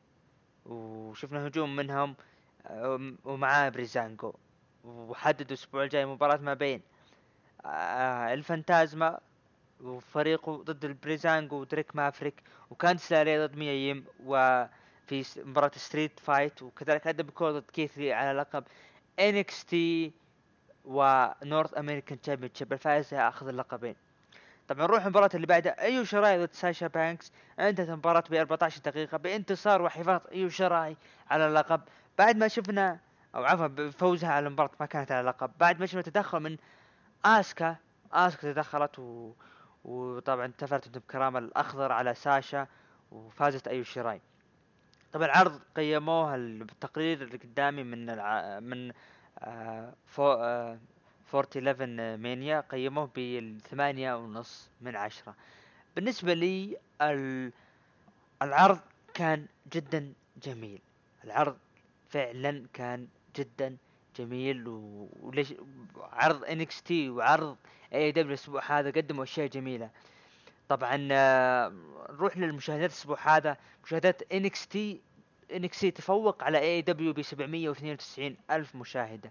وشفنا 0.67 1.47
هجوم 1.47 1.77
منهم 1.77 2.17
ومعاه 3.25 3.69
بريزانجو 3.69 4.33
وحددوا 4.85 5.47
الأسبوع 5.47 5.85
الجاي 5.85 6.07
مباراة 6.07 6.37
ما 6.37 6.55
بين 6.55 6.83
آه، 7.65 8.35
الفانتازما 8.35 9.21
وفريقه 9.81 10.57
ضد 10.57 10.85
البريزانجو 10.85 11.57
ودريك 11.57 11.97
مافريك 11.97 12.43
وكانديس 12.71 12.97
لوراي 12.99 13.47
ضد 13.47 13.57
ميا 13.57 13.81
يم 13.81 14.05
وفي 14.25 15.25
مباراة 15.37 15.71
street 15.77 16.21
fight 16.21 16.63
وكذلك 16.63 17.07
آدم 17.07 17.23
كول 17.23 17.53
ضد 17.53 17.71
كيث 17.71 17.99
لي 17.99 18.13
على 18.13 18.39
لقب 18.39 18.65
NXT 19.21 19.65
و 19.65 20.13
North 20.85 21.79
American 21.79 22.21
Championship. 22.21 22.73
الفائز 22.73 23.15
ياخذ 23.15 23.49
اللقبين. 23.49 23.97
طبعا 24.69 24.83
نروح 24.87 25.05
المباراة 25.05 25.31
اللي 25.35 25.47
بعدها. 25.47 25.81
أيو 25.83 26.05
شراي 26.05 26.39
ضد 26.39 26.53
ساشا 26.53 26.87
بانكس. 26.87 27.33
انتهت 27.61 27.89
المباراة 27.89 28.25
ب 28.31 28.35
14 28.35 28.81
دقيقة 28.81 29.19
بانتصار 29.19 29.83
وحفاظ. 29.83 30.21
أيو 30.33 30.49
شراي 30.49 30.97
على 31.31 31.47
اللقب. 31.47 31.81
بعد 32.19 32.37
ما 32.37 32.49
شفنا 32.49 32.99
أو 33.35 33.45
عفوا 33.45 33.67
بفوزها 33.67 34.33
على 34.33 34.47
المباراة 34.47 34.71
ما 34.81 34.87
كانت 34.87 35.13
على 35.13 35.21
اللقب. 35.21 35.51
بعد 35.61 35.81
ما 35.81 35.87
شفنا 35.87 36.03
تدخل 36.03 36.41
من 36.41 36.57
آسكا 37.25 37.77
آسكا 38.13 38.53
تدخلت 38.53 38.99
و... 38.99 39.33
وطبعا 39.85 40.53
تفلت 40.59 40.89
بكرامة 40.99 41.39
الأخضر 41.39 41.93
على 41.93 42.15
ساشا 42.15 42.67
وفازت 43.13 43.69
أيو 43.69 43.85
شراي. 43.85 44.21
طبعا 45.13 45.27
العرض 45.27 45.61
قيموها 45.77 46.35
ال- 46.35 46.65
بالتقرير 46.65 47.23
اللي 47.23 47.37
قدامي 47.39 47.83
من 47.85 48.11
الع... 48.11 48.61
من 48.61 48.93
آه. 49.39 49.95
آه 50.19 50.79
411 51.35 52.17
Mania 52.17 52.61
قيموه 52.61 53.11
بالثمانية 53.17 54.15
ونص 54.17 54.69
من 54.81 54.97
عشرة 54.97 55.35
بالنسبة 55.97 56.35
لي 56.35 56.77
ال... 57.03 57.53
العرض 58.43 58.81
كان 59.15 59.47
جدا 59.73 60.13
جميل 60.43 60.81
العرض 61.25 61.57
فعلا 62.11 62.67
كان 62.73 63.09
جدا 63.37 63.77
جميل. 64.17 64.69
وليش 65.23 65.55
عرض 65.97 66.45
NXT 66.45 67.11
وعرض 67.11 67.57
AEW 67.95 68.29
الأسبوع 68.29 68.79
هذا 68.79 68.91
قدموا 68.91 69.25
أشياء 69.25 69.47
جميلة 69.47 69.91
طبعا 70.69 71.09
آه، 71.13 71.73
نروح 72.11 72.37
للمشاهدات 72.37 72.91
الأسبوع 72.91 73.37
هذا 73.37 73.57
مشاهدات 73.85 74.33
NXT 74.33 75.01
NXT 75.53 75.91
تفوق 75.91 76.43
على 76.45 76.59
AEW 76.59 77.13
ب 77.13 77.23
792 77.23 78.37
ألف 78.51 78.75
مشاهدة. 78.77 79.31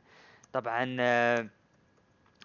طبعا 0.54 0.98
آه، 1.00 1.48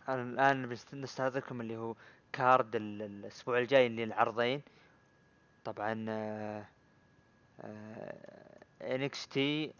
الآن 0.08 0.76
نستعرضكم 0.92 1.60
اللي 1.60 1.76
هو 1.76 1.94
card 2.32 2.76
ال- 2.76 3.02
الأسبوع 3.02 3.58
الجاي 3.58 3.88
للعرضين 3.88 4.62
طبعا 5.64 5.92
NXT 8.82 9.72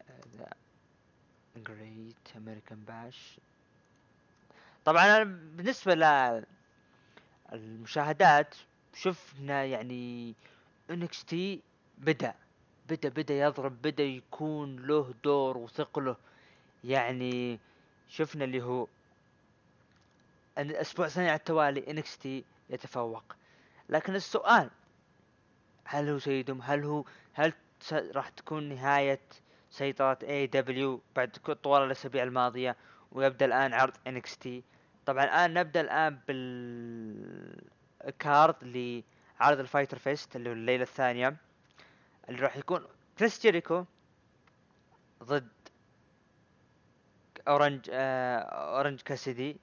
Great 1.57 2.16
American 2.37 2.79
Bash 2.85 3.39
طبعا 4.84 5.05
أنا 5.05 5.24
بالنسبة 5.57 5.95
للمشاهدات 7.53 8.55
شفنا 8.95 9.64
يعني 9.64 10.34
NXT 10.91 11.61
بدأ. 11.99 12.34
بدا 12.91 13.09
بدأ 13.09 13.34
يضرب 13.34 13.82
بدأ 13.82 14.05
يكون 14.05 14.76
له 14.86 15.14
دور 15.24 15.59
وثقله. 15.59 16.16
يعني 16.84 17.59
شفنا 18.09 18.45
اللي 18.45 18.62
هو 18.62 18.86
أن 20.59 20.70
الأسبوع 20.70 21.07
الثاني 21.07 21.28
على 21.28 21.39
التوالي 21.39 21.91
NXT 21.91 22.45
يتفوق. 22.70 23.36
لكن 23.89 24.14
السؤال 24.14 24.70
هل 25.84 26.09
هو 26.09 26.18
سيدهم؟ 26.18 26.62
هل 26.62 26.84
هو 26.84 27.05
هل 27.32 27.53
راح 27.93 28.28
تكون 28.28 28.68
نهاية 28.68 29.20
سيطرة 29.70 30.18
AEW 30.23 31.01
بعد 31.16 31.30
طوال 31.62 31.82
الأسابيع 31.82 32.22
الماضية 32.22 32.76
ويبدأ 33.12 33.47
الآن 33.47 33.74
عرض 33.74 33.93
NXT 34.07 34.62
طبعا 35.07 35.24
الآن 35.24 35.55
نبدأ 35.55 35.80
الآن 35.80 36.18
بال 37.99 38.18
card 38.18 38.57
لعرض 38.62 39.61
ال 39.61 39.67
Fyter 39.67 39.99
Fest 39.99 40.37
اللي 40.36 40.49
هو 40.49 40.53
الليلة 40.53 40.82
الثانية. 40.82 41.36
اللي 42.29 42.41
راح 42.43 42.57
يكون 42.57 42.87
كريس 43.18 43.43
جيريكو 43.43 43.85
ضد 45.24 45.49
أورنج 47.49 47.91
آه 47.93 48.39
أورنج 48.39 49.01
كاسيدي. 49.01 49.57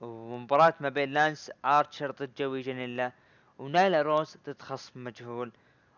ومباراة 0.00 0.74
ما 0.80 0.88
بين 0.88 1.10
لانس 1.10 1.50
آرشر 1.64 2.10
ضد 2.10 2.34
جوي 2.34 2.60
جانيلا 2.60 3.12
ونايلا 3.58 4.02
روز 4.02 4.36
ضد 4.46 4.62
خصم 4.62 5.04
مجهول 5.04 5.52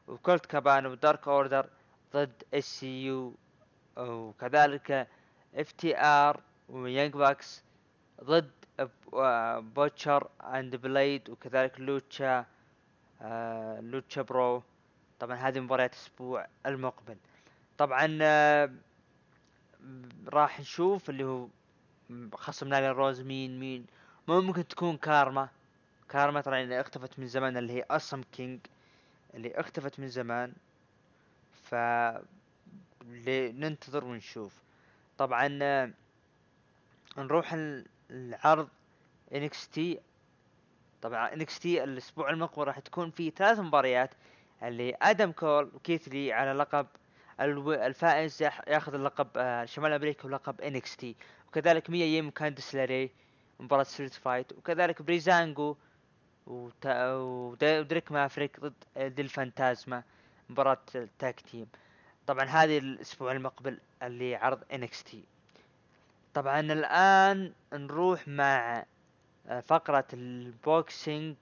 وكولت 0.09 0.47
كابان 0.47 0.87
و 0.87 0.95
Dark 0.95 1.29
Order 1.29 1.69
ضد 2.15 2.43
SCU. 2.55 3.35
وكذلك 3.97 5.09
FTR 5.55 6.41
و 6.69 6.76
Young 6.76 7.15
Bucks 7.15 7.65
ضد 8.25 8.51
Butcher 9.75 10.29
and 10.41 10.77
Blade. 10.77 11.31
وكذلك 11.31 11.81
Lucha 11.81 12.47
آه 13.23 13.81
Lucha 13.81 14.23
Bros. 14.23 14.63
طبعا 15.21 15.37
هذه 15.37 15.61
مباريات 15.61 15.93
الأسبوع 15.93 16.47
المقبل. 16.67 17.17
طبعا 17.79 18.19
آه 18.23 18.71
راح 20.27 20.61
نشوف 20.61 21.11
اللي 21.11 21.25
هو 21.25 21.47
خصم 22.35 22.69
نايلا 22.69 22.97
روز 22.97 23.21
مين 23.21 23.61
مين. 23.61 23.87
ممكن 24.29 24.69
تكون 24.69 24.97
كارما. 24.97 25.49
كارما 26.09 26.41
ترى 26.41 26.63
اللي 26.63 26.81
اختفت 26.81 27.19
من 27.19 27.27
زمان 27.27 27.57
اللي 27.57 27.73
هي 27.73 27.85
أوسم 27.91 28.23
كونج 28.33 28.61
اللي 29.35 29.53
اختفت 29.61 30.01
من 30.01 30.09
زمان. 30.09 30.53
ف 31.63 31.75
ننتظر 33.53 34.05
ونشوف. 34.05 34.55
طبعا 35.19 35.59
آه، 35.63 35.91
نروح 37.19 37.53
ال- 37.53 37.87
العرض 38.11 38.69
NXT 39.35 39.81
طبعا 41.03 41.31
NXT 41.31 41.65
الأسبوع 41.67 42.31
المقبل 42.31 42.65
راح 42.65 42.79
تكون 42.79 43.11
في 43.11 43.31
ثلاث 43.31 43.59
مباريات 43.59 44.11
اللي 44.63 44.97
آدم 45.03 45.33
كول 45.33 45.71
وكيث 45.75 46.16
لي 46.16 46.33
على 46.33 46.53
لقب 46.53 46.87
الفائز 47.41 48.43
ياخذ 48.43 48.95
اللقب 48.95 49.29
آه، 49.37 49.65
شمال 49.65 49.93
أمريكا 49.93 50.27
ولقب 50.27 50.61
NXT 50.61 51.05
وكذلك 51.49 51.91
ميا 51.91 52.07
ييم 52.07 52.29
وكانديس 52.29 52.75
لاراي 52.75 53.11
مباراة 53.61 53.83
street 53.83 54.15
fight 54.15 54.53
وكذلك 54.53 55.03
بريزانجو 55.03 55.77
ودريك 56.47 58.13
مافريك 58.13 58.61
ضد 58.61 58.75
ديل 59.15 59.29
فانتازما 59.29 60.03
مباراة 60.51 60.79
tag 61.19 61.41
team. 61.41 61.67
طبعا 62.27 62.45
هذه 62.45 62.79
الأسبوع 62.79 63.33
المقبل 63.33 63.79
اللي 64.03 64.35
عرض 64.37 64.63
NXT 64.73 65.17
طبعا 66.35 66.61
الآن 66.61 67.53
نروح 67.73 68.29
مع 68.29 68.85
آه، 69.49 69.61
فقرة 69.61 70.07
ال 70.13 71.37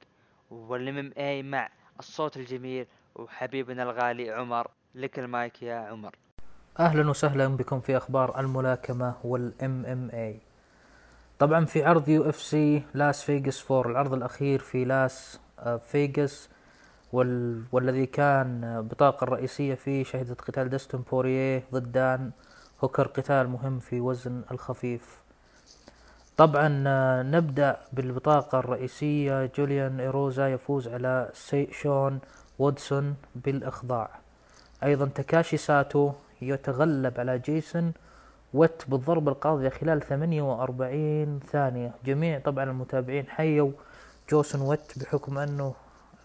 boxing 0.51 0.99
وال 0.99 1.13
MMA 1.19 1.43
مع 1.43 1.69
الصوت 1.99 2.37
الجميل 2.37 2.87
وحبيبنا 3.19 3.83
الغالي 3.83 4.31
عمر. 4.31 4.69
لك 4.95 5.19
المايك 5.19 5.63
يا 5.63 5.75
عمر. 5.77 6.15
أهلا 6.81 7.11
وسهلا 7.11 7.49
بكم 7.49 7.81
في 7.81 7.97
أخبار 7.97 8.41
الملاكمة 8.41 9.15
وال 9.25 9.87
MMA 9.87 10.41
طبعا 11.39 11.65
في 11.65 11.85
عرض 11.85 12.09
UFC 12.09 12.83
لاس 12.95 13.23
فيغاس 13.23 13.61
four 13.61 13.91
العرض 13.91 14.13
الأخير 14.15 14.59
في 14.59 14.85
لاس 14.85 15.41
آه، 15.59 15.77
فيغاس 15.77 16.49
وال... 17.13 17.63
والذي 17.73 18.07
كان 18.07 18.83
بطاقة 18.91 19.25
الرئيسية 19.25 19.75
فيه 19.75 20.05
شهدت 20.05 20.41
قتال 20.41 20.69
داستن 20.71 21.05
بوريه 21.11 21.65
ضد 21.73 21.93
دان 21.93 22.31
هوكر 22.85 23.07
قتال 23.07 23.49
مهم 23.49 23.79
في 23.79 24.01
وزن 24.01 24.43
الخفيف. 24.51 25.19
طبعا 26.37 26.85
آه، 26.87 27.23
نبدأ 27.23 27.77
بالبطاقة 27.93 28.59
الرئيسية. 28.59 29.47
جوليان 29.47 30.01
إيروزا 30.01 30.49
يفوز 30.49 30.89
على 30.89 31.31
سي 31.35 31.69
شون 31.73 32.21
وودسون 32.59 33.17
بالإخضاع. 33.35 34.11
أيضا 34.83 35.07
تاكاشي 35.15 35.57
ساتو 35.57 36.13
يتغلب 36.43 37.21
على 37.21 37.39
جيسون 37.39 37.93
وات 38.55 38.83
بالضربة 38.89 39.33
القاضية 39.33 39.69
خلال 39.69 40.03
48 40.03 41.41
ثانية. 41.53 41.95
جميع 42.07 42.39
طبعا 42.39 42.65
المتابعين 42.65 43.27
حيوا 43.27 43.71
جيسون 44.31 44.61
وات 44.61 44.99
بحكم 44.99 45.39
أنه 45.39 45.75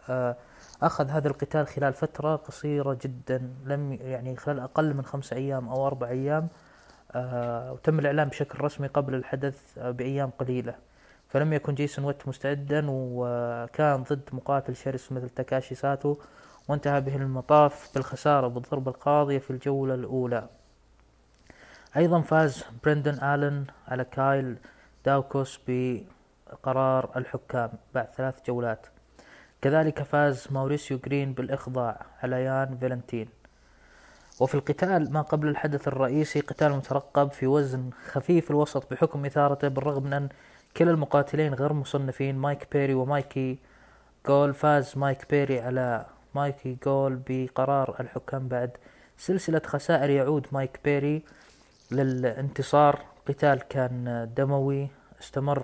آه، 0.09 0.35
أخذ 0.81 1.09
هذا 1.09 1.27
القتال 1.27 1.67
خلال 1.67 1.93
فترة 1.93 2.35
قصيرة 2.35 2.97
جدا 3.01 3.53
لم 3.65 3.93
يعني 3.93 4.35
خلال 4.35 4.59
أقل 4.59 4.93
من 4.93 5.05
خمسة 5.05 5.35
أيام 5.35 5.69
أو 5.69 5.87
أربع 5.87 6.07
أيام 6.07 6.47
آه، 7.11 7.73
وتم 7.73 7.99
الإعلان 7.99 8.27
بشكل 8.27 8.61
رسمي 8.61 8.87
قبل 8.87 9.15
الحدث 9.15 9.77
آه، 9.77 9.91
بأيام 9.91 10.29
قليلة. 10.39 10.75
فلم 11.33 11.53
يكن 11.53 11.75
جيسون 11.75 12.05
وات 12.05 12.27
مستعدا 12.27 12.85
وكان 12.89 14.03
ضد 14.03 14.29
مقاتل 14.33 14.75
شرس 14.75 15.11
مثل 15.11 15.29
تاكاشي 15.29 15.75
ساتو 15.75 16.15
وانتهى 16.67 17.01
به 17.01 17.15
المطاف 17.15 17.89
بالخسارة 17.95 18.47
بالضربة 18.47 18.91
القاضية 18.91 19.39
في 19.39 19.51
الجولة 19.51 19.93
الأولى. 19.93 20.49
أيضا 21.97 22.21
فاز 22.21 22.65
برندن 22.83 23.13
آلن 23.13 23.65
على 23.87 24.03
كايل 24.03 24.57
داوكوس 25.05 25.59
قرار 26.63 27.09
الحكام 27.15 27.71
بعد 27.93 28.07
ثلاث 28.17 28.35
جولات. 28.47 28.87
كذلك 29.61 30.03
فاز 30.03 30.47
ماوريسيو 30.51 30.97
جرين 30.97 31.33
بالإخضاع 31.33 32.05
على 32.23 32.43
يان 32.43 32.77
فالنتين 32.81 33.27
وفي 34.39 34.55
القتال 34.55 35.13
ما 35.13 35.21
قبل 35.21 35.47
الحدث 35.47 35.87
الرئيسي 35.87 36.39
قتال 36.39 36.71
مترقب 36.71 37.31
في 37.31 37.47
وزن 37.47 37.89
خفيف 38.11 38.51
الوسط 38.51 38.91
بحكم 38.91 39.25
إثارته 39.25 39.67
بالرغم 39.67 40.03
من 40.03 40.13
أن 40.13 40.29
كلا 40.77 40.91
المقاتلين 40.91 41.53
غير 41.53 41.73
مصنفين. 41.73 42.37
مايك 42.37 42.67
بيري 42.71 42.93
ومايكي 42.93 43.59
جول 44.27 44.53
فاز 44.53 44.97
مايك 44.97 45.29
بيري 45.29 45.61
على 45.61 46.05
مايكي 46.35 46.77
جول 46.85 47.19
بقرار 47.27 47.95
الحكام 47.99 48.47
بعد 48.47 48.71
سلسلة 49.17 49.61
خسائر 49.65 50.09
يعود 50.09 50.47
مايك 50.51 50.79
بيري 50.83 51.23
للانتصار. 51.91 52.99
قتال 53.27 53.59
كان 53.67 54.29
دموي 54.37 54.87
استمر 55.21 55.63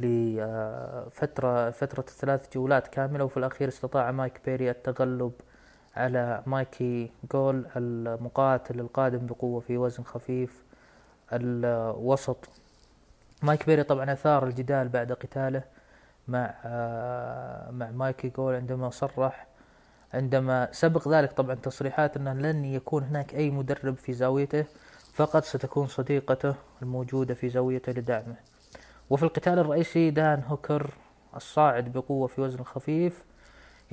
لفترة 0.00 1.70
فترة 1.70 2.02
ثلاث 2.02 2.52
جولات 2.54 2.88
كاملة 2.88 3.24
وفي 3.24 3.36
الأخير 3.36 3.68
استطاع 3.68 4.10
مايك 4.10 4.40
بيري 4.46 4.70
التغلب 4.70 5.32
على 5.96 6.42
مايكي 6.46 7.10
جول 7.32 7.66
المقاتل 7.76 8.80
القادم 8.80 9.26
بقوة 9.26 9.60
في 9.60 9.78
وزن 9.78 10.04
خفيف 10.04 10.64
الوسط. 11.32 12.48
مايك 13.42 13.66
بيري 13.66 13.82
طبعا 13.82 14.12
أثار 14.12 14.46
الجدال 14.46 14.88
بعد 14.88 15.12
قتاله 15.12 15.62
مع 16.28 16.54
مع 17.70 17.90
مايكي 17.90 18.28
جول 18.28 18.54
عندما 18.54 18.90
صرح 18.90 19.46
عندما 20.14 20.68
سبق 20.72 21.08
ذلك 21.08 21.32
طبعا 21.32 21.54
تصريحات 21.54 22.16
أنه 22.16 22.32
لن 22.32 22.64
يكون 22.64 23.02
هناك 23.02 23.34
أي 23.34 23.50
مدرب 23.50 23.96
في 23.96 24.12
زاويته 24.12 24.64
فقط 25.14 25.44
ستكون 25.44 25.86
صديقته 25.86 26.54
الموجودة 26.82 27.34
في 27.34 27.48
زاويته 27.48 27.92
لدعمه. 27.92 28.36
وفي 29.10 29.22
القتال 29.22 29.58
الرئيسي 29.58 30.10
دان 30.10 30.42
هوكر 30.46 30.90
الصاعد 31.36 31.92
بقوة 31.92 32.26
في 32.26 32.40
وزن 32.40 32.64
خفيف 32.64 33.24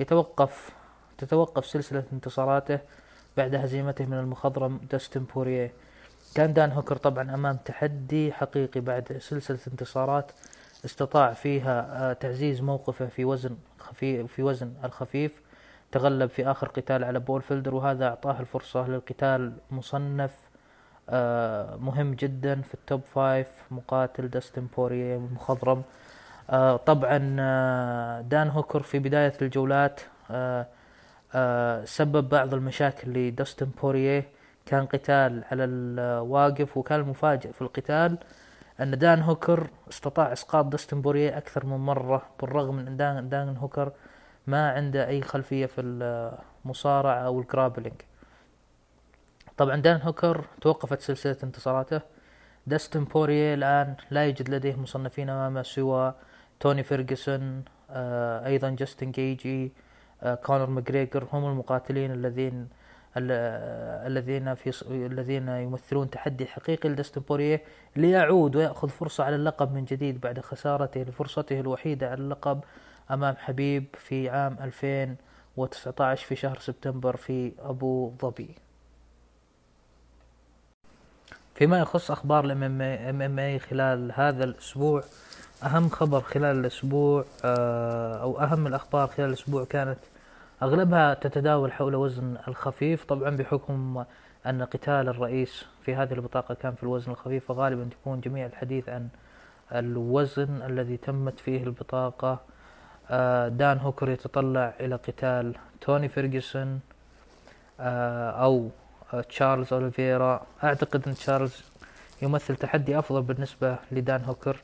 يتوقف 0.00 0.70
تتوقف 1.18 1.66
سلسلة 1.66 2.04
انتصاراته 2.12 2.78
بعد 3.36 3.54
هزيمته 3.54 4.06
من 4.06 4.18
المخضرم 4.18 4.80
داستن 4.90 5.24
بوريه 5.34 5.72
كان 6.34 6.52
دان 6.52 6.72
هوكر 6.72 6.96
طبعا 6.96 7.34
أمام 7.34 7.56
تحدي 7.56 8.32
حقيقي 8.32 8.80
بعد 8.80 9.16
سلسلة 9.20 9.58
انتصارات 9.68 10.32
استطاع 10.84 11.32
فيها 11.32 12.10
آه، 12.10 12.12
تعزيز 12.12 12.60
موقفه 12.62 13.06
في 13.06 13.24
وزن 13.24 13.56
خفيف 13.78 14.32
في 14.32 14.42
وزن 14.42 14.72
الخفيف 14.84 15.42
تغلب 15.92 16.30
في 16.30 16.46
آخر 16.50 16.68
قتال 16.68 17.04
على 17.04 17.20
بول 17.20 17.42
فيلدر 17.42 17.74
وهذا 17.74 18.08
أعطاه 18.08 18.40
الفرصة 18.40 18.88
للقتال 18.88 19.52
مصنف 19.70 20.30
آه، 21.08 21.76
مهم 21.76 22.14
جدا 22.14 22.62
في 22.62 22.74
ال 22.74 22.80
top 22.80 23.00
five 23.14 23.48
مقاتل 23.70 24.28
داستن 24.28 24.66
بوريه 24.76 25.16
المخضرم 25.16 25.82
آه، 26.50 26.76
طبعا 26.76 27.18
دان 28.20 28.48
هوكر 28.48 28.82
في 28.82 28.98
بداية 28.98 29.32
الجولات 29.42 30.00
سبب 31.84 32.28
بعض 32.28 32.54
المشاكل 32.54 33.10
لداستن 33.10 33.70
بوريه 33.82 34.39
كان 34.70 34.86
قتال 34.86 35.44
على 35.50 35.64
الواقف 35.64 36.76
وكان 36.76 37.00
المفاجئ 37.00 37.52
في 37.52 37.62
القتال 37.62 38.18
أن 38.80 38.98
دان 38.98 39.22
هوكر 39.22 39.70
استطاع 39.88 40.32
إسقاط 40.32 40.66
داستن 40.66 41.02
بورية 41.02 41.38
أكثر 41.38 41.66
من 41.66 41.76
مرة 41.76 42.22
بالرغم 42.40 42.76
من 42.76 42.86
أن 42.86 42.96
دان, 42.96 43.28
دان 43.28 43.56
هوكر 43.56 43.92
ما 44.46 44.70
عنده 44.70 45.08
أي 45.08 45.22
خلفية 45.22 45.66
في 45.66 45.80
المصارعة 45.80 47.14
أو 47.14 47.40
ال 47.40 47.45
grappling. 47.45 47.94
طبعا 49.56 49.76
دان 49.76 50.00
هوكر 50.02 50.44
توقفت 50.60 51.00
سلسلة 51.00 51.36
انتصاراته. 51.44 52.00
داستن 52.66 53.04
بورية 53.04 53.54
الآن 53.54 53.94
لا 54.10 54.24
يوجد 54.24 54.50
لديه 54.50 54.76
مصنفين 54.76 55.30
أمامه 55.30 55.62
سوى 55.62 56.14
توني 56.60 56.82
فيرجسون 56.82 57.64
آه 57.90 58.46
أيضا 58.46 58.70
جاستن 58.70 59.10
جيتجي 59.10 59.72
آه 60.22 60.34
كونر 60.34 60.66
ماجريجر 60.66 61.26
هم 61.32 61.44
المقاتلين 61.46 62.10
الذين 62.12 62.68
الذين 63.16 64.54
في 64.54 64.82
الذين 64.90 65.48
يمثلون 65.48 66.10
تحدي 66.10 66.46
حقيقي 66.46 66.88
لداستن 66.88 67.20
بوريه 67.20 67.62
ليعود 67.96 68.56
ويأخذ 68.56 68.88
فرصة 68.88 69.24
على 69.24 69.36
اللقب 69.36 69.74
من 69.74 69.84
جديد 69.84 70.20
بعد 70.20 70.40
خسارته 70.40 71.02
لفرصته 71.02 71.60
الوحيدة 71.60 72.10
على 72.10 72.20
اللقب 72.20 72.60
أمام 73.10 73.36
حبيب 73.36 73.84
في 73.98 74.28
عام 74.28 74.56
2019 74.60 76.26
في 76.26 76.36
شهر 76.36 76.58
سبتمبر 76.58 77.16
في 77.16 77.52
أبو 77.58 78.12
ظبي. 78.22 78.54
فيما 81.54 81.78
يخص 81.78 82.10
أخبار 82.10 82.44
ال 82.44 82.82
MMA 83.22 83.58
خلال 83.58 84.12
هذا 84.14 84.44
الأسبوع 84.44 85.02
أهم 85.62 85.88
خبر 85.88 86.20
خلال 86.20 86.56
الأسبوع 86.56 87.24
آه، 87.44 88.14
أو 88.22 88.40
أهم 88.40 88.66
الأخبار 88.66 89.06
خلال 89.06 89.28
الأسبوع 89.28 89.64
كانت 89.64 89.98
أغلبها 90.62 91.14
تتداول 91.14 91.72
حول 91.72 91.94
وزن 91.94 92.36
الخفيف 92.48 93.04
طبعا 93.04 93.30
بحكم 93.30 94.04
أن 94.46 94.62
قتال 94.62 95.08
الرئيس 95.08 95.64
في 95.84 95.94
هذه 95.94 96.12
البطاقة 96.12 96.54
كان 96.54 96.74
في 96.74 96.82
الوزن 96.82 97.10
الخفيف 97.12 97.44
فغالبا 97.44 97.88
تكون 97.90 98.20
جميع 98.20 98.46
الحديث 98.46 98.88
عن 98.88 99.08
الوزن 99.72 100.62
الذي 100.62 100.96
تمت 100.96 101.40
فيه 101.40 101.62
البطاقة. 101.62 102.40
آه، 103.10 103.48
دان 103.48 103.78
هوكر 103.78 104.08
يتطلع 104.08 104.74
إلى 104.80 104.94
قتال 104.94 105.54
توني 105.80 106.08
فيرجسون 106.08 106.80
آه، 107.80 108.30
أو 108.30 108.70
تشارلز 109.28 109.72
أوليفيرا. 109.72 110.46
أعتقد 110.64 111.08
أن 111.08 111.14
تشارلز 111.14 111.62
يمثل 112.22 112.56
تحدي 112.56 112.98
أفضل 112.98 113.22
بالنسبة 113.22 113.76
لدان 113.92 114.24
هوكر. 114.24 114.56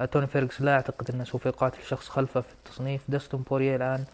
آه، 0.00 0.04
توني 0.04 0.26
فيرجس 0.26 0.60
لا 0.60 0.74
أعتقد 0.74 1.10
أنه 1.10 1.24
سوف 1.24 1.46
يقاتل 1.46 1.82
شخص 1.82 2.08
خلفه 2.08 2.40
في 2.40 2.52
التصنيف. 2.52 3.02
داستن 3.08 3.42
بورييه 3.42 3.76
الآن 3.76 4.04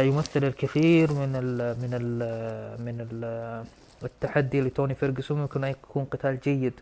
يمثل 0.00 0.44
الكثير 0.44 1.12
من 1.12 1.36
ال 1.36 1.80
من 1.80 1.90
ال 1.92 2.84
من 2.84 3.06
ال 3.10 3.64
التحدي 4.04 4.60
لتوني 4.60 4.94
فيرجسون 4.94 5.38
ممكن 5.38 5.64
أن 5.64 5.70
يكون 5.70 6.04
قتال 6.04 6.40
جيد 6.40 6.72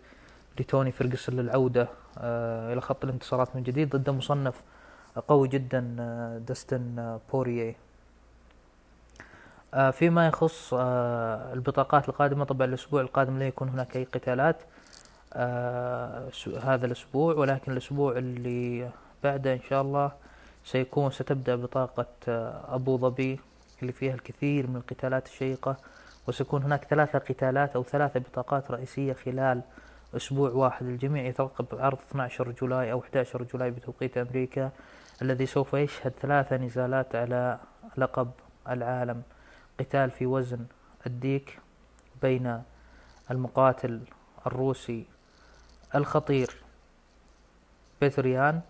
لتوني 0.60 0.92
فيرجسون 0.92 1.36
للعودة 1.36 1.88
آه، 2.18 2.72
إلى 2.72 2.80
خط 2.80 3.04
الانتصارات 3.04 3.56
من 3.56 3.62
جديد 3.62 3.96
ضد 3.96 4.10
مصنف 4.10 4.54
قوي 5.28 5.48
جدا 5.48 5.80
داستن 6.48 7.18
بوريه 7.32 7.74
آه، 9.74 9.90
فيما 9.90 10.26
يخص 10.26 10.74
آه، 10.74 11.52
البطاقات 11.52 12.08
القادمة 12.08 12.44
طبعا 12.44 12.66
الأسبوع 12.66 13.00
القادم 13.00 13.38
لا 13.38 13.46
يكون 13.46 13.68
هناك 13.68 13.96
أي 13.96 14.04
قتالات 14.04 14.56
آه، 15.32 16.30
هذا 16.62 16.86
الأسبوع 16.86 17.34
ولكن 17.34 17.72
الأسبوع 17.72 18.18
اللي 18.18 18.90
بعده 19.24 19.52
إن 19.52 19.60
شاء 19.68 19.82
الله 19.82 20.12
سيكون 20.64 21.10
ستبدأ 21.10 21.56
بطاقة 21.56 22.06
أبو 22.74 22.98
ظبي 22.98 23.40
اللي 23.82 23.92
فيها 23.92 24.14
الكثير 24.14 24.66
من 24.66 24.76
القتالات 24.76 25.26
الشيقة 25.26 25.76
وسيكون 26.28 26.62
هناك 26.62 26.84
ثلاثة 26.84 27.18
قتالات 27.18 27.76
أو 27.76 27.84
ثلاثة 27.84 28.20
بطاقات 28.20 28.70
رئيسية 28.70 29.12
خلال 29.12 29.62
أسبوع 30.16 30.50
واحد. 30.50 30.86
الجميع 30.86 31.24
يترقب 31.24 31.66
عرض 31.72 31.98
12 32.10 32.50
جولاي 32.50 32.92
أو 32.92 33.00
11 33.00 33.42
جولاي 33.42 33.70
بتوقيت 33.70 34.18
أمريكا 34.18 34.70
الذي 35.22 35.46
سوف 35.46 35.74
يشهد 35.74 36.12
ثلاثة 36.22 36.56
نزالات 36.56 37.14
على 37.14 37.58
لقب 37.96 38.30
العالم. 38.68 39.22
قتال 39.80 40.10
في 40.10 40.26
وزن 40.26 40.66
الديك 41.06 41.58
بين 42.22 42.62
المقاتل 43.30 44.00
الروسي 44.46 45.06
الخطير 45.94 46.56
بيتر 48.00 48.40
يان 48.40 48.60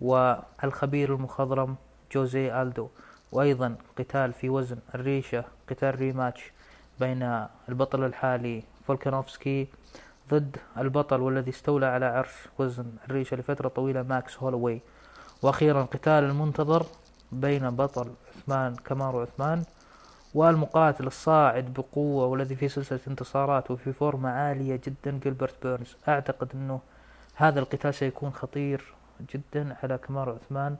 والخبير 0.00 1.14
المخضرم 1.14 1.76
جوزي 2.12 2.62
ألدو. 2.62 2.88
وأيضا 3.32 3.76
قتال 3.98 4.32
في 4.32 4.48
وزن 4.48 4.78
الريشة 4.94 5.44
قتال 5.70 5.98
rematch 5.98 6.52
بين 7.00 7.46
البطل 7.68 8.04
الحالي 8.04 8.62
فولكانوفسكي 8.86 9.68
ضد 10.30 10.56
البطل 10.78 11.20
والذي 11.20 11.50
استولى 11.50 11.86
على 11.86 12.06
عرش 12.06 12.32
وزن 12.58 12.92
الريشة 13.04 13.36
لفترة 13.36 13.68
طويلة 13.68 14.02
ماكس 14.02 14.38
هولوي. 14.38 14.80
وأخيرا 15.42 15.82
قتال 15.82 16.24
المنتظر 16.24 16.86
بين 17.32 17.70
بطل 17.70 18.10
عثمان 18.36 18.74
كمارو 18.74 19.20
عثمان 19.20 19.64
والمقاتل 20.34 21.06
الصاعد 21.06 21.64
بقوة 21.64 22.26
والذي 22.26 22.56
في 22.56 22.68
سلسلة 22.68 23.00
انتصارات 23.08 23.70
وفي 23.70 23.92
فورمة 23.92 24.28
عالية 24.28 24.80
جدا 24.86 25.20
جيلبرت 25.24 25.52
بيرنز. 25.62 25.96
أعتقد 26.08 26.48
أنه 26.54 26.80
هذا 27.34 27.60
القتال 27.60 27.94
سيكون 27.94 28.30
خطير 28.32 28.94
جدا 29.34 29.76
على 29.82 29.98
كمار 29.98 30.30
عثمان 30.30 30.76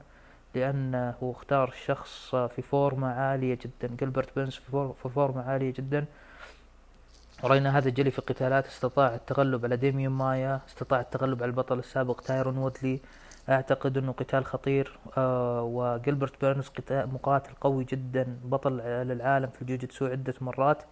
لأنه 0.55 1.15
اختار 1.23 1.75
شخص 1.87 2.35
في 2.35 2.63
فورمة 2.63 3.09
عالية 3.09 3.59
جدا. 3.65 3.97
جيلبرت 3.97 4.35
بيرنز 4.37 4.55
في 5.03 5.09
فورمة 5.15 5.43
عالية 5.43 5.73
جدا. 5.73 6.05
رأينا 7.45 7.79
هذا 7.79 7.89
الجلي 7.89 8.11
في 8.11 8.21
قتالات 8.21 8.67
استطاع 8.67 9.15
التغلب 9.15 9.65
على 9.65 9.77
ديميون 9.77 10.13
مايا 10.13 10.61
استطاع 10.69 11.01
التغلب 11.01 11.43
على 11.43 11.51
البطل 11.51 11.79
السابق 11.79 12.21
تايرون 12.21 12.59
وودلي. 12.59 13.01
أعتقد 13.49 13.99
إنه 13.99 14.13
قتال 14.13 14.45
خطير. 14.45 14.99
آه 15.19 15.63
وجلبرت 15.63 16.41
بيرنز 16.41 16.71
مقاتل 16.91 17.53
قوي 17.61 17.85
جدا 17.85 18.39
بطل 18.45 18.77
للعالم 18.79 19.47
في 19.47 19.63
الجوجيتسو 19.63 20.07
عدة 20.07 20.35
مرات. 20.41 20.83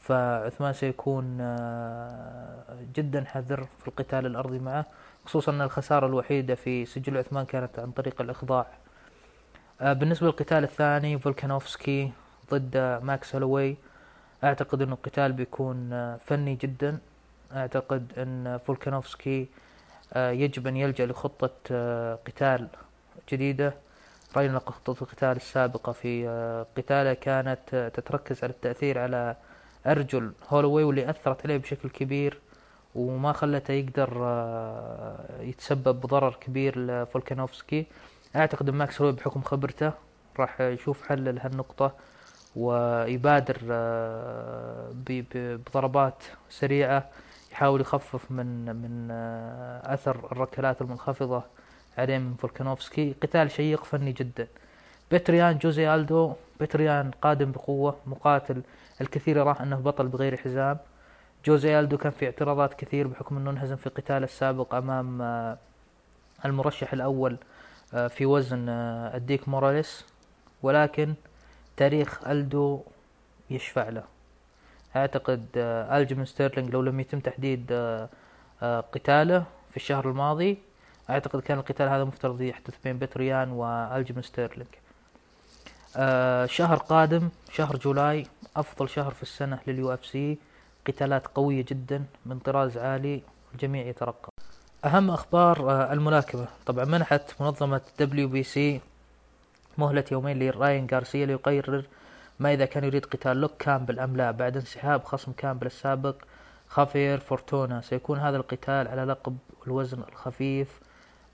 فعثمان 0.00 0.72
سيكون 0.72 1.38
آه، 1.40 2.76
جدا 2.94 3.24
حذر 3.24 3.66
في 3.78 3.88
القتال 3.88 4.26
الأرضي 4.26 4.58
معه. 4.58 4.86
خصوصا 5.26 5.52
أن 5.52 5.62
الخسارة 5.62 6.06
الوحيدة 6.06 6.54
في 6.54 6.86
سجل 6.86 7.16
عثمان 7.18 7.44
كانت 7.44 7.78
عن 7.78 7.90
طريق 7.90 8.20
الإخضاع. 8.20 8.66
آه، 9.80 9.92
بالنسبة 9.92 10.26
للقتال 10.26 10.64
الثاني 10.64 11.18
فولكانوفسكي 11.18 12.12
ضد 12.50 13.00
ماكس 13.02 13.34
هولوي 13.34 13.76
أعتقد 14.44 14.82
أنه 14.82 14.92
القتال 14.92 15.32
بيكون 15.32 15.92
آه، 15.92 16.18
فني 16.26 16.54
جدا. 16.54 16.98
أعتقد 17.52 18.12
أن 18.18 18.58
فولكانوفسكي 18.66 19.46
آه، 20.12 20.30
يجب 20.30 20.66
أن 20.66 20.76
يلجأ 20.76 21.06
لخطة 21.06 21.50
قتال 22.26 22.68
جديدة. 23.32 23.74
رأينا 24.36 24.58
خطة 24.58 25.02
القتال 25.02 25.36
السابقة 25.36 25.92
في 25.92 26.26
قتالة 26.76 27.14
كانت 27.14 27.90
تتركز 27.94 28.44
على 28.44 28.52
التأثير 28.52 28.98
على 28.98 29.36
أرجل 29.86 30.32
هولوي 30.48 30.84
واللي 30.84 31.10
أثرت 31.10 31.44
عليه 31.44 31.56
بشكل 31.56 31.90
كبير. 31.90 32.38
وما 32.94 33.32
خلته 33.32 33.72
يقدر 33.72 34.18
آه، 34.22 35.42
يتسبب 35.42 36.00
بضرر 36.00 36.34
كبير 36.40 36.78
لفولكانوفسكي. 36.78 37.86
أعتقد 38.36 38.68
أن 38.68 38.74
ماكس 38.74 39.00
هولوي 39.00 39.16
بحكم 39.16 39.42
خبرته 39.42 39.92
راح 40.38 40.60
يشوف 40.60 41.08
حل 41.08 41.34
لهالنقطة 41.34 41.92
ويبادر 42.56 43.58
آه، 43.70 44.90
بضربات 45.08 46.22
سريعة 46.50 47.08
يحاول 47.52 47.80
يخفف 47.80 48.30
من 48.30 48.76
من 48.76 49.08
آه، 49.10 49.94
أثر 49.94 50.16
الركلات 50.32 50.82
المنخفضة 50.82 51.42
عليه 51.98 52.18
من 52.18 52.34
فولكانوفسكي. 52.34 53.14
قتال 53.22 53.50
شيق 53.50 53.84
فني 53.84 54.12
جدا. 54.12 54.46
بيتر 55.12 55.43
يان 55.43 55.58
جوزي 55.58 55.94
ألدو 55.94 56.32
بيتر 56.60 56.93
يان 56.93 57.10
قادم 57.10 57.52
بقوة 57.52 57.96
مقاتل 58.06 58.62
الكثير 59.00 59.36
يراه 59.36 59.62
أنه 59.62 59.76
بطل 59.76 60.08
بغير 60.08 60.36
حزام. 60.36 60.78
جوزي 61.44 61.80
ألدو 61.80 61.98
كان 61.98 62.12
في 62.12 62.26
اعتراضات 62.26 62.74
كثير 62.74 63.06
بحكم 63.06 63.36
أنه 63.36 63.50
انهزم 63.50 63.76
في 63.76 63.90
قتاله 63.90 64.24
السابق 64.24 64.74
أمام 64.74 65.22
آه، 65.22 65.58
المرشح 66.44 66.92
الأول 66.92 67.36
آه، 67.94 68.08
في 68.08 68.26
وزن 68.26 68.68
آه، 68.68 69.16
الديك 69.16 69.48
موراليس. 69.48 70.04
ولكن 70.62 71.14
تاريخ 71.76 72.28
ألدو 72.28 72.80
يشفع 73.50 73.88
له. 73.88 74.04
أعتقد 74.96 75.46
ألجيمن 75.56 76.24
ستيرلينج 76.24 76.70
لو 76.70 76.82
لم 76.82 77.00
يتم 77.00 77.20
تحديد 77.20 77.72
قتاله 78.62 79.44
في 79.70 79.76
الشهر 79.76 80.10
الماضي 80.10 80.58
أعتقد 81.10 81.40
كان 81.40 81.58
القتال 81.58 81.88
هذا 81.88 82.04
مفترض 82.04 82.40
يحدث 82.40 82.74
بين 82.84 82.98
بيتر 82.98 83.33
يان 83.33 83.50
وألجيمن 83.50 84.22
ستيرلينج 84.22 84.68
شهر 86.50 86.76
قادم 86.76 87.28
شهر 87.52 87.76
July 87.76 88.26
أفضل 88.56 88.88
شهر 88.88 89.10
في 89.10 89.22
السنة 89.22 89.58
لل 89.66 89.94
UFC. 89.94 90.38
قتالات 90.86 91.26
قوية 91.26 91.64
جدا 91.68 92.04
من 92.26 92.38
طراز 92.38 92.78
عالي 92.78 93.22
الجميع 93.54 93.86
يترقب 93.86 94.30
أهم 94.84 95.10
أخبار 95.10 95.70
آه، 95.70 95.92
الملاكمة. 95.92 96.46
طبعا 96.66 96.84
منحت 96.84 97.42
منظمة 97.42 97.80
WBC 97.98 98.80
مهلة 99.78 100.04
يومين 100.12 100.38
لراين 100.38 100.86
غارسيا 100.92 101.26
ليقرر 101.26 101.84
ما 102.38 102.52
إذا 102.52 102.64
كان 102.64 102.84
يريد 102.84 103.06
قتال 103.06 103.36
لوك 103.40 103.52
كامبل 103.58 104.00
أم 104.00 104.16
لا. 104.16 104.30
بعد 104.30 104.56
انسحاب 104.56 105.04
خصم 105.04 105.32
كامبل 105.32 105.66
السابق 105.66 106.16
خافير 106.68 107.18
فورتونا 107.18 107.80
سيكون 107.80 108.18
هذا 108.18 108.36
القتال 108.36 108.88
على 108.88 109.04
لقب 109.04 109.36
الوزن 109.66 110.02
الخفيف 110.08 110.80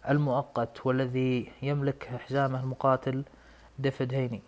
المؤقت 0.09 0.86
والذي 0.86 1.53
يملك 1.62 2.11
حزامه 2.26 2.61
المقاتل 2.61 3.24
ديفين 3.78 4.14
هيني. 4.14 4.42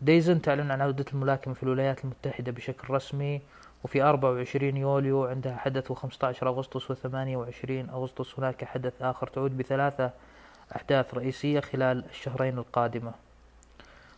دازن 0.00 0.42
تعلن 0.42 0.70
عن 0.70 0.80
عودة 0.80 1.04
الملاكمة 1.12 1.54
في 1.54 1.62
الولايات 1.62 2.04
المتحدة 2.04 2.52
بشكل 2.52 2.94
رسمي 2.94 3.40
وفي 3.84 4.02
24 4.02 4.76
يوليو 4.76 5.24
عندها 5.24 5.56
حدث 5.56 5.92
و15 5.92 6.42
أغسطس 6.42 6.92
و28 6.92 7.70
أغسطس. 7.70 8.38
هناك 8.38 8.64
حدث 8.64 9.02
آخر 9.02 9.26
تعود 9.26 9.58
بثلاثة 9.58 10.10
أحداث 10.76 11.14
رئيسية 11.14 11.60
خلال 11.60 12.04
الشهرين 12.04 12.58
القادمة. 12.58 13.12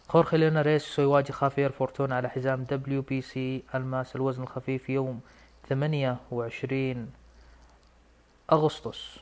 خورخي 0.08 0.36
ليناريس 0.36 0.82
سيواجه 0.82 1.32
خافير 1.32 1.72
فورتونا 1.72 2.16
على 2.16 2.28
حزام 2.28 2.64
WBC 2.64 3.62
ألماس. 3.74 4.16
الوزن 4.16 4.42
الخفيف 4.42 4.90
يوم 4.90 5.20
28 5.68 7.12
أغسطس. 8.52 9.18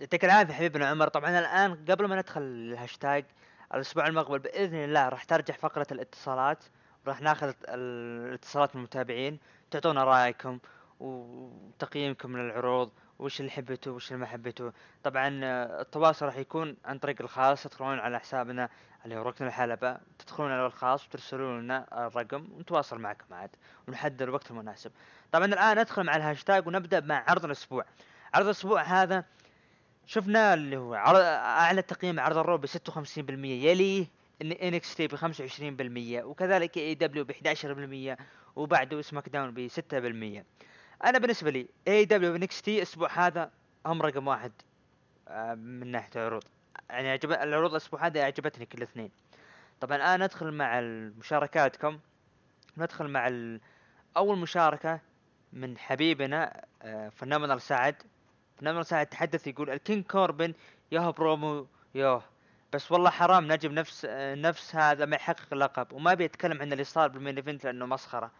يعطيك 0.00 0.24
العافية 0.24 0.54
حبيبنا 0.54 0.88
عمر. 0.88 1.08
طبعا 1.08 1.38
الآن 1.38 1.84
قبل 1.90 2.06
ما 2.06 2.16
ندخل 2.16 2.42
الهاشتاج 2.42 3.24
الأسبوع 3.74 4.06
المقبل 4.06 4.38
بإذن 4.38 4.84
الله 4.84 5.08
راح 5.08 5.24
ترجع 5.24 5.54
فقرة 5.54 5.86
الاتصالات 5.92 6.64
وراح 7.06 7.20
ناخذ 7.20 7.48
ال- 7.48 8.28
الاتصالات 8.28 8.76
من 8.76 8.80
المتابعين 8.80 9.38
تعطونا 9.70 10.04
رأيكم 10.04 10.58
وتقييمكم 11.00 12.36
للعروض 12.36 12.90
وش 13.18 13.40
اللي 13.40 13.50
حبيتوه 13.50 13.94
وش 13.94 14.08
اللي 14.08 14.20
ما 14.20 14.26
حبيتوه. 14.26 14.72
طبعا 15.04 15.28
التواصل 15.80 16.26
راح 16.26 16.36
يكون 16.36 16.76
عن 16.84 16.98
طريق 16.98 17.16
الخاص 17.22 17.62
تدخلون 17.62 17.98
على 17.98 18.20
حسابنا 18.20 18.68
اللي 19.04 19.16
هو 19.16 19.22
ركن 19.22 19.46
الحلبة 19.46 19.98
تدخلون 20.18 20.52
على 20.52 20.66
الخاص 20.66 21.06
وترسلون 21.06 21.60
لنا 21.60 22.06
الرقم 22.06 22.48
ونتواصل 22.56 22.98
معكم 23.00 23.34
عاد 23.34 23.50
ونحدد 23.88 24.22
الوقت 24.22 24.50
المناسب. 24.50 24.92
طبعا 25.32 25.44
الآن 25.46 25.78
ندخل 25.78 26.04
مع 26.04 26.16
الهاشتاج 26.16 26.66
ونبدأ 26.66 27.00
مع 27.00 27.24
عرض 27.28 27.44
الأسبوع. 27.44 27.84
عرض 28.34 28.44
الأسبوع 28.44 28.82
هذا 28.82 29.24
شفنا 30.08 30.54
اللي 30.54 30.76
هو 30.76 30.94
عرض 30.94 31.20
أعلى 31.20 31.82
تقييم 31.82 32.20
عرض 32.20 32.38
ال 32.38 32.43
Raw 32.43 32.58
ب 32.58 32.66
56% 32.66 32.70
يليه 33.44 34.06
NXT 34.42 35.06
ب 35.06 35.16
25% 35.16 36.24
وكذلك 36.24 36.76
AEW 36.76 37.24
ب 37.24 37.32
11% 37.32 38.16
وبعده 38.56 39.02
SmackDown 39.02 39.50
ب 39.54 39.68
6% 39.68 40.44
أنا 41.04 41.18
بالنسبة 41.18 41.50
لي 41.50 41.68
AEW 41.88 42.04
NXT 42.04 42.76
الأسبوع 42.76 43.26
هذا 43.26 43.50
هم 43.86 44.02
رقم 44.02 44.28
واحد 44.28 44.52
آه، 45.28 45.54
من 45.54 45.86
ناحية 45.86 46.10
العروض. 46.16 46.44
يعني 46.90 47.10
عجب 47.10 47.32
العروض 47.32 47.70
الأسبوع 47.70 48.06
هذا 48.06 48.24
عجبتني 48.24 48.66
كل 48.66 48.82
اثنين. 48.82 49.10
طبعا 49.80 49.96
الان 49.96 50.22
ندخل 50.22 50.52
مع 50.52 50.80
مشاركاتكم 51.18 51.98
ندخل 52.76 53.08
مع. 53.08 53.26
أول 54.16 54.38
مشاركة 54.38 55.00
من 55.52 55.78
حبيبنا 55.78 56.64
آه، 56.82 57.08
فنانال 57.08 57.60
سعد. 57.62 58.02
فنانال 58.60 58.86
سعد 58.86 59.06
تحدث 59.06 59.46
يقول 59.46 59.70
الكينج 59.70 60.04
كوربن 60.04 60.54
ياه 60.92 61.10
برومو 61.10 61.66
ياه. 61.94 62.22
بس 62.72 62.92
والله 62.92 63.10
حرام 63.10 63.52
نجم 63.52 63.72
نفس 63.72 64.06
نفس 64.14 64.76
هذا 64.76 65.04
ما 65.04 65.16
يحقق 65.16 65.46
اللقب 65.52 65.92
وما 65.92 66.14
بيتكلم 66.14 66.60
عن 66.60 66.72
اللي 66.72 66.84
صار 66.84 67.08
بالمين 67.08 67.36
إيفنت 67.36 67.64
لأنه 67.64 67.86
مسخرة. 67.86 68.30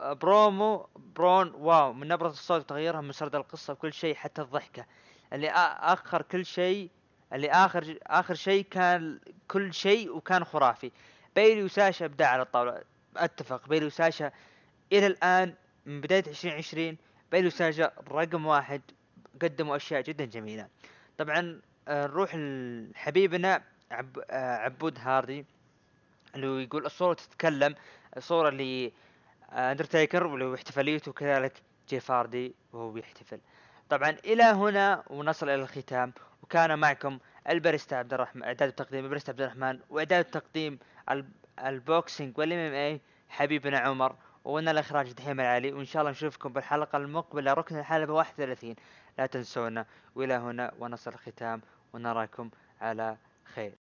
برومو 0.00 0.88
برون 1.16 1.54
واو. 1.54 1.92
من 1.92 2.08
نبرة 2.08 2.28
الصوت 2.28 2.60
وتغييرها 2.60 3.00
من 3.00 3.12
سرد 3.12 3.34
القصة 3.34 3.72
وكل 3.72 3.92
شيء 3.92 4.14
حتى 4.14 4.42
الضحكة. 4.42 4.86
اللي 5.32 5.50
أخر 5.50 6.22
كل 6.22 6.46
شيء 6.46 6.90
اللي 7.32 7.50
آخر 7.50 7.98
آخر 8.02 8.34
شيء 8.34 8.64
كان 8.70 9.20
كل 9.48 9.74
شيء 9.74 10.16
وكان 10.16 10.44
خرافي. 10.44 10.92
بيلي 11.36 11.62
وساشا 11.62 12.04
إبداع 12.04 12.28
على 12.28 12.42
الطاولة. 12.42 12.82
أتفق. 13.16 13.68
بيلي 13.68 13.86
وساشا 13.86 14.32
إلى 14.92 15.06
الآن 15.06 15.54
من 15.86 16.00
بداية 16.00 16.24
2020 16.26 16.96
بيلي 17.32 17.46
وساشا 17.46 17.92
رقم 18.10 18.46
واحد 18.46 18.82
قدموا 19.42 19.76
أشياء 19.76 20.00
جدا 20.00 20.24
جميلة. 20.24 20.68
طبعا 21.18 21.60
آه، 21.88 22.06
نروح 22.06 22.34
لحبيبنا 22.36 23.62
عب 23.90 24.18
آه، 24.30 24.56
عبود 24.56 24.98
هاردي 25.00 25.44
اللي 26.34 26.62
يقول 26.62 26.86
الصورة 26.86 27.14
تتكلم 27.14 27.74
الصورة 28.16 28.48
اللي 28.48 28.92
آه، 29.52 29.72
أندرتيكر 29.72 30.26
واللي 30.26 30.54
احتفاليته 30.54 31.12
كذلك 31.12 31.52
جيف 31.88 32.10
هاردي 32.10 32.54
وهو 32.72 32.90
بيحتفل. 32.90 33.38
طبعا 33.90 34.10
إلى 34.10 34.42
هنا 34.42 35.02
ونصل 35.10 35.48
إلى 35.48 35.62
الختام. 35.62 36.12
وكان 36.42 36.78
معكم 36.78 37.18
البريستا 37.48 37.94
عبد 37.94 38.14
الرحمن 38.14 38.42
إعداد 38.42 38.68
التقديم 38.68 39.04
البريستا 39.04 39.30
عبد 39.30 39.40
الرحمن 39.40 39.78
وإعداد 39.90 40.24
التقديم 40.24 40.78
ال- 41.10 41.28
boxing 41.66 42.38
وال 42.38 42.58
MMA 42.58 43.00
حبيبنا 43.28 43.78
عمر 43.78 44.16
وأنا 44.44 44.70
الإخراج 44.70 45.12
دحيم 45.12 45.40
العالي 45.40 45.72
وإن 45.72 45.84
شاء 45.84 46.00
الله 46.02 46.10
نشوفكم 46.10 46.52
بالحلقة 46.52 46.96
المقبلة 46.96 47.52
ركن 47.52 47.78
الحلبة 47.78 48.12
31 48.12 48.76
لا 49.18 49.26
تنسونا. 49.26 49.86
وإلى 50.14 50.34
هنا 50.34 50.72
ونصل 50.78 51.10
الختام. 51.10 51.60
ونراكم 51.92 52.50
على 52.80 53.16
خير. 53.44 53.81